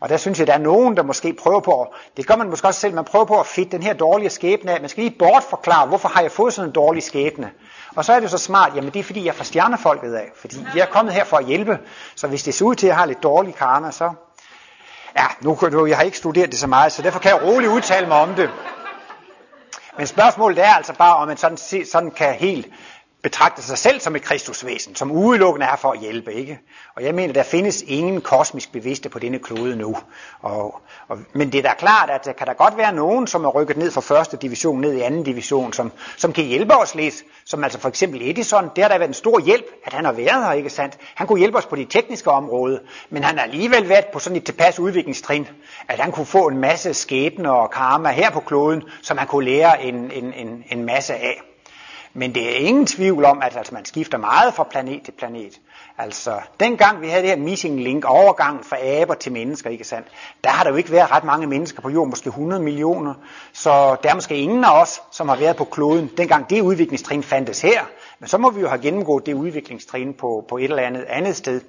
Og 0.00 0.08
der 0.08 0.16
synes 0.16 0.38
jeg, 0.38 0.46
der 0.46 0.52
er 0.52 0.58
nogen, 0.58 0.96
der 0.96 1.02
måske 1.02 1.32
prøver 1.32 1.60
på, 1.60 1.94
det 2.16 2.26
gør 2.26 2.36
man 2.36 2.50
måske 2.50 2.66
også 2.66 2.80
selv, 2.80 2.94
man 2.94 3.04
prøver 3.04 3.24
på 3.24 3.40
at 3.40 3.46
fitte 3.46 3.72
den 3.72 3.82
her 3.82 3.94
dårlige 3.94 4.30
skæbne 4.30 4.72
af. 4.72 4.80
Man 4.80 4.90
skal 4.90 5.04
lige 5.04 5.16
bortforklare, 5.18 5.86
hvorfor 5.86 6.08
har 6.08 6.20
jeg 6.20 6.32
fået 6.32 6.52
sådan 6.52 6.68
en 6.68 6.74
dårlig 6.74 7.02
skæbne. 7.02 7.50
Og 7.96 8.04
så 8.04 8.12
er 8.12 8.20
det 8.20 8.30
så 8.30 8.38
smart, 8.38 8.76
jamen 8.76 8.92
det 8.92 9.00
er 9.00 9.04
fordi, 9.04 9.24
jeg 9.24 9.28
er 9.28 9.34
fra 9.34 9.44
stjernefolket 9.44 10.14
af. 10.14 10.30
Fordi 10.36 10.56
jeg 10.74 10.82
er 10.82 10.86
kommet 10.86 11.14
her 11.14 11.24
for 11.24 11.36
at 11.36 11.44
hjælpe. 11.44 11.78
Så 12.14 12.26
hvis 12.26 12.42
det 12.42 12.54
ser 12.54 12.64
ud 12.64 12.74
til, 12.74 12.86
at 12.86 12.88
jeg 12.88 12.96
har 12.96 13.06
lidt 13.06 13.22
dårlig 13.22 13.54
karma, 13.54 13.90
så... 13.90 14.10
Ja, 15.16 15.26
nu 15.40 15.54
kan 15.54 15.72
du, 15.72 15.86
jeg 15.86 15.96
har 15.96 16.04
ikke 16.04 16.18
studeret 16.18 16.50
det 16.50 16.58
så 16.58 16.66
meget, 16.66 16.92
så 16.92 17.02
derfor 17.02 17.18
kan 17.18 17.30
jeg 17.30 17.42
roligt 17.42 17.72
udtale 17.72 18.06
mig 18.06 18.16
om 18.16 18.34
det. 18.34 18.50
Men 19.96 20.06
spørgsmålet 20.06 20.64
er 20.64 20.74
altså 20.74 20.92
bare, 20.94 21.16
om 21.16 21.28
man 21.28 21.36
sådan, 21.36 21.84
sådan 21.86 22.10
kan 22.10 22.34
helt 22.34 22.66
betragter 23.22 23.62
sig 23.62 23.78
selv 23.78 24.00
som 24.00 24.16
et 24.16 24.22
kristusvæsen, 24.22 24.94
som 24.94 25.10
udelukkende 25.10 25.66
er 25.66 25.76
for 25.76 25.92
at 25.92 26.00
hjælpe, 26.00 26.32
ikke? 26.32 26.58
Og 26.96 27.04
jeg 27.04 27.14
mener, 27.14 27.32
der 27.32 27.42
findes 27.42 27.82
ingen 27.82 28.20
kosmisk 28.20 28.72
bevidste 28.72 29.08
på 29.08 29.18
denne 29.18 29.38
klode 29.38 29.76
nu. 29.76 29.96
Og, 30.40 30.80
og, 31.08 31.18
men 31.32 31.52
det 31.52 31.58
er 31.58 31.62
da 31.62 31.74
klart, 31.78 32.10
at 32.10 32.24
der 32.24 32.32
kan 32.32 32.46
der 32.46 32.52
godt 32.52 32.76
være 32.76 32.92
nogen, 32.92 33.26
som 33.26 33.44
er 33.44 33.48
rykket 33.48 33.76
ned 33.76 33.90
fra 33.90 34.00
første 34.00 34.36
division 34.36 34.80
ned 34.80 34.92
i 34.92 35.00
anden 35.00 35.22
division, 35.22 35.72
som, 35.72 35.92
som 36.16 36.32
kan 36.32 36.44
hjælpe 36.44 36.76
os 36.76 36.94
lidt. 36.94 37.14
Som 37.44 37.64
altså 37.64 37.78
for 37.80 37.88
eksempel 37.88 38.30
Edison, 38.30 38.70
det 38.76 38.84
har 38.84 38.88
da 38.88 38.98
været 38.98 39.08
en 39.08 39.14
stor 39.14 39.40
hjælp, 39.40 39.66
at 39.84 39.92
han 39.92 40.04
har 40.04 40.12
været 40.12 40.44
her, 40.44 40.52
ikke 40.52 40.70
sandt? 40.70 40.98
Han 41.14 41.26
kunne 41.26 41.38
hjælpe 41.38 41.58
os 41.58 41.66
på 41.66 41.76
de 41.76 41.84
tekniske 41.84 42.30
områder, 42.30 42.78
men 43.10 43.24
han 43.24 43.38
har 43.38 43.44
alligevel 43.44 43.88
været 43.88 44.06
på 44.12 44.18
sådan 44.18 44.36
et 44.36 44.44
tilpas 44.44 44.80
udviklingstrin, 44.80 45.48
at 45.88 45.98
han 45.98 46.12
kunne 46.12 46.26
få 46.26 46.48
en 46.48 46.58
masse 46.58 46.94
skæbne 46.94 47.52
og 47.52 47.70
karma 47.70 48.10
her 48.10 48.30
på 48.30 48.40
kloden, 48.40 48.82
som 49.02 49.18
han 49.18 49.26
kunne 49.26 49.44
lære 49.44 49.84
en, 49.84 50.10
en, 50.10 50.32
en, 50.34 50.64
en 50.70 50.84
masse 50.84 51.14
af. 51.14 51.51
Men 52.14 52.34
det 52.34 52.50
er 52.50 52.56
ingen 52.56 52.86
tvivl 52.86 53.24
om, 53.24 53.42
at 53.42 53.56
altså, 53.56 53.74
man 53.74 53.84
skifter 53.84 54.18
meget 54.18 54.54
fra 54.54 54.64
planet 54.64 55.02
til 55.02 55.12
planet. 55.12 55.60
Altså, 55.98 56.40
dengang 56.60 57.00
vi 57.00 57.08
havde 57.08 57.22
det 57.22 57.30
her 57.30 57.36
missing 57.36 57.80
link, 57.80 58.04
overgangen 58.04 58.64
fra 58.64 58.76
aber 58.80 59.14
til 59.14 59.32
mennesker, 59.32 59.70
ikke 59.70 59.84
sandt, 59.84 60.08
der 60.44 60.50
har 60.50 60.64
der 60.64 60.70
jo 60.70 60.76
ikke 60.76 60.92
været 60.92 61.10
ret 61.10 61.24
mange 61.24 61.46
mennesker 61.46 61.82
på 61.82 61.90
jorden, 61.90 62.10
måske 62.10 62.28
100 62.28 62.62
millioner. 62.62 63.14
Så 63.52 63.96
der 64.02 64.10
er 64.10 64.14
måske 64.14 64.36
ingen 64.36 64.64
af 64.64 64.80
os, 64.82 65.02
som 65.10 65.28
har 65.28 65.36
været 65.36 65.56
på 65.56 65.64
kloden, 65.64 66.10
dengang 66.16 66.50
det 66.50 66.60
udviklingstrin 66.60 67.22
fandtes 67.22 67.60
her. 67.60 67.82
Men 68.18 68.28
så 68.28 68.38
må 68.38 68.50
vi 68.50 68.60
jo 68.60 68.68
have 68.68 68.82
gennemgået 68.82 69.26
det 69.26 69.34
udviklingstrin 69.34 70.14
på, 70.14 70.44
på 70.48 70.58
et 70.58 70.64
eller 70.64 70.82
andet 70.82 71.04
andet 71.08 71.36
sted. 71.36 71.60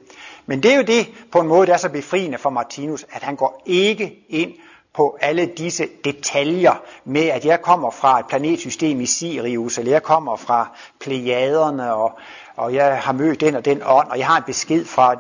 Men 0.45 0.63
det 0.63 0.71
er 0.71 0.77
jo 0.77 0.83
det 0.83 1.07
på 1.31 1.39
en 1.39 1.47
måde, 1.47 1.67
der 1.67 1.73
er 1.73 1.77
så 1.77 1.89
befriende 1.89 2.37
for 2.37 2.49
Martinus, 2.49 3.05
at 3.11 3.23
han 3.23 3.35
går 3.35 3.61
ikke 3.65 4.25
ind 4.29 4.51
på 4.93 5.17
alle 5.21 5.45
disse 5.45 5.87
detaljer 6.05 6.81
med, 7.05 7.25
at 7.25 7.45
jeg 7.45 7.61
kommer 7.61 7.91
fra 7.91 8.19
et 8.19 8.25
planetsystem 8.27 9.01
i 9.01 9.05
Sirius, 9.05 9.77
eller 9.77 9.91
jeg 9.91 10.03
kommer 10.03 10.35
fra 10.35 10.77
plejaderne, 10.99 11.93
og, 11.93 12.19
og 12.55 12.73
jeg 12.73 13.01
har 13.01 13.13
mødt 13.13 13.41
den 13.41 13.55
og 13.55 13.65
den 13.65 13.81
ånd, 13.85 14.07
og 14.07 14.17
jeg 14.17 14.27
har 14.27 14.37
en 14.37 14.43
besked 14.43 14.85
fra... 14.85 15.15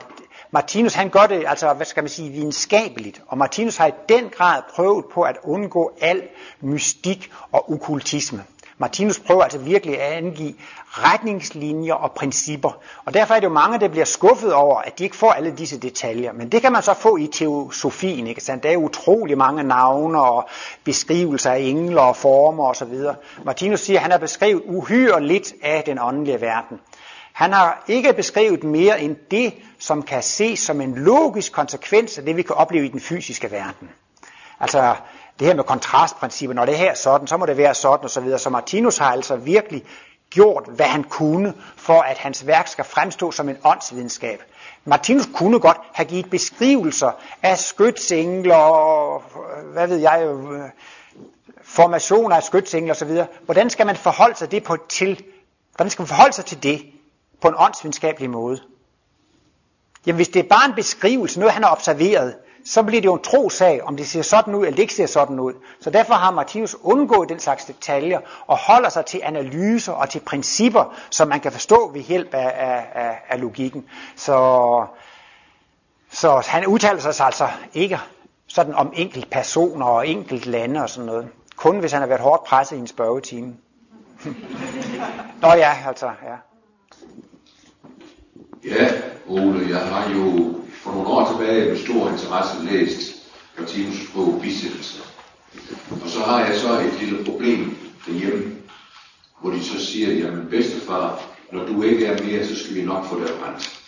Martinus 0.51 0.93
han 0.93 1.09
gør 1.09 1.25
det, 1.25 1.43
altså 1.47 1.73
hvad 1.73 1.85
skal 1.85 2.03
man 2.03 2.09
sige, 2.09 2.29
videnskabeligt, 2.29 3.21
og 3.27 3.37
Martinus 3.37 3.77
har 3.77 3.87
i 3.87 3.91
den 4.09 4.29
grad 4.29 4.61
prøvet 4.75 5.05
på 5.13 5.21
at 5.21 5.37
undgå 5.43 5.91
al 6.01 6.21
mystik 6.61 7.31
og 7.51 7.71
okkultisme. 7.71 8.43
Martinus 8.77 9.19
prøver 9.19 9.43
altså 9.43 9.59
virkelig 9.59 10.01
at 10.01 10.11
angive 10.13 10.53
retningslinjer 10.89 11.93
og 11.93 12.11
principper. 12.11 12.77
Og 13.05 13.13
derfor 13.13 13.33
er 13.33 13.39
det 13.39 13.47
jo 13.47 13.53
mange, 13.53 13.79
der 13.79 13.87
bliver 13.87 14.05
skuffet 14.05 14.53
over, 14.53 14.79
at 14.79 14.99
de 14.99 15.03
ikke 15.03 15.15
får 15.15 15.31
alle 15.31 15.51
disse 15.51 15.79
detaljer. 15.79 16.33
Men 16.33 16.51
det 16.51 16.61
kan 16.61 16.71
man 16.71 16.83
så 16.83 16.93
få 16.93 17.17
i 17.17 17.27
teosofien. 17.27 18.27
Ikke 18.27 18.41
sandt? 18.41 18.63
Der 18.63 18.71
er 18.71 18.77
utrolig 18.77 19.37
mange 19.37 19.63
navne 19.63 20.21
og 20.21 20.49
beskrivelser 20.83 21.51
af 21.51 21.59
engler 21.59 22.01
og 22.01 22.15
former 22.15 22.69
osv. 22.69 22.97
Martinus 23.45 23.79
siger, 23.79 23.97
at 23.99 24.01
han 24.01 24.11
har 24.11 24.17
beskrevet 24.17 24.61
uhyre 24.65 25.23
lidt 25.23 25.53
af 25.63 25.83
den 25.85 25.99
åndelige 25.99 26.41
verden. 26.41 26.79
Han 27.33 27.53
har 27.53 27.83
ikke 27.87 28.13
beskrevet 28.13 28.63
mere 28.63 29.01
end 29.01 29.15
det, 29.31 29.53
som 29.79 30.03
kan 30.03 30.23
ses 30.23 30.59
som 30.59 30.81
en 30.81 30.95
logisk 30.95 31.51
konsekvens 31.51 32.17
af 32.17 32.25
det, 32.25 32.37
vi 32.37 32.41
kan 32.41 32.55
opleve 32.55 32.85
i 32.85 32.89
den 32.89 32.99
fysiske 32.99 33.51
verden. 33.51 33.89
Altså, 34.59 34.95
det 35.39 35.47
her 35.47 35.55
med 35.55 35.63
kontrastprincippet, 35.63 36.55
når 36.55 36.65
det 36.65 36.77
her 36.77 36.91
er 36.91 36.95
sådan, 36.95 37.27
så 37.27 37.37
må 37.37 37.45
det 37.45 37.57
være 37.57 37.75
sådan 37.75 38.05
osv. 38.05 38.37
Så 38.37 38.49
Martinus 38.49 38.97
har 38.97 39.11
altså 39.11 39.35
virkelig 39.35 39.83
gjort, 40.29 40.63
hvad 40.75 40.85
han 40.85 41.03
kunne, 41.03 41.53
for 41.77 42.01
at 42.01 42.17
hans 42.17 42.47
værk 42.47 42.67
skal 42.67 42.85
fremstå 42.85 43.31
som 43.31 43.49
en 43.49 43.57
åndsvidenskab. 43.63 44.43
Martinus 44.85 45.29
kunne 45.33 45.59
godt 45.59 45.77
have 45.93 46.07
givet 46.07 46.29
beskrivelser 46.29 47.11
af 47.43 47.57
skytsengler 47.57 48.55
og, 48.55 49.23
hvad 49.73 49.87
ved 49.87 49.97
jeg, 49.97 50.27
formationer 51.63 52.35
af 52.35 52.43
skytsengler 52.43 52.93
osv. 52.93 53.21
Hvordan 53.45 53.69
skal 53.69 53.85
man 53.85 53.95
forholde 53.95 54.35
sig 54.35 54.51
det 54.51 54.63
på 54.63 54.77
til, 54.89 55.23
hvordan 55.75 55.91
skal 55.91 56.01
man 56.01 56.07
forholde 56.07 56.33
sig 56.33 56.45
til 56.45 56.63
det 56.63 56.85
på 57.41 57.47
en 57.47 57.55
åndsvidenskabelig 57.57 58.29
måde? 58.29 58.61
Jamen 60.05 60.15
hvis 60.15 60.27
det 60.27 60.39
er 60.39 60.49
bare 60.49 60.69
en 60.69 60.75
beskrivelse, 60.75 61.39
noget 61.39 61.53
han 61.53 61.63
har 61.63 61.71
observeret, 61.71 62.35
så 62.65 62.83
bliver 62.83 63.01
det 63.01 63.05
jo 63.05 63.13
en 63.13 63.21
trosag, 63.21 63.83
om 63.83 63.97
det 63.97 64.07
ser 64.07 64.21
sådan 64.21 64.55
ud, 64.55 64.65
eller 64.65 64.75
det 64.75 64.81
ikke 64.81 64.93
ser 64.93 65.05
sådan 65.05 65.39
ud. 65.39 65.53
Så 65.79 65.89
derfor 65.89 66.13
har 66.13 66.31
Martinus 66.31 66.75
undgået 66.81 67.29
den 67.29 67.39
slags 67.39 67.65
detaljer, 67.65 68.19
og 68.47 68.57
holder 68.57 68.89
sig 68.89 69.05
til 69.05 69.21
analyser 69.23 69.93
og 69.93 70.09
til 70.09 70.19
principper, 70.19 70.95
som 71.09 71.27
man 71.27 71.39
kan 71.39 71.51
forstå 71.51 71.91
ved 71.93 72.01
hjælp 72.01 72.33
af, 72.33 72.53
af, 72.55 72.85
af, 72.93 73.17
af 73.29 73.41
logikken. 73.41 73.85
Så, 74.15 74.85
så 76.11 76.43
han 76.47 76.67
udtaler 76.67 76.99
sig 76.99 77.25
altså 77.25 77.47
ikke 77.73 77.99
sådan 78.47 78.75
om 78.75 78.93
enkelt 78.95 79.29
personer 79.29 79.85
og 79.85 80.07
enkelt 80.07 80.45
lande 80.45 80.83
og 80.83 80.89
sådan 80.89 81.05
noget. 81.05 81.27
Kun 81.55 81.79
hvis 81.79 81.91
han 81.91 82.01
har 82.01 82.07
været 82.07 82.21
hårdt 82.21 82.43
presset 82.43 82.75
i 82.75 82.79
en 82.79 82.87
spørgetime. 82.87 83.53
Nå 85.41 85.47
ja, 85.47 85.77
altså, 85.87 86.05
ja. 86.05 86.35
Ja, 88.65 88.87
Ole, 89.27 89.69
jeg 89.69 89.79
har 89.79 90.09
jo 90.09 90.55
for 90.83 90.91
nogle 90.91 91.07
år 91.07 91.31
tilbage 91.31 91.69
med 91.69 91.77
stor 91.77 92.09
interesse 92.09 92.65
læst 92.71 93.15
Martinus 93.57 94.11
bog 94.15 94.39
bisættelse. 94.41 95.01
Og 96.03 96.09
så 96.09 96.19
har 96.19 96.45
jeg 96.45 96.55
så 96.55 96.79
et 96.79 96.93
lille 97.01 97.23
problem 97.25 97.75
derhjemme, 98.07 98.55
hvor 99.41 99.51
de 99.51 99.63
så 99.63 99.85
siger, 99.85 100.13
jamen 100.13 100.47
bedstefar, 100.49 101.21
når 101.51 101.65
du 101.65 101.83
ikke 101.83 102.05
er 102.05 102.23
mere, 102.23 102.47
så 102.47 102.55
skal 102.55 102.75
vi 102.75 102.81
nok 102.81 103.05
få 103.05 103.19
dig 103.19 103.29
brændt. 103.39 103.79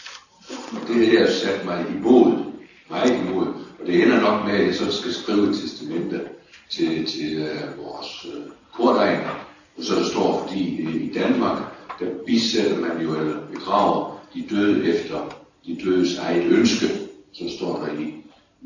Og 0.49 0.87
det 0.87 1.07
har 1.07 1.19
jeg 1.19 1.29
sat 1.29 1.65
mig 1.65 1.85
imod, 1.95 2.43
meget 2.89 3.19
imod. 3.19 3.47
Og 3.79 3.85
det 3.87 4.03
ender 4.03 4.21
nok 4.21 4.45
med, 4.45 4.53
at 4.53 4.65
jeg 4.65 4.75
så 4.75 4.91
skal 4.91 5.13
skrive 5.13 5.49
et 5.49 5.55
testamente 5.55 6.21
til, 6.69 7.05
til 7.05 7.41
uh, 7.41 7.85
vores 7.85 8.25
øh, 8.33 8.41
uh, 8.41 8.51
kordegner. 8.73 9.45
Og 9.77 9.83
så 9.83 9.95
der 9.95 10.05
står, 10.05 10.45
fordi 10.47 10.87
uh, 10.87 10.95
i 10.95 11.13
Danmark, 11.13 11.57
der 11.99 12.05
bisætter 12.25 12.77
man 12.79 13.01
jo, 13.01 13.19
eller 13.19 13.37
begraver 13.53 14.19
de 14.33 14.45
døde 14.49 14.95
efter 14.95 15.44
de 15.67 15.79
dødes 15.85 16.17
eget 16.17 16.43
ønske, 16.43 16.85
som 17.33 17.49
står 17.49 17.77
der 17.77 17.99
i 17.99 18.13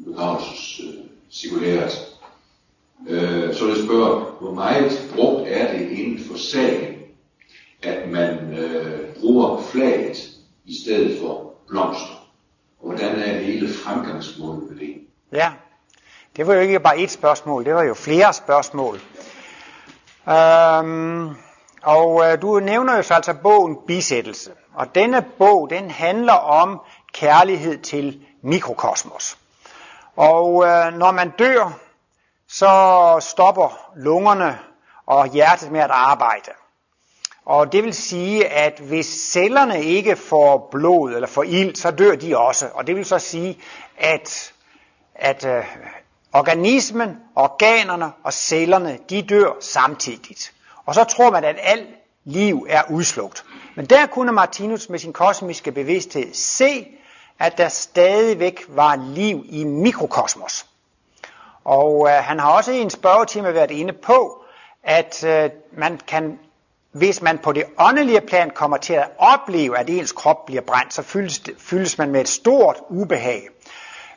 begravelsescirkulæret. 0.05 1.91
Øh, 3.07 3.53
så 3.53 3.65
det 3.65 3.77
øh, 3.77 3.85
spørger, 3.85 4.38
hvor 4.41 4.53
meget 4.53 5.09
brugt 5.15 5.47
er 5.47 5.77
det 5.77 5.89
inden 5.89 6.25
for 6.25 6.38
sagen, 6.38 6.95
at 7.83 8.09
man 8.09 8.59
øh, 8.59 9.15
bruger 9.19 9.62
flaget 9.62 10.29
i 10.65 10.81
stedet 10.83 11.19
for 11.21 11.53
blomster? 11.67 12.29
Og 12.79 12.85
hvordan 12.88 13.19
er 13.19 13.38
hele 13.38 13.73
fremgangsmålet 13.73 14.63
med 14.69 14.79
det? 14.79 14.95
Ja, 15.31 15.51
det 16.38 16.47
var 16.47 16.53
jo 16.53 16.59
ikke 16.59 16.79
bare 16.79 16.99
et 16.99 17.12
spørgsmål, 17.12 17.65
det 17.65 17.73
var 17.73 17.83
jo 17.83 17.93
flere 17.93 18.33
spørgsmål. 18.33 18.99
Øhm, 20.29 21.29
og 21.81 22.23
øh, 22.25 22.41
du 22.41 22.59
nævner 22.59 22.95
jo 22.95 23.03
så 23.03 23.13
altså 23.13 23.33
bogen 23.33 23.77
Bisættelse. 23.87 24.51
Og 24.73 24.95
denne 24.95 25.25
bog, 25.37 25.69
den 25.69 25.91
handler 25.91 26.33
om 26.33 26.81
kærlighed 27.13 27.77
til 27.77 28.21
mikrokosmos. 28.41 29.37
Og 30.15 30.65
øh, 30.65 30.93
når 30.93 31.11
man 31.11 31.29
dør, 31.39 31.79
så 32.47 33.17
stopper 33.19 33.91
lungerne 33.95 34.59
og 35.05 35.27
hjertet 35.27 35.71
med 35.71 35.79
at 35.79 35.91
arbejde. 35.91 36.51
Og 37.45 37.71
det 37.71 37.83
vil 37.83 37.93
sige, 37.93 38.47
at 38.47 38.79
hvis 38.79 39.05
cellerne 39.05 39.83
ikke 39.83 40.15
får 40.15 40.67
blod 40.71 41.13
eller 41.13 41.27
får 41.27 41.43
ild, 41.43 41.75
så 41.75 41.91
dør 41.91 42.15
de 42.15 42.37
også. 42.37 42.69
Og 42.73 42.87
det 42.87 42.95
vil 42.95 43.05
så 43.05 43.19
sige, 43.19 43.59
at, 43.97 44.53
at 45.15 45.45
øh, 45.45 45.63
organismen, 46.33 47.17
organerne 47.35 48.11
og 48.23 48.33
cellerne, 48.33 48.99
de 49.09 49.21
dør 49.21 49.51
samtidigt. 49.59 50.53
Og 50.89 50.95
så 50.95 51.04
tror 51.04 51.32
man, 51.32 51.43
at 51.43 51.56
alt 51.63 51.88
liv 52.25 52.67
er 52.69 52.82
udslugt. 52.89 53.45
Men 53.75 53.86
der 53.86 54.06
kunne 54.06 54.32
Martinus 54.32 54.89
med 54.89 54.99
sin 54.99 55.13
kosmiske 55.13 55.71
bevidsthed 55.71 56.34
se, 56.34 56.88
at 57.39 57.58
der 57.58 57.67
stadigvæk 57.67 58.65
var 58.67 58.95
liv 58.95 59.45
i 59.45 59.63
mikrokosmos. 59.63 60.65
Og 61.63 62.08
øh, 62.08 62.13
han 62.13 62.39
har 62.39 62.52
også 62.52 62.71
i 62.71 62.80
en 62.80 62.89
spørgetime 62.89 63.54
været 63.54 63.71
inde 63.71 63.93
på, 63.93 64.43
at 64.84 65.23
øh, 65.23 65.49
man 65.78 65.99
kan, 66.08 66.39
hvis 66.91 67.21
man 67.21 67.38
på 67.38 67.52
det 67.52 67.63
åndelige 67.80 68.21
plan 68.21 68.49
kommer 68.49 68.78
til 68.78 68.93
at 68.93 69.10
opleve, 69.17 69.78
at 69.78 69.89
ens 69.89 70.12
krop 70.12 70.45
bliver 70.45 70.62
brændt, 70.62 70.93
så 70.93 71.02
fyldes, 71.02 71.41
fyldes 71.58 71.97
man 71.97 72.12
med 72.12 72.21
et 72.21 72.30
stort 72.30 72.78
ubehag. 72.89 73.47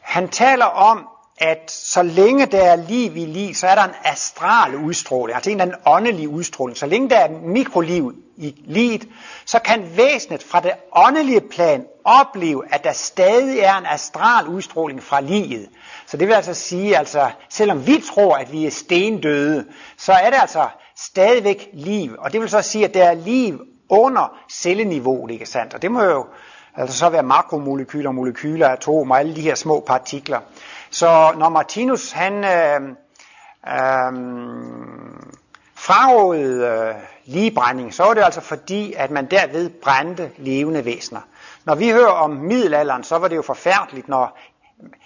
Han 0.00 0.28
taler 0.28 0.66
om, 0.66 1.08
at 1.42 1.70
så 1.70 2.02
længe 2.02 2.46
der 2.46 2.62
er 2.62 2.76
liv 2.76 3.16
i 3.16 3.24
liv, 3.24 3.54
så 3.54 3.66
er 3.66 3.74
der 3.74 3.84
en 3.84 3.94
astral 4.04 4.76
udstråling, 4.76 5.34
altså 5.34 5.50
en 5.50 5.60
eller 5.60 5.64
anden 5.64 5.82
åndelig 5.86 6.28
udstråling. 6.28 6.78
Så 6.78 6.86
længe 6.86 7.10
der 7.10 7.16
er 7.16 7.28
mikroliv 7.30 8.14
i 8.36 8.54
livet, 8.64 9.08
så 9.46 9.58
kan 9.58 9.96
væsenet 9.96 10.42
fra 10.42 10.60
det 10.60 10.72
åndelige 10.96 11.40
plan 11.40 11.84
opleve, 12.04 12.74
at 12.74 12.84
der 12.84 12.92
stadig 12.92 13.58
er 13.58 13.78
en 13.78 13.86
astral 13.86 14.48
udstråling 14.48 15.02
fra 15.02 15.20
livet. 15.20 15.68
Så 16.06 16.16
det 16.16 16.28
vil 16.28 16.34
altså 16.34 16.54
sige, 16.54 16.96
altså 16.96 17.30
selvom 17.48 17.86
vi 17.86 18.02
tror, 18.14 18.36
at 18.36 18.52
vi 18.52 18.66
er 18.66 18.70
stendøde, 18.70 19.64
så 19.96 20.12
er 20.12 20.30
det 20.30 20.38
altså 20.40 20.68
stadigvæk 20.96 21.68
liv. 21.72 22.16
Og 22.18 22.32
det 22.32 22.40
vil 22.40 22.48
så 22.48 22.62
sige, 22.62 22.84
at 22.84 22.94
der 22.94 23.04
er 23.04 23.14
liv 23.14 23.60
under 23.88 24.38
celleniveauet, 24.50 25.30
ikke 25.30 25.46
sandt? 25.46 25.74
Og 25.74 25.82
det 25.82 25.90
må 25.90 26.02
jo 26.02 26.26
altså 26.76 26.98
så 26.98 27.08
være 27.08 27.22
makromolekyler, 27.22 28.10
molekyler, 28.10 28.68
atomer, 28.68 29.16
alle 29.16 29.36
de 29.36 29.40
her 29.40 29.54
små 29.54 29.80
partikler. 29.80 30.40
Så 30.90 31.32
når 31.38 31.48
Martinus 31.48 32.12
han 32.12 32.44
øh, 32.44 32.80
øh, 33.68 34.12
frarådede 35.74 36.66
øh, 36.66 36.94
ligebrænding, 37.24 37.94
så 37.94 38.02
var 38.02 38.14
det 38.14 38.22
altså 38.22 38.40
fordi, 38.40 38.92
at 38.92 39.10
man 39.10 39.26
derved 39.30 39.70
brændte 39.70 40.30
levende 40.36 40.84
væsener. 40.84 41.20
Når 41.64 41.74
vi 41.74 41.90
hører 41.90 42.10
om 42.10 42.30
middelalderen, 42.30 43.04
så 43.04 43.18
var 43.18 43.28
det 43.28 43.36
jo 43.36 43.42
forfærdeligt, 43.42 44.08
når 44.08 44.38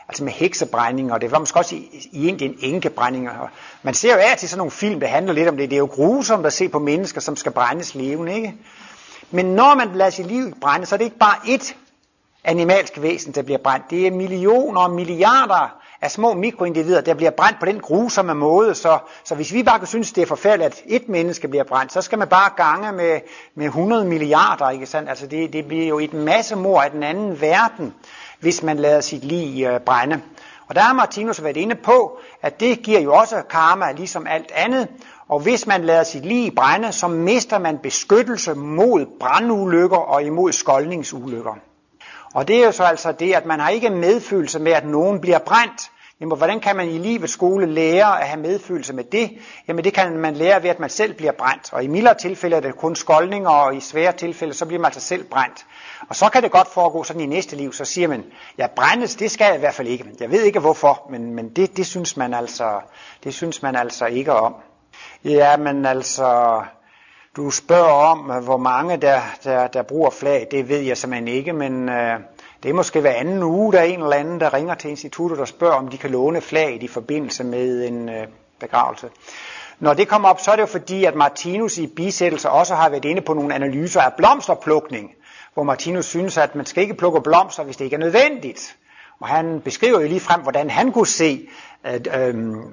altså 0.09 0.25
med 0.25 0.33
heksebrænding, 0.33 1.13
og 1.13 1.21
det 1.21 1.31
var 1.31 1.39
måske 1.39 1.59
også 1.59 1.75
i, 1.75 2.09
i 2.13 2.29
Indien 2.29 2.57
enkebrænding. 2.61 3.31
Og 3.31 3.49
man 3.83 3.95
ser 3.95 4.13
jo 4.13 4.19
af 4.19 4.37
til 4.39 4.49
sådan 4.49 4.59
nogle 4.59 4.71
film, 4.71 5.01
der 5.01 5.07
handler 5.07 5.33
lidt 5.33 5.49
om 5.49 5.57
det. 5.57 5.71
Det 5.71 5.77
er 5.77 5.81
jo 5.81 5.87
grusomt 5.87 6.47
at 6.47 6.53
se 6.53 6.69
på 6.69 6.79
mennesker, 6.79 7.21
som 7.21 7.37
skal 7.37 7.53
brændes 7.53 7.95
levende, 7.95 8.35
ikke? 8.35 8.55
Men 9.31 9.47
når 9.47 9.75
man 9.75 9.89
lader 9.95 10.11
sit 10.11 10.27
liv 10.27 10.55
brænde, 10.61 10.87
så 10.87 10.95
er 10.95 10.97
det 10.97 11.05
ikke 11.05 11.19
bare 11.19 11.37
ét 11.37 11.75
animalsk 12.45 13.03
væsen, 13.03 13.33
der 13.33 13.43
bliver 13.43 13.59
brændt. 13.59 13.91
Det 13.91 14.07
er 14.07 14.11
millioner 14.11 14.81
og 14.81 14.91
milliarder 14.91 15.77
af 16.01 16.11
små 16.11 16.35
mikroindivider, 16.35 17.01
der 17.01 17.15
bliver 17.15 17.31
brændt 17.31 17.61
på 17.61 17.67
den 17.67 17.81
grusomme 17.81 18.35
måde. 18.35 18.75
Så, 18.75 18.99
så 19.25 19.35
hvis 19.35 19.53
vi 19.53 19.63
bare 19.63 19.79
kan 19.79 19.89
synes, 19.89 20.13
det 20.13 20.23
er 20.23 20.27
forfærdeligt, 20.27 20.69
at 20.69 20.83
et 20.87 21.09
menneske 21.09 21.49
bliver 21.49 21.65
brændt, 21.65 21.93
så 21.93 22.03
skal 22.03 22.19
man 22.19 22.29
bare 22.29 22.51
gange 22.57 22.93
med, 22.93 23.21
med 23.55 23.67
100 23.67 24.05
milliarder. 24.05 24.71
Ikke 24.71 24.87
sandt? 24.87 25.09
Altså 25.09 25.27
det, 25.27 25.53
det 25.53 25.67
bliver 25.69 25.87
jo 25.87 25.99
et 25.99 26.13
masse 26.13 26.57
mor 26.57 26.81
af 26.81 26.91
den 26.91 27.03
anden 27.03 27.41
verden, 27.41 27.95
hvis 28.41 28.63
man 28.63 28.77
lader 28.77 29.01
sit 29.01 29.25
liv 29.25 29.67
øh, 29.67 29.81
brænde. 29.81 30.23
Og 30.69 30.75
der 30.75 30.81
har 30.81 30.95
Martinus 30.95 31.43
været 31.43 31.57
inde 31.57 31.75
på, 31.75 32.21
at 32.43 32.61
det 32.61 32.83
giver 32.83 33.01
jo 33.01 33.15
også 33.15 33.43
karma, 33.51 33.93
ligesom 33.93 34.27
alt 34.27 34.53
andet. 34.55 34.89
Og 35.29 35.41
hvis 35.41 35.67
man 35.67 35.85
lader 35.85 36.05
sit 36.05 36.25
liv 36.25 36.55
brænde, 36.55 36.93
så 36.93 37.09
mister 37.09 37.59
man 37.59 37.79
beskyttelse 37.79 38.55
mod 38.55 39.07
brandulykker 39.21 39.97
og 39.97 40.23
imod 40.23 40.53
skoldningsulykker. 40.53 41.55
Og 42.35 42.49
det 42.49 42.57
er 42.57 42.67
jo 42.67 42.73
så 42.73 42.85
altså 42.85 43.13
det, 43.13 43.33
at 43.33 43.47
man 43.47 43.61
har 43.61 43.69
ikke 43.69 43.91
medfølelse 43.91 44.59
med, 44.59 44.73
at 44.73 44.87
nogen 44.87 45.21
bliver 45.21 45.39
brændt. 45.39 45.91
Jamen, 46.21 46.37
hvordan 46.37 46.61
kan 46.61 46.77
man 46.77 46.89
i 46.89 46.99
livets 46.99 47.33
skole 47.33 47.67
lære 47.67 48.21
at 48.21 48.29
have 48.29 48.41
medfølelse 48.41 48.93
med 48.93 49.05
det? 49.05 49.31
Jamen, 49.69 49.85
det 49.85 49.95
kan 49.95 50.17
man 50.17 50.35
lære 50.35 50.63
ved, 50.63 50.71
at 50.71 50.81
man 50.81 50.91
selv 50.91 51.15
bliver 51.15 51.33
brændt. 51.33 51.73
Og 51.73 51.85
i 51.85 51.87
mildere 51.87 52.15
tilfælde 52.15 52.57
er 52.57 52.61
det 52.61 52.77
kun 52.77 52.97
skoldninger, 52.97 53.51
og 53.51 53.77
i 53.77 53.81
svære 53.81 54.13
tilfælde, 54.13 54.55
så 54.55 54.67
bliver 54.67 54.81
man 54.81 54.87
altså 54.87 55.01
selv 55.01 55.25
brændt. 55.25 55.67
Og 56.09 56.17
så 56.17 56.29
kan 56.29 56.43
det 56.43 56.51
godt 56.51 56.69
foregå 56.69 57.03
sådan 57.05 57.23
i 57.23 57.27
næste 57.27 57.57
liv, 57.57 57.73
så 57.73 57.85
siger 57.85 58.09
man, 58.09 58.25
ja, 58.59 58.67
brændes, 58.77 59.15
det 59.15 59.31
skal 59.31 59.45
jeg 59.45 59.57
i 59.57 59.59
hvert 59.59 59.75
fald 59.75 59.89
ikke. 59.89 60.05
Jeg 60.21 60.31
ved 60.31 60.43
ikke 60.43 60.61
hvorfor, 60.61 61.07
men, 61.11 61.35
men 61.35 61.49
det, 61.49 61.77
det, 61.77 61.87
synes 61.87 62.17
man 62.17 62.35
altså, 62.35 62.81
det 63.25 63.35
synes 63.35 63.63
man 63.63 63.77
altså 63.77 64.07
ikke 64.07 64.33
om. 64.33 64.55
Ja, 65.25 65.57
men 65.57 65.87
altså, 65.87 66.63
du 67.37 67.51
spørger 67.51 67.93
om, 67.93 68.31
øh, 68.31 68.45
hvor 68.45 68.57
mange 68.57 68.97
der, 68.97 69.21
der, 69.45 69.67
der 69.67 69.83
bruger 69.83 70.11
flag. 70.11 70.49
Det 70.51 70.69
ved 70.69 70.79
jeg 70.81 70.97
simpelthen 70.97 71.29
ikke, 71.29 71.53
men 71.53 71.89
øh, 71.89 72.21
det 72.63 72.69
er 72.69 72.75
måske 72.75 73.01
hver 73.01 73.13
anden 73.13 73.43
uge, 73.43 73.73
der 73.73 73.79
er 73.79 73.85
en 73.85 74.03
eller 74.03 74.17
anden, 74.17 74.41
der 74.41 74.55
ringer 74.55 74.75
til 74.75 74.91
instituttet 74.91 75.41
og 75.41 75.49
spørger, 75.49 75.75
om 75.75 75.89
de 75.89 75.99
kan 75.99 76.11
låne 76.11 76.41
flag 76.41 76.83
i 76.83 76.89
forbindelse 76.89 77.45
med 77.45 77.89
en 77.89 78.09
øh, 78.09 78.27
begravelse. 78.61 79.09
Når 79.81 79.95
det 79.95 80.09
kommer 80.09 80.29
op, 80.29 80.41
så 80.41 80.51
er 80.51 80.57
det 80.57 80.63
jo 80.63 80.67
fordi, 80.67 81.05
at 81.05 81.15
Martinus 81.15 81.79
i 81.79 81.87
bisættelser 81.87 82.49
også 82.49 82.75
har 82.75 82.89
været 82.89 83.05
inde 83.05 83.21
på 83.21 83.35
nogle 83.35 83.55
analyser 83.55 84.01
af 84.01 84.13
blomsterplukning, 84.17 85.11
hvor 85.55 85.63
Martinus 85.63 86.07
synes, 86.07 86.39
at 86.39 86.55
man 86.55 86.67
skal 86.67 86.83
ikke 86.83 86.95
plukke 86.95 87.21
blomster, 87.21 87.65
hvis 87.65 87.77
det 87.77 87.85
ikke 87.85 87.95
er 87.95 88.01
nødvendigt. 88.01 88.77
Og 89.21 89.29
han 89.29 89.61
beskriver 89.61 90.01
jo 90.01 90.09
lige 90.09 90.21
frem, 90.21 90.41
hvordan 90.41 90.71
han 90.71 90.93
kunne 90.93 91.07
se 91.07 91.49
at, 91.85 92.09
øhm, 92.21 92.73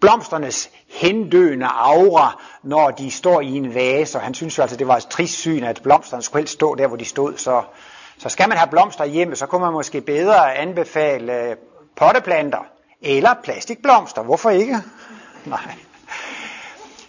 blomsternes 0.00 0.70
hendøende 0.88 1.66
aura, 1.66 2.40
når 2.62 2.90
de 2.90 3.10
står 3.10 3.40
i 3.40 3.50
en 3.50 3.74
vase. 3.74 4.18
Og 4.18 4.22
han 4.22 4.34
synes 4.34 4.58
jo 4.58 4.62
altså, 4.62 4.76
det 4.76 4.88
var 4.88 4.96
et 4.96 5.06
trist 5.06 5.38
syn, 5.38 5.64
at 5.64 5.80
blomsterne 5.82 6.22
skulle 6.22 6.40
helst 6.40 6.54
stå 6.54 6.74
der, 6.74 6.86
hvor 6.86 6.96
de 6.96 7.04
stod. 7.04 7.36
Så, 7.36 7.62
så 8.18 8.28
skal 8.28 8.48
man 8.48 8.58
have 8.58 8.70
blomster 8.70 9.04
hjemme, 9.04 9.36
så 9.36 9.46
kunne 9.46 9.60
man 9.60 9.72
måske 9.72 10.00
bedre 10.00 10.54
anbefale 10.54 11.32
øh, 11.32 11.56
potteplanter 11.96 12.66
eller 13.02 13.34
plastikblomster. 13.44 14.22
Hvorfor 14.22 14.50
ikke? 14.50 14.78
Nej. 15.44 15.74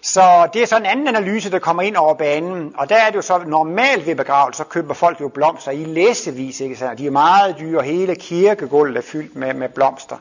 Så 0.05 0.49
det 0.53 0.61
er 0.61 0.65
så 0.65 0.77
en 0.77 0.85
anden 0.85 1.07
analyse, 1.07 1.51
der 1.51 1.59
kommer 1.59 1.83
ind 1.83 1.95
over 1.95 2.13
banen. 2.13 2.73
Og 2.77 2.89
der 2.89 2.95
er 2.95 3.09
det 3.09 3.15
jo 3.15 3.21
så 3.21 3.37
normalt 3.37 4.05
ved 4.05 4.15
begravelse, 4.15 4.57
så 4.57 4.63
køber 4.63 4.93
folk 4.93 5.21
jo 5.21 5.27
blomster 5.27 5.71
i 5.71 5.83
læsevis. 5.83 6.61
Ikke? 6.61 6.75
Så 6.75 6.93
de 6.97 7.07
er 7.07 7.11
meget 7.11 7.55
dyre, 7.59 7.83
hele 7.83 8.15
kirkegulvet 8.15 8.97
er 8.97 9.01
fyldt 9.01 9.35
med, 9.35 9.53
med 9.53 9.69
blomster. 9.69 10.17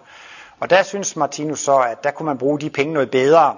Og 0.60 0.70
der 0.70 0.82
synes 0.82 1.16
Martinus 1.16 1.60
så, 1.60 1.78
at 1.78 2.04
der 2.04 2.10
kunne 2.10 2.26
man 2.26 2.38
bruge 2.38 2.60
de 2.60 2.70
penge 2.70 2.92
noget 2.92 3.10
bedre. 3.10 3.56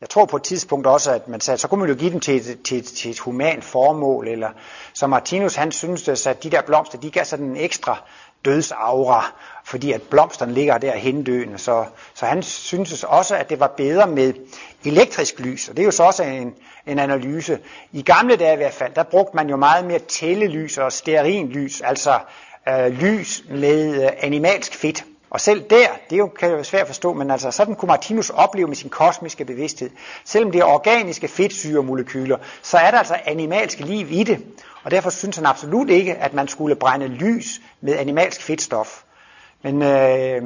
Jeg 0.00 0.08
tror 0.08 0.24
på 0.24 0.36
et 0.36 0.42
tidspunkt 0.42 0.86
også, 0.86 1.12
at 1.12 1.28
man 1.28 1.40
sagde, 1.40 1.58
så 1.58 1.68
kunne 1.68 1.80
man 1.80 1.88
jo 1.88 1.94
give 1.96 2.12
dem 2.12 2.20
til 2.20 2.36
et, 2.36 2.62
til, 2.62 2.84
til 2.84 3.10
et 3.10 3.18
human 3.18 3.62
formål. 3.62 4.28
Eller, 4.28 4.50
så 4.92 5.06
Martinus 5.06 5.54
han 5.54 5.72
synes, 5.72 6.26
at 6.26 6.42
de 6.42 6.50
der 6.50 6.62
blomster, 6.62 6.98
de 6.98 7.10
gav 7.10 7.24
sådan 7.24 7.46
en 7.46 7.56
ekstra 7.56 8.02
dødsaura, 8.46 9.32
fordi 9.64 9.92
at 9.92 10.02
blomsterne 10.02 10.52
ligger 10.52 10.78
der 10.78 10.92
hendøende. 10.92 11.58
Så, 11.58 11.84
så 12.14 12.26
han 12.26 12.42
syntes 12.42 13.04
også, 13.04 13.36
at 13.36 13.50
det 13.50 13.60
var 13.60 13.74
bedre 13.76 14.06
med 14.06 14.32
elektrisk 14.84 15.40
lys, 15.40 15.68
og 15.68 15.76
det 15.76 15.82
er 15.82 15.86
jo 15.86 15.90
så 15.90 16.02
også 16.02 16.22
en, 16.22 16.54
en 16.86 16.98
analyse. 16.98 17.58
I 17.92 18.02
gamle 18.02 18.36
dage 18.36 18.52
i 18.52 18.56
hvert 18.56 18.72
fald, 18.72 18.94
der 18.94 19.02
brugte 19.02 19.36
man 19.36 19.48
jo 19.48 19.56
meget 19.56 19.84
mere 19.84 19.98
tællelys 19.98 20.78
og 20.78 20.92
stearinlys, 20.92 21.80
altså 21.80 22.18
øh, 22.68 22.86
lys 22.86 23.42
med 23.50 24.04
øh, 24.04 24.10
animalsk 24.20 24.74
fedt. 24.74 25.04
Og 25.30 25.40
selv 25.40 25.64
der, 25.70 25.86
det 26.10 26.18
jo, 26.18 26.26
kan 26.26 26.48
jo 26.48 26.54
være 26.54 26.64
svært 26.64 26.82
at 26.82 26.86
forstå, 26.86 27.12
men 27.12 27.30
altså 27.30 27.50
sådan 27.50 27.74
kunne 27.74 27.86
Martinus 27.86 28.30
opleve 28.30 28.68
med 28.68 28.76
sin 28.76 28.90
kosmiske 28.90 29.44
bevidsthed. 29.44 29.90
Selvom 30.24 30.52
det 30.52 30.60
er 30.60 30.64
organiske 30.64 31.28
fedtsyremolekyler, 31.28 32.36
så 32.62 32.76
er 32.78 32.90
der 32.90 32.98
altså 32.98 33.16
animalsk 33.24 33.78
liv 33.78 34.06
i 34.10 34.24
det. 34.24 34.46
Og 34.82 34.90
derfor 34.90 35.10
synes 35.10 35.36
han 35.36 35.46
absolut 35.46 35.90
ikke, 35.90 36.14
at 36.14 36.34
man 36.34 36.48
skulle 36.48 36.76
brænde 36.76 37.08
lys 37.08 37.60
med 37.80 37.96
animalsk 37.96 38.42
fedtstof. 38.42 39.02
Men 39.62 39.82
øh, 39.82 40.42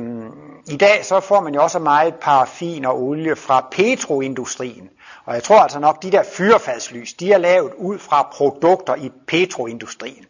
i 0.69 0.77
dag 0.77 1.05
så 1.05 1.21
får 1.21 1.41
man 1.41 1.55
jo 1.55 1.63
også 1.63 1.79
meget 1.79 2.15
paraffin 2.15 2.85
og 2.85 3.03
olie 3.03 3.37
fra 3.37 3.69
petroindustrien. 3.71 4.91
Og 5.25 5.35
jeg 5.35 5.43
tror 5.43 5.61
altså 5.61 5.79
nok, 5.79 6.03
de 6.03 6.13
der 6.13 6.23
fyrfadslys, 6.23 7.13
de 7.13 7.33
er 7.33 7.39
lavet 7.39 7.73
ud 7.77 7.99
fra 7.99 8.29
produkter 8.33 8.95
i 8.95 9.11
petroindustrien. 9.27 10.25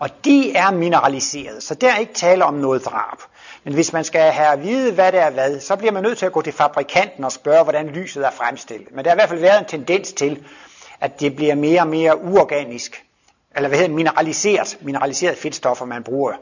Og 0.00 0.10
de 0.24 0.52
er 0.56 0.70
mineraliseret, 0.70 1.62
så 1.62 1.74
der 1.74 1.92
er 1.92 1.96
ikke 1.98 2.14
tale 2.14 2.44
om 2.44 2.54
noget 2.54 2.84
drab. 2.84 3.18
Men 3.64 3.74
hvis 3.74 3.92
man 3.92 4.04
skal 4.04 4.20
have 4.32 4.48
at 4.48 4.62
vide, 4.62 4.92
hvad 4.92 5.12
det 5.12 5.20
er 5.20 5.30
hvad, 5.30 5.60
så 5.60 5.76
bliver 5.76 5.92
man 5.92 6.02
nødt 6.02 6.18
til 6.18 6.26
at 6.26 6.32
gå 6.32 6.42
til 6.42 6.52
fabrikanten 6.52 7.24
og 7.24 7.32
spørge, 7.32 7.62
hvordan 7.62 7.88
lyset 7.88 8.26
er 8.26 8.30
fremstillet. 8.30 8.88
Men 8.94 9.04
der 9.04 9.10
har 9.10 9.14
i 9.14 9.18
hvert 9.18 9.28
fald 9.28 9.40
været 9.40 9.58
en 9.58 9.64
tendens 9.66 10.12
til, 10.12 10.44
at 11.00 11.20
det 11.20 11.36
bliver 11.36 11.54
mere 11.54 11.80
og 11.80 11.86
mere 11.88 12.22
uorganisk, 12.22 13.04
eller 13.56 13.68
hvad 13.68 13.78
hedder 13.78 13.94
mineraliseret, 13.94 14.78
mineraliseret 14.80 15.38
fedtstoffer, 15.38 15.84
man 15.84 16.02
bruger. 16.02 16.32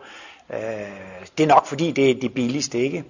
Øh, 0.53 0.61
det 1.39 1.45
er 1.45 1.49
nok 1.49 1.67
fordi, 1.67 1.91
det 1.91 2.11
er 2.11 2.15
det 2.15 2.35
billigste, 2.35 2.79
ikke? 2.79 3.05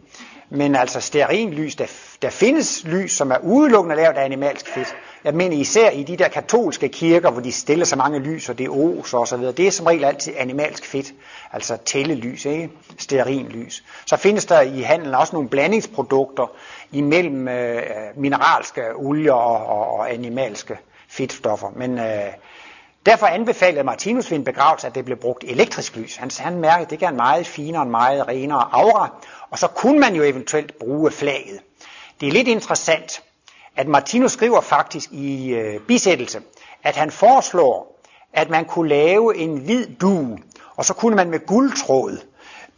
Men 0.51 0.77
altså 0.77 1.01
stearinlys, 1.01 1.77
der, 1.77 1.87
der 2.23 2.31
findes 2.31 2.85
lys, 2.85 3.13
som 3.13 3.31
er 3.31 3.39
udelukkende 3.39 3.97
lavet 3.97 4.17
af 4.17 4.25
animalsk 4.25 4.67
fedt. 4.69 4.97
Jeg 5.25 5.35
mener 5.35 5.57
især 5.57 5.91
i 5.91 6.03
de 6.03 6.17
der 6.17 6.29
katolske 6.29 6.89
kirker, 6.89 7.31
hvor 7.31 7.41
de 7.41 7.53
stiller 7.53 7.85
så 7.85 7.97
mange 7.97 8.19
lys, 8.19 8.49
og 8.49 8.59
det 8.59 8.67
er 8.67 8.99
os 9.01 9.15
og 9.15 9.29
så 9.29 9.37
videre. 9.37 9.53
Det 9.53 9.67
er 9.67 9.71
som 9.71 9.87
regel 9.87 10.05
altid 10.05 10.33
animalsk 10.37 10.85
fedt, 10.85 11.15
altså 11.53 11.77
tællelys, 11.85 12.45
ikke? 12.45 12.71
stearinlys. 12.99 13.85
Så 14.07 14.17
findes 14.17 14.47
der 14.47 14.61
i 14.61 14.81
handelen 14.81 15.15
også 15.15 15.33
nogle 15.33 15.49
blandingsprodukter 15.49 16.51
imellem 16.93 17.49
øh, 17.49 17.83
mineralske 18.17 18.83
olier 18.97 19.33
og, 19.33 19.67
og, 19.67 19.99
og 19.99 20.13
animalske 20.13 20.79
fedtstoffer. 21.09 21.73
Men 21.77 21.99
øh, 21.99 22.33
derfor 23.09 23.27
anbefalede 23.27 23.85
Martinus 23.85 24.31
ved 24.31 24.39
en 24.39 24.45
begravelse, 24.45 24.87
at 24.87 24.95
det 24.95 25.05
blev 25.05 25.17
brugt 25.17 25.45
elektrisk 25.45 25.97
lys. 25.97 26.17
Han, 26.17 26.31
han 26.39 26.61
mærkede, 26.61 26.85
at 26.85 26.91
det 26.91 26.99
gav 26.99 27.09
en 27.09 27.17
meget 27.17 27.47
finere, 27.47 27.83
en 27.83 27.91
meget 27.91 28.29
renere 28.29 28.69
aura, 28.73 29.15
og 29.51 29.59
så 29.59 29.67
kunne 29.67 30.01
man 30.01 30.15
jo 30.15 30.23
eventuelt 30.23 30.79
bruge 30.79 31.11
flaget. 31.11 31.61
Det 32.21 32.29
er 32.29 32.33
lidt 32.33 32.49
interessant, 32.49 33.23
at 33.77 33.89
Martinus 33.89 34.33
skriver 34.33 34.61
faktisk 34.61 35.13
i 35.13 35.55
øh, 35.55 35.81
bisættelse, 35.81 36.41
at 36.83 36.97
han 36.97 37.11
foreslår, 37.11 38.01
at 38.33 38.51
man 38.51 38.65
kunne 38.65 38.89
lave 38.89 39.37
en 39.37 39.59
hvid 39.59 39.87
due, 39.87 40.39
og 40.77 40.85
så 40.85 40.95
kunne 40.95 41.17
man 41.17 41.31
med 41.31 41.47
guldtråd 41.47 42.19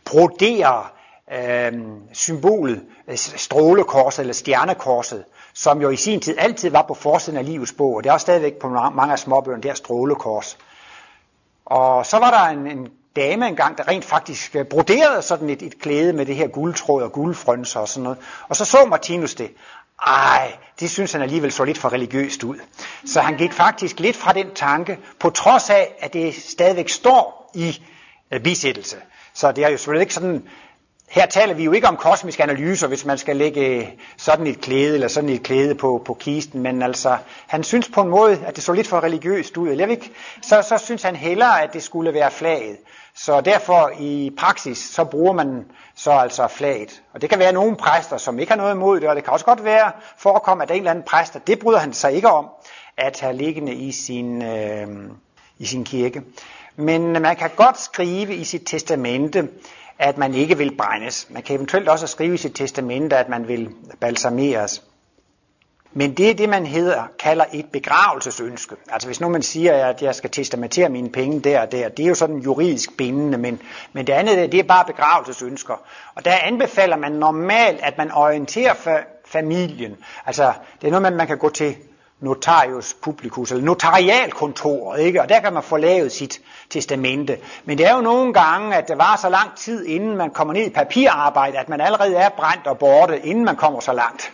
brodere 0.05 0.87
øh, 1.33 1.73
symbolet, 2.13 2.83
øh, 3.09 3.17
strålekorset 3.17 4.23
eller 4.23 4.35
stjernekorset, 4.35 5.25
som 5.55 5.81
jo 5.83 5.91
i 5.91 5.97
sin 5.97 6.21
tid 6.21 6.35
altid 6.39 6.71
var 6.71 6.83
på 6.83 6.95
forsiden 6.95 7.39
af 7.39 7.45
livets 7.45 7.73
bog, 7.73 7.95
og 7.95 8.05
det 8.05 8.11
er 8.11 8.15
også 8.15 8.25
stadigvæk 8.25 8.55
på 8.55 8.69
mange 8.69 9.13
af 9.13 9.19
småbøgerne, 9.19 9.63
der 9.63 9.75
strålekors. 9.75 10.59
Og 11.65 12.07
så 12.07 12.19
var 12.19 12.31
der 12.31 12.61
en, 12.61 12.79
en 12.79 12.89
dame 13.17 13.49
engang, 13.49 13.79
der 13.79 13.89
rent 13.89 14.05
faktisk 14.05 14.57
øh, 14.57 14.65
broderede 14.65 15.23
sådan 15.23 15.51
et, 15.51 15.63
et 15.63 15.79
klæde 15.79 16.13
med 16.13 16.27
det 16.27 16.37
her 16.37 16.49
guldtråd 16.49 17.03
og 17.03 17.13
guldfrønser 17.13 17.81
og 17.81 17.89
sådan 17.89 18.03
noget. 18.03 18.19
Og 18.49 18.57
så 18.57 18.65
så 18.65 18.85
Martinus 18.85 19.35
det. 19.35 19.51
Ej, 20.07 20.53
det 20.81 20.91
synes 20.91 21.13
han 21.13 21.23
alligevel 21.23 21.53
så 21.53 21.65
lidt 21.65 21.79
for 21.79 21.93
religiøst 21.93 22.45
ud. 22.45 22.57
Så 23.07 23.21
han 23.21 23.37
gik 23.37 23.53
faktisk 23.53 24.01
lidt 24.01 24.17
fra 24.17 24.33
den 24.33 24.55
tanke, 24.55 24.99
på 25.19 25.31
trods 25.31 25.71
af, 25.71 25.95
at 25.99 26.13
det 26.13 26.35
stadigvæk 26.35 26.89
står 26.89 27.51
i 27.55 27.83
øh, 28.31 28.41
bisættelse. 28.41 28.97
Så 29.35 29.53
det 29.53 29.65
er 29.65 29.69
jo 29.69 29.77
selvfølgelig 29.77 30.03
ikke 30.03 30.15
sådan 30.15 30.49
her 31.11 31.27
taler 31.27 31.55
vi 31.55 31.65
jo 31.65 31.73
ikke 31.73 31.89
om 31.89 31.97
kosmiske 31.97 32.43
analyser, 32.43 32.89
hvis 32.89 33.05
man 33.05 33.19
skal 33.19 33.37
lægge 33.37 33.61
øh, 33.61 33.87
sådan 34.17 34.47
et 34.47 34.61
klæde 34.61 34.95
eller 34.95 35.09
sådan 35.09 35.31
et 35.31 35.43
klæde 35.43 35.75
på, 35.75 36.03
på 36.07 36.15
kisten, 36.15 36.63
men 36.63 36.83
altså, 36.83 37.17
han 37.47 37.65
synes 37.65 37.89
på 37.89 38.01
en 38.01 38.09
måde, 38.09 38.39
at 38.47 38.57
det 38.57 38.65
så 38.65 38.73
lidt 38.73 38.87
for 38.87 39.01
religiøst 39.01 39.57
ud. 39.57 39.69
Eller 39.69 39.87
ikke? 39.87 40.11
Så, 40.43 40.63
så 40.63 40.79
synes 40.79 41.03
han 41.03 41.17
hellere, 41.17 41.63
at 41.63 41.73
det 41.73 41.83
skulle 41.83 42.15
være 42.15 42.31
flaget. 42.31 42.77
Så 43.15 43.41
derfor 43.41 43.93
i 43.99 44.33
praksis, 44.39 44.79
så 44.79 45.05
bruger 45.05 45.33
man 45.33 45.65
så 45.95 46.11
altså 46.11 46.49
flaget. 46.49 47.03
Og 47.15 47.23
det 47.23 47.31
kan 47.31 47.39
være 47.39 47.53
nogle 47.53 47.77
præster, 47.77 48.17
som 48.17 48.39
ikke 48.39 48.53
har 48.53 48.57
noget 48.57 48.75
imod 48.75 49.01
det, 49.01 49.09
og 49.09 49.17
det 49.17 49.25
kan 49.25 49.33
også 49.33 49.45
godt 49.45 49.65
være 49.65 49.93
forekomme, 50.19 50.63
at 50.63 50.69
der 50.69 50.75
er 50.75 50.77
en 50.77 50.83
eller 50.83 50.91
anden 50.91 51.05
præster, 51.05 51.39
det 51.39 51.59
bryder 51.59 51.79
han 51.79 51.93
sig 51.93 52.13
ikke 52.13 52.29
om, 52.29 52.47
at 52.97 53.21
have 53.21 53.37
liggende 53.37 53.75
i 53.75 53.93
sin, 53.93 54.43
øh, 54.43 54.87
i 55.59 55.67
sin 55.67 55.85
kirke. 55.85 56.23
Men 56.77 57.13
man 57.13 57.37
kan 57.37 57.51
godt 57.57 57.81
skrive 57.81 58.35
i 58.35 58.45
sit 58.45 58.63
testamente, 58.67 59.49
at 60.01 60.19
man 60.19 60.35
ikke 60.35 60.59
vil 60.59 60.77
brændes. 60.77 61.27
Man 61.31 61.43
kan 61.43 61.57
eventuelt 61.57 61.89
også 61.89 62.07
skrive 62.07 62.35
i 62.35 62.37
sit 62.37 62.55
testamente, 62.55 63.17
at 63.17 63.29
man 63.29 63.49
vil 63.49 63.71
balsameres. 64.01 64.83
Men 65.93 66.15
det 66.15 66.31
er 66.31 66.35
det, 66.35 66.49
man 66.49 66.67
hedder, 66.67 67.03
kalder 67.19 67.45
et 67.53 67.67
begravelsesønske. 67.73 68.77
Altså 68.91 69.09
hvis 69.09 69.21
nu 69.21 69.29
man 69.29 69.43
siger, 69.43 69.87
at 69.87 70.03
jeg 70.03 70.15
skal 70.15 70.31
testamentere 70.31 70.89
mine 70.89 71.11
penge 71.11 71.41
der 71.41 71.61
og 71.61 71.73
der, 71.73 71.89
det 71.89 72.03
er 72.05 72.09
jo 72.09 72.15
sådan 72.15 72.39
juridisk 72.39 72.97
bindende, 72.97 73.39
men, 73.39 73.61
men 73.93 74.07
det 74.07 74.13
andet 74.13 74.53
det 74.53 74.61
er 74.61 74.65
bare 74.65 74.85
begravelsesønsker. 74.85 75.75
Og 76.15 76.25
der 76.25 76.35
anbefaler 76.43 76.97
man 76.97 77.13
normalt, 77.13 77.81
at 77.83 77.99
man 77.99 78.13
orienterer 78.13 79.03
familien. 79.27 79.97
Altså 80.27 80.53
det 80.81 80.87
er 80.87 80.91
noget 80.91 81.03
man, 81.03 81.17
man 81.17 81.27
kan 81.27 81.39
gå 81.39 81.49
til 81.49 81.77
notarius 82.21 82.95
publicus, 83.03 83.51
eller 83.51 83.65
notarialkontoret, 83.65 85.01
ikke? 85.01 85.23
og 85.23 85.29
der 85.29 85.41
kan 85.41 85.53
man 85.53 85.63
få 85.63 85.77
lavet 85.77 86.13
sit 86.13 86.41
testamente. 86.71 87.39
Men 87.65 87.79
det 87.79 87.87
er 87.87 87.95
jo 87.95 88.01
nogle 88.01 88.33
gange, 88.33 88.77
at 88.77 88.89
det 88.89 88.99
var 88.99 89.19
så 89.23 89.29
lang 89.29 89.57
tid, 89.57 89.87
inden 89.87 90.17
man 90.17 90.31
kommer 90.31 90.55
ned 90.55 90.67
i 90.67 90.71
papirarbejde, 90.71 91.59
at 91.59 91.69
man 91.69 91.81
allerede 91.81 92.17
er 92.17 92.29
brændt 92.29 92.67
og 92.67 92.79
borte, 92.79 93.27
inden 93.27 93.45
man 93.45 93.57
kommer 93.57 93.81
så 93.81 93.93
langt. 93.93 94.33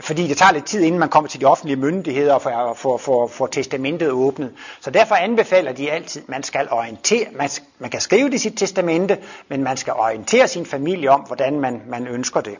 Fordi 0.00 0.26
det 0.26 0.36
tager 0.36 0.52
lidt 0.52 0.64
tid, 0.64 0.80
inden 0.82 0.98
man 1.00 1.08
kommer 1.08 1.28
til 1.28 1.40
de 1.40 1.46
offentlige 1.46 1.76
myndigheder 1.76 2.38
for 2.38 2.50
at 2.50 2.76
få, 2.76 2.98
for, 2.98 3.26
for 3.26 3.46
testamentet 3.46 4.10
åbnet. 4.10 4.52
Så 4.80 4.90
derfor 4.90 5.14
anbefaler 5.14 5.72
de 5.72 5.90
altid, 5.90 6.22
at 6.22 6.28
man 6.28 6.42
skal 6.42 6.68
orientere, 6.70 7.26
man, 7.32 7.50
man 7.78 7.90
kan 7.90 8.00
skrive 8.00 8.26
det 8.26 8.34
i 8.34 8.38
sit 8.38 8.58
testamente, 8.58 9.18
men 9.48 9.62
man 9.62 9.76
skal 9.76 9.92
orientere 9.92 10.48
sin 10.48 10.66
familie 10.66 11.10
om, 11.10 11.20
hvordan 11.20 11.60
man, 11.60 11.82
man 11.86 12.06
ønsker 12.06 12.40
det. 12.40 12.56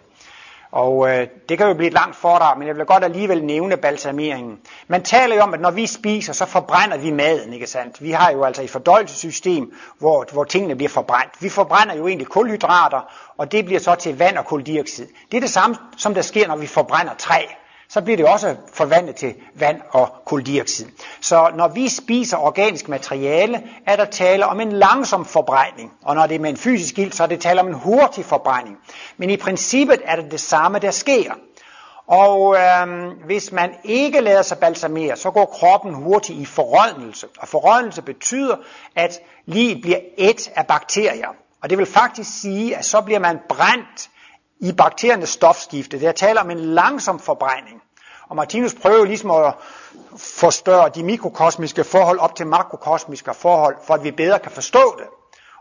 Og 0.72 1.08
øh, 1.08 1.28
det 1.48 1.58
kan 1.58 1.66
jo 1.66 1.74
blive 1.74 1.86
et 1.86 1.92
langt 1.92 2.16
foredrag, 2.16 2.58
men 2.58 2.68
jeg 2.68 2.76
vil 2.76 2.84
godt 2.84 3.04
alligevel 3.04 3.44
nævne 3.44 3.76
balsameringen. 3.76 4.58
Man 4.88 5.02
taler 5.02 5.36
jo 5.36 5.42
om, 5.42 5.54
at 5.54 5.60
når 5.60 5.70
vi 5.70 5.86
spiser, 5.86 6.32
så 6.32 6.46
forbrænder 6.46 6.98
vi 6.98 7.10
maden, 7.10 7.52
ikke 7.52 7.66
sandt? 7.66 8.02
Vi 8.02 8.10
har 8.10 8.30
jo 8.30 8.44
altså 8.44 8.62
et 8.62 8.70
fordøjelsessystem, 8.70 9.72
hvor, 9.98 10.26
hvor 10.32 10.44
tingene 10.44 10.76
bliver 10.76 10.88
forbrændt. 10.88 11.32
Vi 11.40 11.48
forbrænder 11.48 11.94
jo 11.94 12.06
egentlig 12.06 12.26
kulhydrater, 12.26 13.00
og 13.36 13.52
det 13.52 13.64
bliver 13.64 13.80
så 13.80 13.94
til 13.94 14.18
vand 14.18 14.38
og 14.38 14.46
koldioxid. 14.46 15.06
Det 15.30 15.36
er 15.36 15.40
det 15.40 15.50
samme, 15.50 15.76
som 15.96 16.14
der 16.14 16.22
sker, 16.22 16.48
når 16.48 16.56
vi 16.56 16.66
forbrænder 16.66 17.14
træ 17.14 17.42
så 17.90 18.00
bliver 18.00 18.16
det 18.16 18.26
også 18.26 18.56
forvandlet 18.72 19.16
til 19.16 19.34
vand 19.54 19.80
og 19.90 20.12
koldioxid. 20.24 20.86
Så 21.20 21.50
når 21.56 21.68
vi 21.68 21.88
spiser 21.88 22.36
organisk 22.36 22.88
materiale, 22.88 23.62
er 23.86 23.96
der 23.96 24.04
tale 24.04 24.46
om 24.46 24.60
en 24.60 24.72
langsom 24.72 25.24
forbrænding. 25.24 25.92
Og 26.02 26.14
når 26.14 26.26
det 26.26 26.34
er 26.34 26.38
med 26.38 26.50
en 26.50 26.56
fysisk 26.56 26.98
ild, 26.98 27.12
så 27.12 27.22
er 27.22 27.26
det 27.26 27.40
tale 27.40 27.60
om 27.60 27.66
en 27.66 27.74
hurtig 27.74 28.24
forbrænding. 28.24 28.78
Men 29.16 29.30
i 29.30 29.36
princippet 29.36 30.00
er 30.04 30.16
det 30.16 30.30
det 30.30 30.40
samme, 30.40 30.78
der 30.78 30.90
sker. 30.90 31.32
Og 32.06 32.56
øhm, 32.56 33.08
hvis 33.24 33.52
man 33.52 33.70
ikke 33.84 34.20
lader 34.20 34.42
sig 34.42 34.58
balsamere, 34.58 35.16
så 35.16 35.30
går 35.30 35.46
kroppen 35.46 35.94
hurtigt 35.94 36.38
i 36.38 36.44
forrådnelse. 36.44 37.26
Og 37.38 37.48
forrådnelse 37.48 38.02
betyder, 38.02 38.56
at 38.96 39.18
livet 39.46 39.82
bliver 39.82 39.98
et 40.18 40.50
af 40.54 40.66
bakterier. 40.66 41.28
Og 41.62 41.70
det 41.70 41.78
vil 41.78 41.86
faktisk 41.86 42.40
sige, 42.40 42.76
at 42.76 42.84
så 42.84 43.00
bliver 43.00 43.20
man 43.20 43.38
brændt 43.48 44.10
i 44.60 44.72
bakteriernes 44.72 45.28
stofskifte. 45.28 46.00
Det 46.00 46.08
er 46.08 46.12
tale 46.12 46.40
om 46.40 46.50
en 46.50 46.58
langsom 46.58 47.18
forbrænding. 47.18 47.82
Og 48.28 48.36
Martinus 48.36 48.74
prøver 48.74 49.04
ligesom 49.04 49.30
at 49.30 49.54
forstørre 50.16 50.88
de 50.88 51.02
mikrokosmiske 51.02 51.84
forhold 51.84 52.18
op 52.18 52.34
til 52.34 52.46
makrokosmiske 52.46 53.34
forhold, 53.34 53.76
for 53.86 53.94
at 53.94 54.04
vi 54.04 54.10
bedre 54.10 54.38
kan 54.38 54.50
forstå 54.50 54.94
det. 54.98 55.06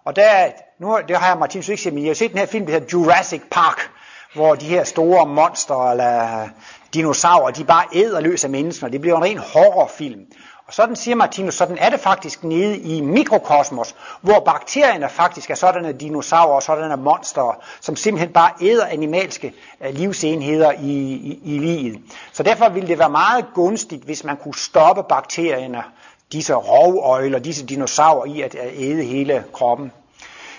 Og 0.05 0.15
der, 0.15 0.51
nu, 0.79 0.99
det 1.07 1.17
har 1.17 1.27
jeg 1.27 1.37
Martinus 1.37 1.69
ikke 1.69 1.83
set, 1.83 1.93
men 1.93 2.03
jeg 2.03 2.09
har 2.09 2.15
set 2.15 2.31
den 2.31 2.39
her 2.39 2.45
film, 2.45 2.65
der 2.65 2.73
hedder 2.73 2.87
Jurassic 2.93 3.41
Park, 3.51 3.91
hvor 4.33 4.55
de 4.55 4.65
her 4.65 4.83
store 4.83 5.25
monster 5.25 5.91
eller 5.91 6.47
dinosaurer, 6.93 7.51
de 7.51 7.63
bare 7.63 7.85
æder 7.93 8.19
løs 8.19 8.43
af 8.43 8.49
mennesker. 8.49 8.87
Det 8.87 9.01
bliver 9.01 9.17
en 9.17 9.23
ren 9.23 9.37
horrorfilm. 9.37 10.21
Og 10.69 10.75
sådan 10.75 10.95
siger 10.95 11.15
Martinus, 11.15 11.55
sådan 11.55 11.77
er 11.77 11.89
det 11.89 11.99
faktisk 11.99 12.43
nede 12.43 12.77
i 12.77 13.01
mikrokosmos, 13.01 13.95
hvor 14.21 14.39
bakterierne 14.39 15.09
faktisk 15.09 15.49
er 15.49 15.55
sådanne 15.55 15.91
dinosaurer 15.93 16.55
og 16.55 16.63
sådanne 16.63 16.97
monster, 16.97 17.57
som 17.81 17.95
simpelthen 17.95 18.33
bare 18.33 18.51
æder 18.61 18.85
animalske 18.85 19.53
øh, 19.81 19.93
livsenheder 19.93 20.71
i, 20.71 20.93
i, 21.13 21.39
i 21.43 21.59
livet. 21.59 22.01
Så 22.33 22.43
derfor 22.43 22.69
ville 22.69 22.89
det 22.89 22.99
være 22.99 23.09
meget 23.09 23.45
gunstigt, 23.53 24.03
hvis 24.03 24.23
man 24.23 24.37
kunne 24.37 24.55
stoppe 24.55 25.03
bakterierne, 25.09 25.83
disse 26.31 26.53
rovøjler, 26.53 27.39
disse 27.39 27.65
dinosaurer 27.65 28.25
i 28.25 28.41
at 28.41 28.55
øh, 28.55 28.83
æde 28.83 29.03
hele 29.03 29.43
kroppen. 29.53 29.91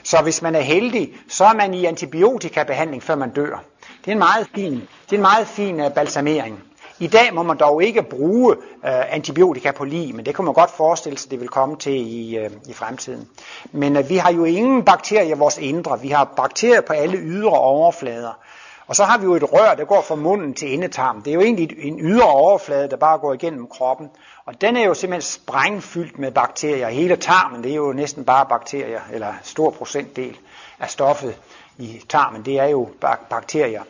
Så 0.02 0.20
hvis 0.22 0.42
man 0.42 0.54
er 0.54 0.61
heldig, 0.61 1.12
så 1.28 1.44
er 1.44 1.54
man 1.54 1.74
i 1.74 1.84
antibiotikabehandling, 1.84 3.02
før 3.02 3.14
man 3.14 3.30
dør. 3.30 3.62
Det 4.04 4.08
er 4.08 4.12
en 4.12 4.18
meget 4.18 4.48
fin, 4.54 4.72
det 4.74 5.12
er 5.12 5.16
en 5.16 5.22
meget 5.22 5.46
fin 5.46 5.80
øh, 5.80 5.90
balsamering. 5.90 6.69
I 7.01 7.07
dag 7.07 7.34
må 7.34 7.42
man 7.42 7.57
dog 7.57 7.82
ikke 7.82 8.03
bruge 8.03 8.57
øh, 8.84 9.14
antibiotika 9.14 9.70
på 9.70 9.84
lige, 9.84 10.12
men 10.12 10.26
det 10.26 10.34
kan 10.34 10.44
man 10.44 10.55
godt 10.55 10.70
forestille 10.70 11.18
sig, 11.18 11.30
det 11.30 11.40
vil 11.40 11.48
komme 11.48 11.76
til 11.76 11.92
i, 11.92 12.36
øh, 12.38 12.51
i 12.68 12.72
fremtiden. 12.72 13.28
Men 13.72 13.96
øh, 13.96 14.09
vi 14.09 14.16
har 14.16 14.32
jo 14.32 14.44
ingen 14.44 14.84
bakterier 14.84 15.34
i 15.34 15.38
vores 15.38 15.59
indre. 15.59 16.01
Vi 16.01 16.09
har 16.09 16.24
bakterier 16.24 16.80
på 16.80 16.92
alle 16.92 17.18
ydre 17.18 17.51
overflader. 17.51 18.38
Og 18.86 18.96
så 18.96 19.05
har 19.05 19.18
vi 19.18 19.24
jo 19.24 19.34
et 19.34 19.53
rør, 19.53 19.74
der 19.74 19.84
går 19.84 20.03
fra 20.03 20.14
munden 20.14 20.55
til 20.55 20.74
endetarmen. 20.74 21.24
Det 21.24 21.30
er 21.30 21.34
jo 21.34 21.40
egentlig 21.40 21.68
en 21.78 22.01
ydre 22.01 22.26
overflade, 22.30 22.90
der 22.90 22.96
bare 22.96 23.18
går 23.18 23.34
igennem 23.34 23.66
kroppen. 23.66 24.11
Og 24.44 24.61
den 24.61 24.76
er 24.76 24.84
jo 24.84 24.94
simpelthen 24.94 25.30
sprængfyldt 25.30 26.18
med 26.18 26.30
bakterier. 26.30 26.88
Hele 26.88 27.16
tarmen, 27.16 27.62
det 27.62 27.70
er 27.70 27.76
jo 27.76 27.92
næsten 27.92 28.24
bare 28.24 28.46
bakterier, 28.46 29.01
eller 29.12 29.34
stor 29.42 29.70
procentdel 29.70 30.36
af 30.80 30.90
stoffet 30.90 31.36
i 31.78 32.03
tarmen, 32.09 32.44
det 32.44 32.59
er 32.59 32.66
jo 32.66 32.88
bakterier. 33.30 33.82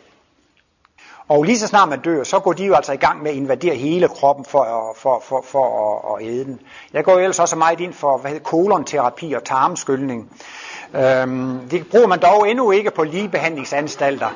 Og 1.31 1.43
lige 1.43 1.59
så 1.59 1.67
snart 1.67 1.89
man 1.89 1.99
dør, 1.99 2.23
så 2.23 2.39
går 2.39 2.53
de 2.53 2.65
jo 2.65 2.73
altså 2.73 2.93
i 2.93 2.97
gang 2.97 3.23
med 3.23 3.31
at 3.31 3.37
invadere 3.37 3.75
hele 3.75 4.07
kroppen 4.07 4.45
for, 4.45 4.95
for, 4.97 5.23
for, 5.25 5.45
for 5.47 5.65
at, 6.19 6.23
at 6.23 6.27
æde 6.29 6.45
den. 6.45 6.59
Jeg 6.93 7.03
går 7.03 7.11
jo 7.11 7.19
ellers 7.19 7.39
også 7.39 7.55
meget 7.55 7.79
ind 7.79 7.93
for 7.93 8.17
hvad 8.17 8.31
hedder, 8.31 8.43
kolonterapi 8.43 9.33
og 9.33 9.43
tarmskyldning. 9.43 10.29
Øhm, 10.95 11.59
det 11.71 11.87
bruger 11.91 12.07
man 12.07 12.19
dog 12.19 12.49
endnu 12.49 12.71
ikke 12.71 12.91
på 12.91 13.03
ligebehandlingsanstalter. 13.03 14.29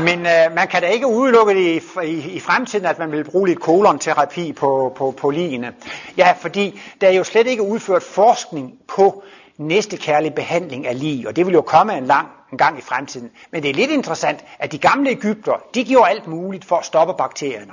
Men 0.00 0.18
øh, 0.18 0.54
man 0.54 0.68
kan 0.68 0.82
da 0.82 0.88
ikke 0.88 1.06
udelukke 1.06 1.54
det 1.54 1.60
i, 1.60 2.06
i, 2.06 2.30
i 2.30 2.40
fremtiden, 2.40 2.86
at 2.86 2.98
man 2.98 3.12
vil 3.12 3.24
bruge 3.24 3.48
lidt 3.48 3.60
kolonterapi 3.60 4.52
på, 4.52 4.92
på, 4.96 5.10
på 5.10 5.30
ligene. 5.30 5.72
Ja, 6.16 6.34
fordi 6.40 6.80
der 7.00 7.08
er 7.08 7.12
jo 7.12 7.24
slet 7.24 7.46
ikke 7.46 7.62
udført 7.62 8.02
forskning 8.02 8.72
på 8.88 9.22
næstekærlig 9.58 10.34
behandling 10.34 10.86
af 10.86 11.00
lige, 11.00 11.28
og 11.28 11.36
det 11.36 11.46
vil 11.46 11.54
jo 11.54 11.62
komme 11.62 11.98
en 11.98 12.06
lang 12.06 12.28
en 12.52 12.58
gang 12.58 12.78
i 12.78 12.82
fremtiden. 12.82 13.30
Men 13.50 13.62
det 13.62 13.70
er 13.70 13.74
lidt 13.74 13.90
interessant, 13.90 14.44
at 14.58 14.72
de 14.72 14.78
gamle 14.78 15.10
Ægypter, 15.10 15.52
de 15.74 15.84
gjorde 15.84 16.10
alt 16.10 16.26
muligt 16.26 16.64
for 16.64 16.76
at 16.76 16.84
stoppe 16.84 17.14
bakterierne. 17.18 17.72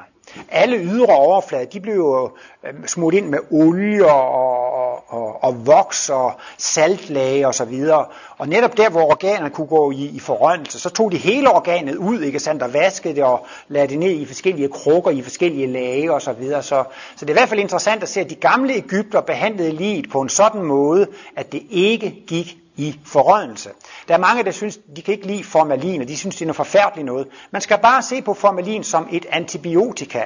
Alle 0.51 0.77
ydre 0.77 1.15
overflader, 1.15 1.65
de 1.65 1.80
blev 1.80 1.95
jo 1.95 2.32
øh, 2.63 2.73
smurt 2.88 3.13
ind 3.13 3.25
med 3.25 3.39
olie 3.51 4.11
og, 4.11 4.73
og, 4.73 5.03
og, 5.07 5.43
og 5.43 5.67
voks 5.67 6.09
og 6.09 6.34
saltlage 6.57 7.47
og 7.47 7.55
så 7.55 7.65
videre. 7.65 8.05
Og 8.38 8.47
netop 8.47 8.77
der, 8.77 8.89
hvor 8.89 9.01
organerne 9.01 9.49
kunne 9.49 9.67
gå 9.67 9.91
i, 9.91 10.05
i 10.05 10.19
forrøndelse, 10.19 10.80
så 10.80 10.89
tog 10.89 11.11
de 11.11 11.17
hele 11.17 11.49
organet 11.49 11.95
ud, 11.95 12.21
ikke 12.21 12.39
sandt, 12.39 12.63
og 12.63 12.73
vaskede 12.73 13.15
det 13.15 13.23
og 13.23 13.45
lagde 13.67 13.88
det 13.88 13.99
ned 13.99 14.11
i 14.11 14.25
forskellige 14.25 14.69
krukker, 14.69 15.11
i 15.11 15.21
forskellige 15.21 15.67
lage 15.67 16.13
og 16.13 16.21
så 16.21 16.34
videre. 16.34 16.63
Så, 16.63 16.84
så 17.15 17.25
det 17.25 17.30
er 17.30 17.34
i 17.34 17.39
hvert 17.39 17.49
fald 17.49 17.59
interessant 17.59 18.03
at 18.03 18.09
se, 18.09 18.19
at 18.21 18.30
de 18.30 18.36
gamle 18.36 18.73
Ægypter 18.73 19.21
behandlede 19.21 19.71
livet 19.71 20.09
på 20.09 20.21
en 20.21 20.30
sådan 20.30 20.63
måde, 20.63 21.07
at 21.36 21.51
det 21.51 21.63
ikke 21.69 22.23
gik 22.27 22.57
i 22.80 22.99
forrødelse. 23.05 23.69
Der 24.07 24.13
er 24.13 24.17
mange, 24.17 24.43
der 24.43 24.51
synes, 24.51 24.80
de 24.95 25.01
kan 25.01 25.13
ikke 25.13 25.27
lide 25.27 25.43
formalin, 25.43 26.01
og 26.01 26.07
de 26.07 26.17
synes, 26.17 26.36
det 26.36 26.41
er 26.41 26.45
noget 26.45 26.55
forfærdeligt 26.55 27.05
noget. 27.05 27.27
Man 27.51 27.61
skal 27.61 27.77
bare 27.77 28.01
se 28.01 28.21
på 28.21 28.34
formalin 28.34 28.84
som 28.84 29.07
et 29.11 29.25
antibiotika. 29.30 30.25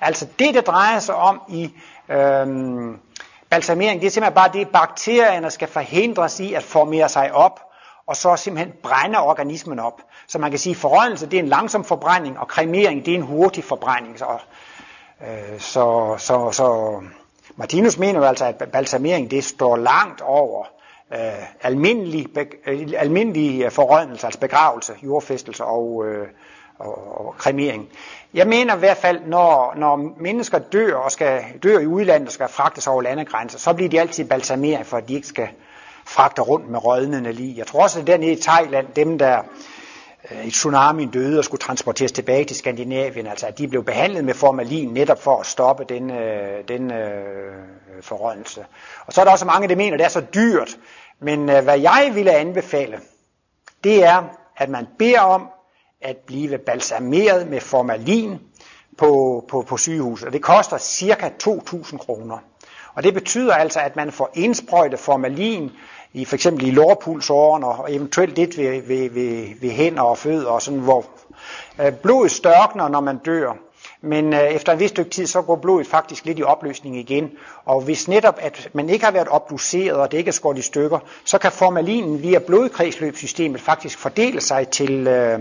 Altså 0.00 0.26
det, 0.38 0.54
det 0.54 0.66
drejer 0.66 0.98
sig 0.98 1.14
om 1.14 1.40
i 1.48 1.70
øhm, 2.08 2.98
balsamering, 3.50 4.00
det 4.00 4.06
er 4.06 4.10
simpelthen 4.10 4.34
bare 4.34 4.50
det, 4.52 4.68
bakterierne 4.68 5.50
skal 5.50 5.68
forhindres 5.68 6.40
i 6.40 6.54
at 6.54 6.62
formere 6.62 7.08
sig 7.08 7.32
op, 7.32 7.60
og 8.06 8.16
så 8.16 8.36
simpelthen 8.36 8.74
brænde 8.82 9.18
organismen 9.18 9.78
op. 9.78 10.00
Så 10.28 10.38
man 10.38 10.50
kan 10.50 10.58
sige, 10.58 10.70
at 10.70 10.76
forrødelse 10.76 11.26
det 11.26 11.38
er 11.38 11.42
en 11.42 11.48
langsom 11.48 11.84
forbrænding, 11.84 12.38
og 12.38 12.48
kremering 12.48 13.06
det 13.06 13.12
er 13.14 13.18
en 13.18 13.22
hurtig 13.22 13.64
forbrænding. 13.64 14.18
Så, 14.18 14.38
øh, 15.20 15.60
så, 15.60 16.14
så, 16.18 16.50
så 16.52 17.00
Martinus 17.56 17.98
mener 17.98 18.18
jo 18.18 18.24
altså, 18.24 18.44
at 18.44 18.70
balsamering 18.72 19.30
det 19.30 19.44
står 19.44 19.76
langt 19.76 20.20
over 20.20 20.66
øh, 21.12 21.18
almindelig, 21.62 22.26
øh, 22.66 22.88
almindelig 22.96 23.64
øh, 23.64 23.70
forrødnelser, 23.70 24.26
altså 24.26 24.40
begravelse, 24.40 24.92
jordfæstelse 25.02 25.64
og, 25.64 26.06
øh, 26.06 26.26
og, 26.78 27.26
og 27.26 27.34
kremering. 27.38 27.88
Jeg 28.34 28.46
mener 28.46 28.76
i 28.76 28.78
hvert 28.78 28.96
fald, 28.96 29.20
når, 29.26 29.74
når 29.76 30.14
mennesker 30.20 30.58
dør 30.58 30.94
og 30.94 31.12
skal 31.12 31.42
dør 31.62 31.78
i 31.78 31.86
udlandet 31.86 32.28
og 32.28 32.32
skal 32.32 32.48
fragtes 32.48 32.86
over 32.86 33.02
landegrænser, 33.02 33.58
så 33.58 33.72
bliver 33.72 33.88
de 33.88 34.00
altid 34.00 34.24
balsameret, 34.24 34.86
for 34.86 34.96
at 34.96 35.08
de 35.08 35.14
ikke 35.14 35.26
skal 35.26 35.48
fragte 36.06 36.42
rundt 36.42 36.68
med 36.68 36.84
rødnende 36.84 37.32
lige. 37.32 37.58
Jeg 37.58 37.66
tror 37.66 37.82
også, 37.82 38.00
at 38.00 38.06
dernede 38.06 38.32
i 38.32 38.40
Thailand, 38.40 38.86
dem 38.96 39.18
der 39.18 39.42
øh, 40.30 40.46
i 40.46 40.50
tsunamien 40.50 41.10
døde 41.10 41.38
og 41.38 41.44
skulle 41.44 41.60
transporteres 41.60 42.12
tilbage 42.12 42.44
til 42.44 42.56
Skandinavien, 42.56 43.26
altså 43.26 43.46
at 43.46 43.58
de 43.58 43.68
blev 43.68 43.84
behandlet 43.84 44.24
med 44.24 44.34
formalin 44.34 44.88
netop 44.88 45.22
for 45.22 45.40
at 45.40 45.46
stoppe 45.46 45.84
den, 45.88 46.10
øh, 46.10 46.68
den 46.68 46.92
øh, 46.92 47.54
forrådnelse. 48.00 48.64
Og 49.06 49.12
så 49.12 49.20
er 49.20 49.24
der 49.24 49.32
også 49.32 49.46
mange, 49.46 49.68
der 49.68 49.76
mener, 49.76 49.92
at 49.92 49.98
det 49.98 50.04
er 50.04 50.08
så 50.08 50.24
dyrt. 50.34 50.76
Men 51.22 51.50
øh, 51.50 51.64
hvad 51.64 51.78
jeg 51.78 52.10
ville 52.14 52.32
anbefale, 52.32 53.00
det 53.84 54.04
er, 54.04 54.22
at 54.56 54.68
man 54.68 54.86
beder 54.98 55.20
om 55.20 55.48
at 56.00 56.16
blive 56.16 56.58
balsameret 56.58 57.48
med 57.48 57.60
formalin 57.60 58.38
på, 58.98 59.44
på, 59.48 59.62
på 59.62 59.76
sygehuset. 59.76 60.26
Og 60.26 60.32
det 60.32 60.42
koster 60.42 60.78
cirka 60.78 61.30
2.000 61.42 61.96
kroner. 61.96 62.38
Og 62.94 63.02
det 63.02 63.14
betyder 63.14 63.54
altså, 63.54 63.80
at 63.80 63.96
man 63.96 64.12
får 64.12 64.30
indsprøjtet 64.34 64.98
formalin 64.98 65.70
i 66.12 66.24
for 66.24 66.34
eksempel 66.34 66.66
i 66.66 66.70
lårpulsåren 66.70 67.64
og 67.64 67.94
eventuelt 67.94 68.38
lidt 68.38 68.58
ved, 68.58 68.82
ved, 68.82 69.10
ved, 69.10 69.60
ved 69.60 69.70
hænder 69.70 70.02
og 70.02 70.18
fødder, 70.18 70.50
og 70.50 70.62
sådan, 70.62 70.80
hvor 70.80 71.04
øh, 71.80 71.92
blodet 71.92 72.30
størkner, 72.30 72.88
når 72.88 73.00
man 73.00 73.18
dør. 73.18 73.52
Men 74.04 74.32
øh, 74.32 74.40
efter 74.40 74.72
en 74.72 74.78
vis 74.78 74.90
stykke 74.90 75.10
tid, 75.10 75.26
så 75.26 75.42
går 75.42 75.56
blodet 75.56 75.86
faktisk 75.86 76.24
lidt 76.24 76.38
i 76.38 76.42
opløsning 76.42 76.96
igen. 76.96 77.30
Og 77.64 77.80
hvis 77.80 78.08
netop, 78.08 78.38
at 78.40 78.68
man 78.72 78.88
ikke 78.88 79.04
har 79.04 79.12
været 79.12 79.28
obduceret, 79.30 79.96
og 79.96 80.12
det 80.12 80.18
ikke 80.18 80.28
er 80.28 80.32
skåret 80.32 80.58
i 80.58 80.62
stykker, 80.62 80.98
så 81.24 81.38
kan 81.38 81.52
formalinen 81.52 82.22
via 82.22 82.38
blodkredsløbssystemet 82.38 83.60
faktisk 83.60 83.98
fordele 83.98 84.40
sig 84.40 84.68
til, 84.68 85.06
øh, 85.06 85.40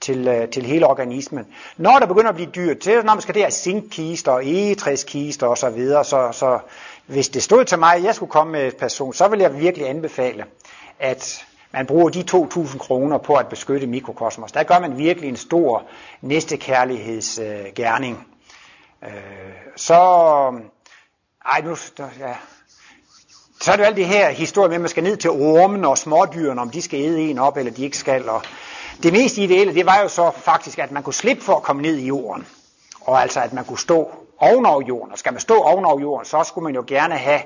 til, 0.00 0.28
øh, 0.28 0.48
til 0.48 0.66
hele 0.66 0.86
organismen. 0.86 1.46
Når 1.76 1.98
der 1.98 2.06
begynder 2.06 2.28
at 2.28 2.34
blive 2.34 2.50
dyrt, 2.50 2.84
så 2.84 3.02
når 3.04 3.14
man 3.14 3.20
skal 3.20 3.34
der 3.34 3.50
zinkkister 3.50 4.32
og 4.32 4.46
egetræskister 4.46 5.46
osv., 5.46 5.60
så, 5.60 5.70
videre, 5.70 6.04
så, 6.04 6.28
så 6.32 6.58
hvis 7.06 7.28
det 7.28 7.42
stod 7.42 7.64
til 7.64 7.78
mig, 7.78 7.94
at 7.94 8.02
jeg 8.02 8.14
skulle 8.14 8.30
komme 8.30 8.52
med 8.52 8.66
et 8.66 8.76
person, 8.76 9.14
så 9.14 9.28
vil 9.28 9.40
jeg 9.40 9.60
virkelig 9.60 9.88
anbefale, 9.88 10.44
at 10.98 11.46
man 11.72 11.86
bruger 11.86 12.08
de 12.08 12.24
2.000 12.30 12.78
kroner 12.78 13.18
på 13.18 13.34
at 13.34 13.48
beskytte 13.48 13.86
mikrokosmos. 13.86 14.52
Der 14.52 14.62
gør 14.62 14.78
man 14.78 14.98
virkelig 14.98 15.28
en 15.28 15.36
stor 15.36 15.86
næstekærlighedsgerning. 16.20 18.26
Øh, 19.04 19.10
så, 19.76 19.94
ej 21.46 21.60
nu, 21.60 21.76
ja, 22.18 22.34
så 23.60 23.72
er 23.72 23.76
det 23.76 23.82
jo 23.82 23.86
alt 23.86 23.96
det 23.96 24.06
her 24.06 24.30
historie 24.30 24.68
med, 24.68 24.74
at 24.74 24.80
man 24.80 24.90
skal 24.90 25.02
ned 25.02 25.16
til 25.16 25.30
ormen 25.30 25.84
og 25.84 25.98
smådyrene, 25.98 26.60
om 26.60 26.70
de 26.70 26.82
skal 26.82 27.00
æde 27.00 27.20
en 27.20 27.38
op, 27.38 27.56
eller 27.56 27.72
de 27.72 27.84
ikke 27.84 27.96
skal. 27.96 28.28
Og 28.28 28.42
det 29.02 29.12
mest 29.12 29.38
ideelle, 29.38 29.74
det 29.74 29.86
var 29.86 30.00
jo 30.02 30.08
så 30.08 30.30
faktisk, 30.30 30.78
at 30.78 30.90
man 30.90 31.02
kunne 31.02 31.14
slippe 31.14 31.42
for 31.42 31.56
at 31.56 31.62
komme 31.62 31.82
ned 31.82 31.96
i 31.96 32.06
jorden. 32.06 32.46
Og 33.00 33.22
altså, 33.22 33.40
at 33.40 33.52
man 33.52 33.64
kunne 33.64 33.78
stå 33.78 34.10
ovenover 34.38 34.82
jorden. 34.88 35.12
Og 35.12 35.18
skal 35.18 35.32
man 35.32 35.40
stå 35.40 35.54
ovenover 35.54 36.00
jorden, 36.00 36.26
så 36.26 36.44
skulle 36.44 36.64
man 36.64 36.74
jo 36.74 36.84
gerne 36.86 37.14
have, 37.14 37.40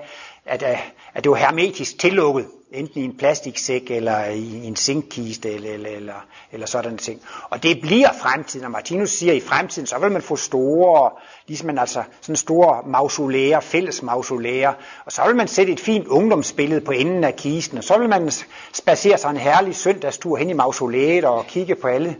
at, 0.47 0.63
øh, 0.63 0.91
at 1.15 1.25
det 1.25 1.31
var 1.31 1.37
hermetisk 1.37 1.99
tillukket, 1.99 2.47
enten 2.73 3.01
i 3.01 3.05
en 3.05 3.17
plastiksæk 3.17 3.91
eller 3.91 4.25
i 4.25 4.65
en 4.67 4.77
zinkkiste 4.77 5.53
eller, 5.53 5.73
eller, 5.73 5.91
eller, 5.91 6.15
eller 6.53 6.67
sådan 6.67 6.99
ting. 6.99 7.21
Og 7.51 7.63
det 7.63 7.81
bliver 7.81 8.09
fremtiden, 8.23 8.65
og 8.65 8.71
Martinus 8.71 9.11
siger, 9.11 9.33
at 9.33 9.37
i 9.37 9.41
fremtiden, 9.41 9.87
så 9.87 9.99
vil 9.99 10.13
man 10.13 10.23
få 10.23 10.37
store, 10.37 11.11
ligesom 11.47 11.67
man 11.67 11.79
altså 11.79 12.03
sådan 12.21 12.37
store 12.37 12.83
mausolæer, 12.87 13.61
fælles 13.61 14.03
mausolæer, 14.03 14.73
og 15.05 15.13
så 15.13 15.23
vil 15.27 15.37
man 15.37 15.49
sætte 15.49 15.73
et 15.73 15.81
fint 15.81 16.07
ungdomsbillede 16.07 16.81
på 16.81 16.93
enden 16.93 17.25
af 17.25 17.37
kisten, 17.37 17.79
og 17.79 17.85
så 17.85 17.99
vil 17.99 18.09
man 18.09 18.31
spacere 18.73 19.19
sig 19.19 19.31
en 19.31 19.37
herlig 19.37 19.77
søndagstur 19.77 20.37
hen 20.37 20.51
i 20.51 20.53
mausolæet 20.53 21.25
og 21.25 21.47
kigge 21.47 21.75
på 21.75 21.89
alle 21.89 22.17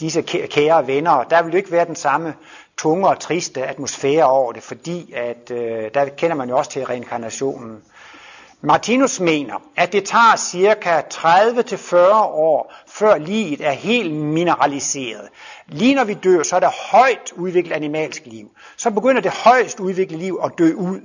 disse 0.00 0.22
kære 0.22 0.86
venner. 0.86 1.22
Der 1.22 1.42
vil 1.42 1.52
jo 1.52 1.56
ikke 1.56 1.72
være 1.72 1.84
den 1.84 1.96
samme 1.96 2.34
tunge 2.76 3.08
og 3.08 3.20
triste 3.20 3.66
atmosfære 3.66 4.24
over 4.24 4.52
det, 4.52 4.62
fordi 4.62 5.12
at, 5.12 5.50
øh, 5.50 5.90
der 5.94 6.08
kender 6.08 6.36
man 6.36 6.48
jo 6.48 6.56
også 6.56 6.70
til 6.70 6.84
reinkarnationen. 6.84 7.82
Martinus 8.60 9.20
mener, 9.20 9.62
at 9.76 9.92
det 9.92 10.04
tager 10.04 10.36
cirka 10.36 11.00
30-40 11.00 11.96
år, 12.22 12.74
før 12.86 13.18
livet 13.18 13.60
er 13.66 13.70
helt 13.70 14.14
mineraliseret. 14.14 15.28
Lige 15.66 15.94
når 15.94 16.04
vi 16.04 16.14
dør, 16.14 16.42
så 16.42 16.56
er 16.56 16.60
der 16.60 16.70
højt 16.92 17.32
udviklet 17.36 17.72
animalsk 17.72 18.22
liv. 18.26 18.50
Så 18.76 18.90
begynder 18.90 19.20
det 19.20 19.32
højst 19.32 19.80
udviklede 19.80 20.22
liv 20.22 20.40
at 20.44 20.52
dø 20.58 20.72
ud, 20.74 21.00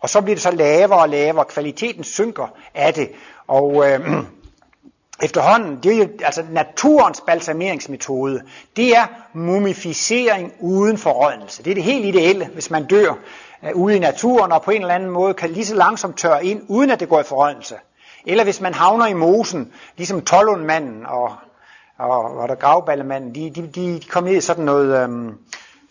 og 0.00 0.08
så 0.10 0.20
bliver 0.20 0.34
det 0.34 0.42
så 0.42 0.50
lavere 0.50 1.00
og 1.00 1.08
lavere. 1.08 1.44
Kvaliteten 1.44 2.04
synker 2.04 2.46
af 2.74 2.94
det. 2.94 3.10
Og 3.46 3.90
øh, 3.90 4.00
efterhånden, 5.22 5.78
det 5.82 5.92
er 5.92 5.98
jo 5.98 6.08
altså 6.24 6.44
naturens 6.50 7.20
balsameringsmetode, 7.20 8.42
det 8.76 8.96
er 8.96 9.06
mumificering 9.32 10.52
uden 10.60 10.98
forrådnelse. 10.98 11.62
Det 11.62 11.70
er 11.70 11.74
det 11.74 11.84
helt 11.84 12.04
ideelle, 12.04 12.46
hvis 12.46 12.70
man 12.70 12.86
dør 12.86 13.10
uh, 13.62 13.70
ude 13.74 13.96
i 13.96 13.98
naturen 13.98 14.52
og 14.52 14.62
på 14.62 14.70
en 14.70 14.80
eller 14.80 14.94
anden 14.94 15.10
måde 15.10 15.34
kan 15.34 15.50
lige 15.50 15.66
så 15.66 15.74
langsomt 15.74 16.18
tørre 16.18 16.44
ind, 16.44 16.62
uden 16.68 16.90
at 16.90 17.00
det 17.00 17.08
går 17.08 17.20
i 17.20 17.24
forrådnelse. 17.24 17.74
Eller 18.26 18.44
hvis 18.44 18.60
man 18.60 18.74
havner 18.74 19.06
i 19.06 19.14
mosen, 19.14 19.72
ligesom 19.96 20.22
Tollundmanden 20.22 21.06
og, 21.06 21.32
og, 21.98 22.38
og 22.38 22.48
der 22.48 22.54
gravballemanden, 22.54 23.34
de, 23.34 23.50
de, 23.50 23.66
de 23.66 24.00
kom 24.08 24.24
ned 24.24 24.36
i 24.36 24.40
sådan 24.40 24.64
noget, 24.64 25.02
øhm, 25.02 25.34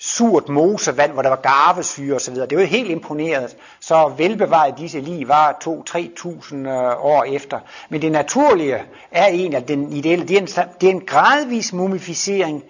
surt 0.06 0.49
mosevand, 0.49 1.12
hvor 1.12 1.22
der 1.22 1.30
var 1.30 1.36
garvesyre 1.36 2.16
osv. 2.16 2.36
Det 2.36 2.58
var 2.58 2.64
helt 2.64 2.89
imponeret. 2.89 3.56
Så 3.80 4.14
velbevaret 4.18 4.78
disse 4.78 5.01
lige 5.01 5.28
var 5.28 5.58
2-3.000 5.64 6.56
øh, 6.56 7.06
år 7.06 7.24
efter. 7.24 7.60
Men 7.89 8.01
det 8.01 8.12
naturlige 8.12 8.84
er 9.12 9.28
egentlig, 9.28 9.58
at 9.58 9.68
den 9.68 9.93
ideelle, 9.93 10.28
det 10.28 10.38
er 10.38 10.41
en, 10.41 10.47
det 10.82 10.88
er 10.88 10.93
en 10.93 11.06
gradvis 11.06 11.74
mumificering 11.74 12.64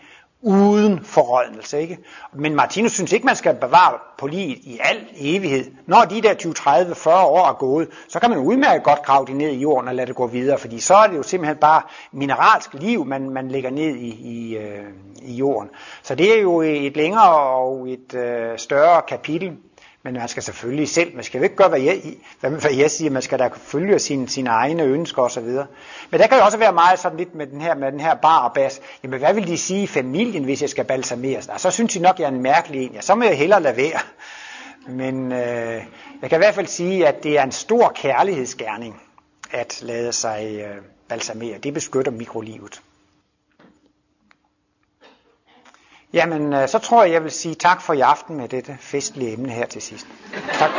uden 0.45 0.99
forrådnelse. 1.03 1.81
Ikke? 1.81 1.97
Men 2.33 2.55
Martinus 2.55 2.91
synes 2.91 3.11
ikke, 3.11 3.25
man 3.25 3.35
skal 3.35 3.55
bevare 3.55 3.97
på 4.17 4.27
livet 4.27 4.57
i 4.57 4.79
al 4.83 4.97
evighed. 5.17 5.71
Når 5.87 6.01
de 6.01 6.21
der 6.21 6.33
20, 6.33 6.53
30, 6.53 6.95
40 6.95 7.25
år 7.25 7.47
er 7.47 7.53
gået, 7.53 7.87
så 8.07 8.19
kan 8.19 8.29
man 8.29 8.39
udmærket 8.39 8.83
godt 8.83 9.01
grave 9.01 9.25
det 9.25 9.35
ned 9.35 9.49
i 9.49 9.59
jorden 9.59 9.87
og 9.87 9.95
lade 9.95 10.07
det 10.07 10.15
gå 10.15 10.27
videre, 10.27 10.57
fordi 10.57 10.79
så 10.79 10.95
er 10.95 11.07
det 11.07 11.17
jo 11.17 11.23
simpelthen 11.23 11.57
bare 11.57 11.81
mineralsk 12.11 12.73
liv, 12.73 13.05
man, 13.05 13.29
man 13.29 13.47
lægger 13.47 13.69
ned 13.69 13.95
i, 13.95 14.09
i, 14.09 14.57
øh, 14.57 14.85
i 15.21 15.33
jorden. 15.35 15.69
Så 16.03 16.15
det 16.15 16.37
er 16.37 16.41
jo 16.41 16.61
et 16.61 16.95
længere 16.97 17.33
og 17.33 17.89
et 17.89 18.13
øh, 18.13 18.57
større 18.57 19.01
kapitel. 19.07 19.57
Men 20.05 20.13
man 20.13 20.27
skal 20.27 20.43
selvfølgelig 20.43 20.89
selv, 20.89 21.15
man 21.15 21.23
skal 21.23 21.37
jo 21.37 21.43
ikke 21.43 21.55
gøre, 21.55 21.69
hvad 21.69 21.79
jeg, 21.79 22.01
hvad, 22.39 22.71
jeg 22.77 22.91
siger, 22.91 23.11
man 23.11 23.21
skal 23.21 23.39
da 23.39 23.49
følge 23.53 23.99
sine, 23.99 24.29
sine 24.29 24.49
egne 24.49 24.83
ønsker 24.83 25.21
osv. 25.21 25.43
Men 26.11 26.19
der 26.19 26.27
kan 26.27 26.37
jo 26.37 26.45
også 26.45 26.57
være 26.57 26.73
meget 26.73 26.99
sådan 26.99 27.17
lidt 27.17 27.35
med 27.35 27.47
den 27.47 27.61
her, 27.61 27.75
med 27.75 27.91
den 27.91 27.99
her 27.99 28.15
bar 28.15 28.39
og 28.39 28.53
bas. 28.53 28.81
Jamen 29.03 29.19
hvad 29.19 29.33
vil 29.33 29.47
de 29.47 29.57
sige 29.57 29.83
i 29.83 29.87
familien, 29.87 30.43
hvis 30.43 30.61
jeg 30.61 30.69
skal 30.69 30.85
balsameres? 30.85 31.35
Altså, 31.35 31.51
Nej, 31.51 31.57
så 31.57 31.71
synes 31.71 31.93
de 31.93 31.99
nok, 31.99 32.19
jeg 32.19 32.25
er 32.25 32.29
en 32.29 32.41
mærkelig 32.41 32.85
en. 32.85 32.91
Ja, 32.93 33.01
så 33.01 33.15
må 33.15 33.23
jeg 33.23 33.37
hellere 33.37 33.61
lade 33.61 33.77
være. 33.77 33.99
Men 34.87 35.31
øh, 35.31 35.83
jeg 36.21 36.29
kan 36.29 36.37
i 36.37 36.43
hvert 36.43 36.55
fald 36.55 36.67
sige, 36.67 37.07
at 37.07 37.23
det 37.23 37.39
er 37.39 37.43
en 37.43 37.51
stor 37.51 37.91
kærlighedsgerning 37.95 39.01
at 39.51 39.79
lade 39.81 40.13
sig 40.13 40.65
øh, 40.65 40.81
balsamere. 41.09 41.57
Det 41.57 41.73
beskytter 41.73 42.11
mikrolivet. 42.11 42.81
Jamen, 46.15 46.53
øh, 46.53 46.67
så 46.67 46.79
tror 46.79 47.03
jeg, 47.03 47.13
jeg 47.13 47.23
vil 47.23 47.31
sige 47.31 47.55
tak 47.55 47.81
for 47.81 47.93
i 47.93 47.99
aften 47.99 48.37
med 48.37 48.47
dette 48.49 48.77
festlige 48.79 49.33
emne 49.33 49.49
her 49.49 49.65
til 49.65 49.81
sidst. 49.81 50.07
Tak. 50.53 50.71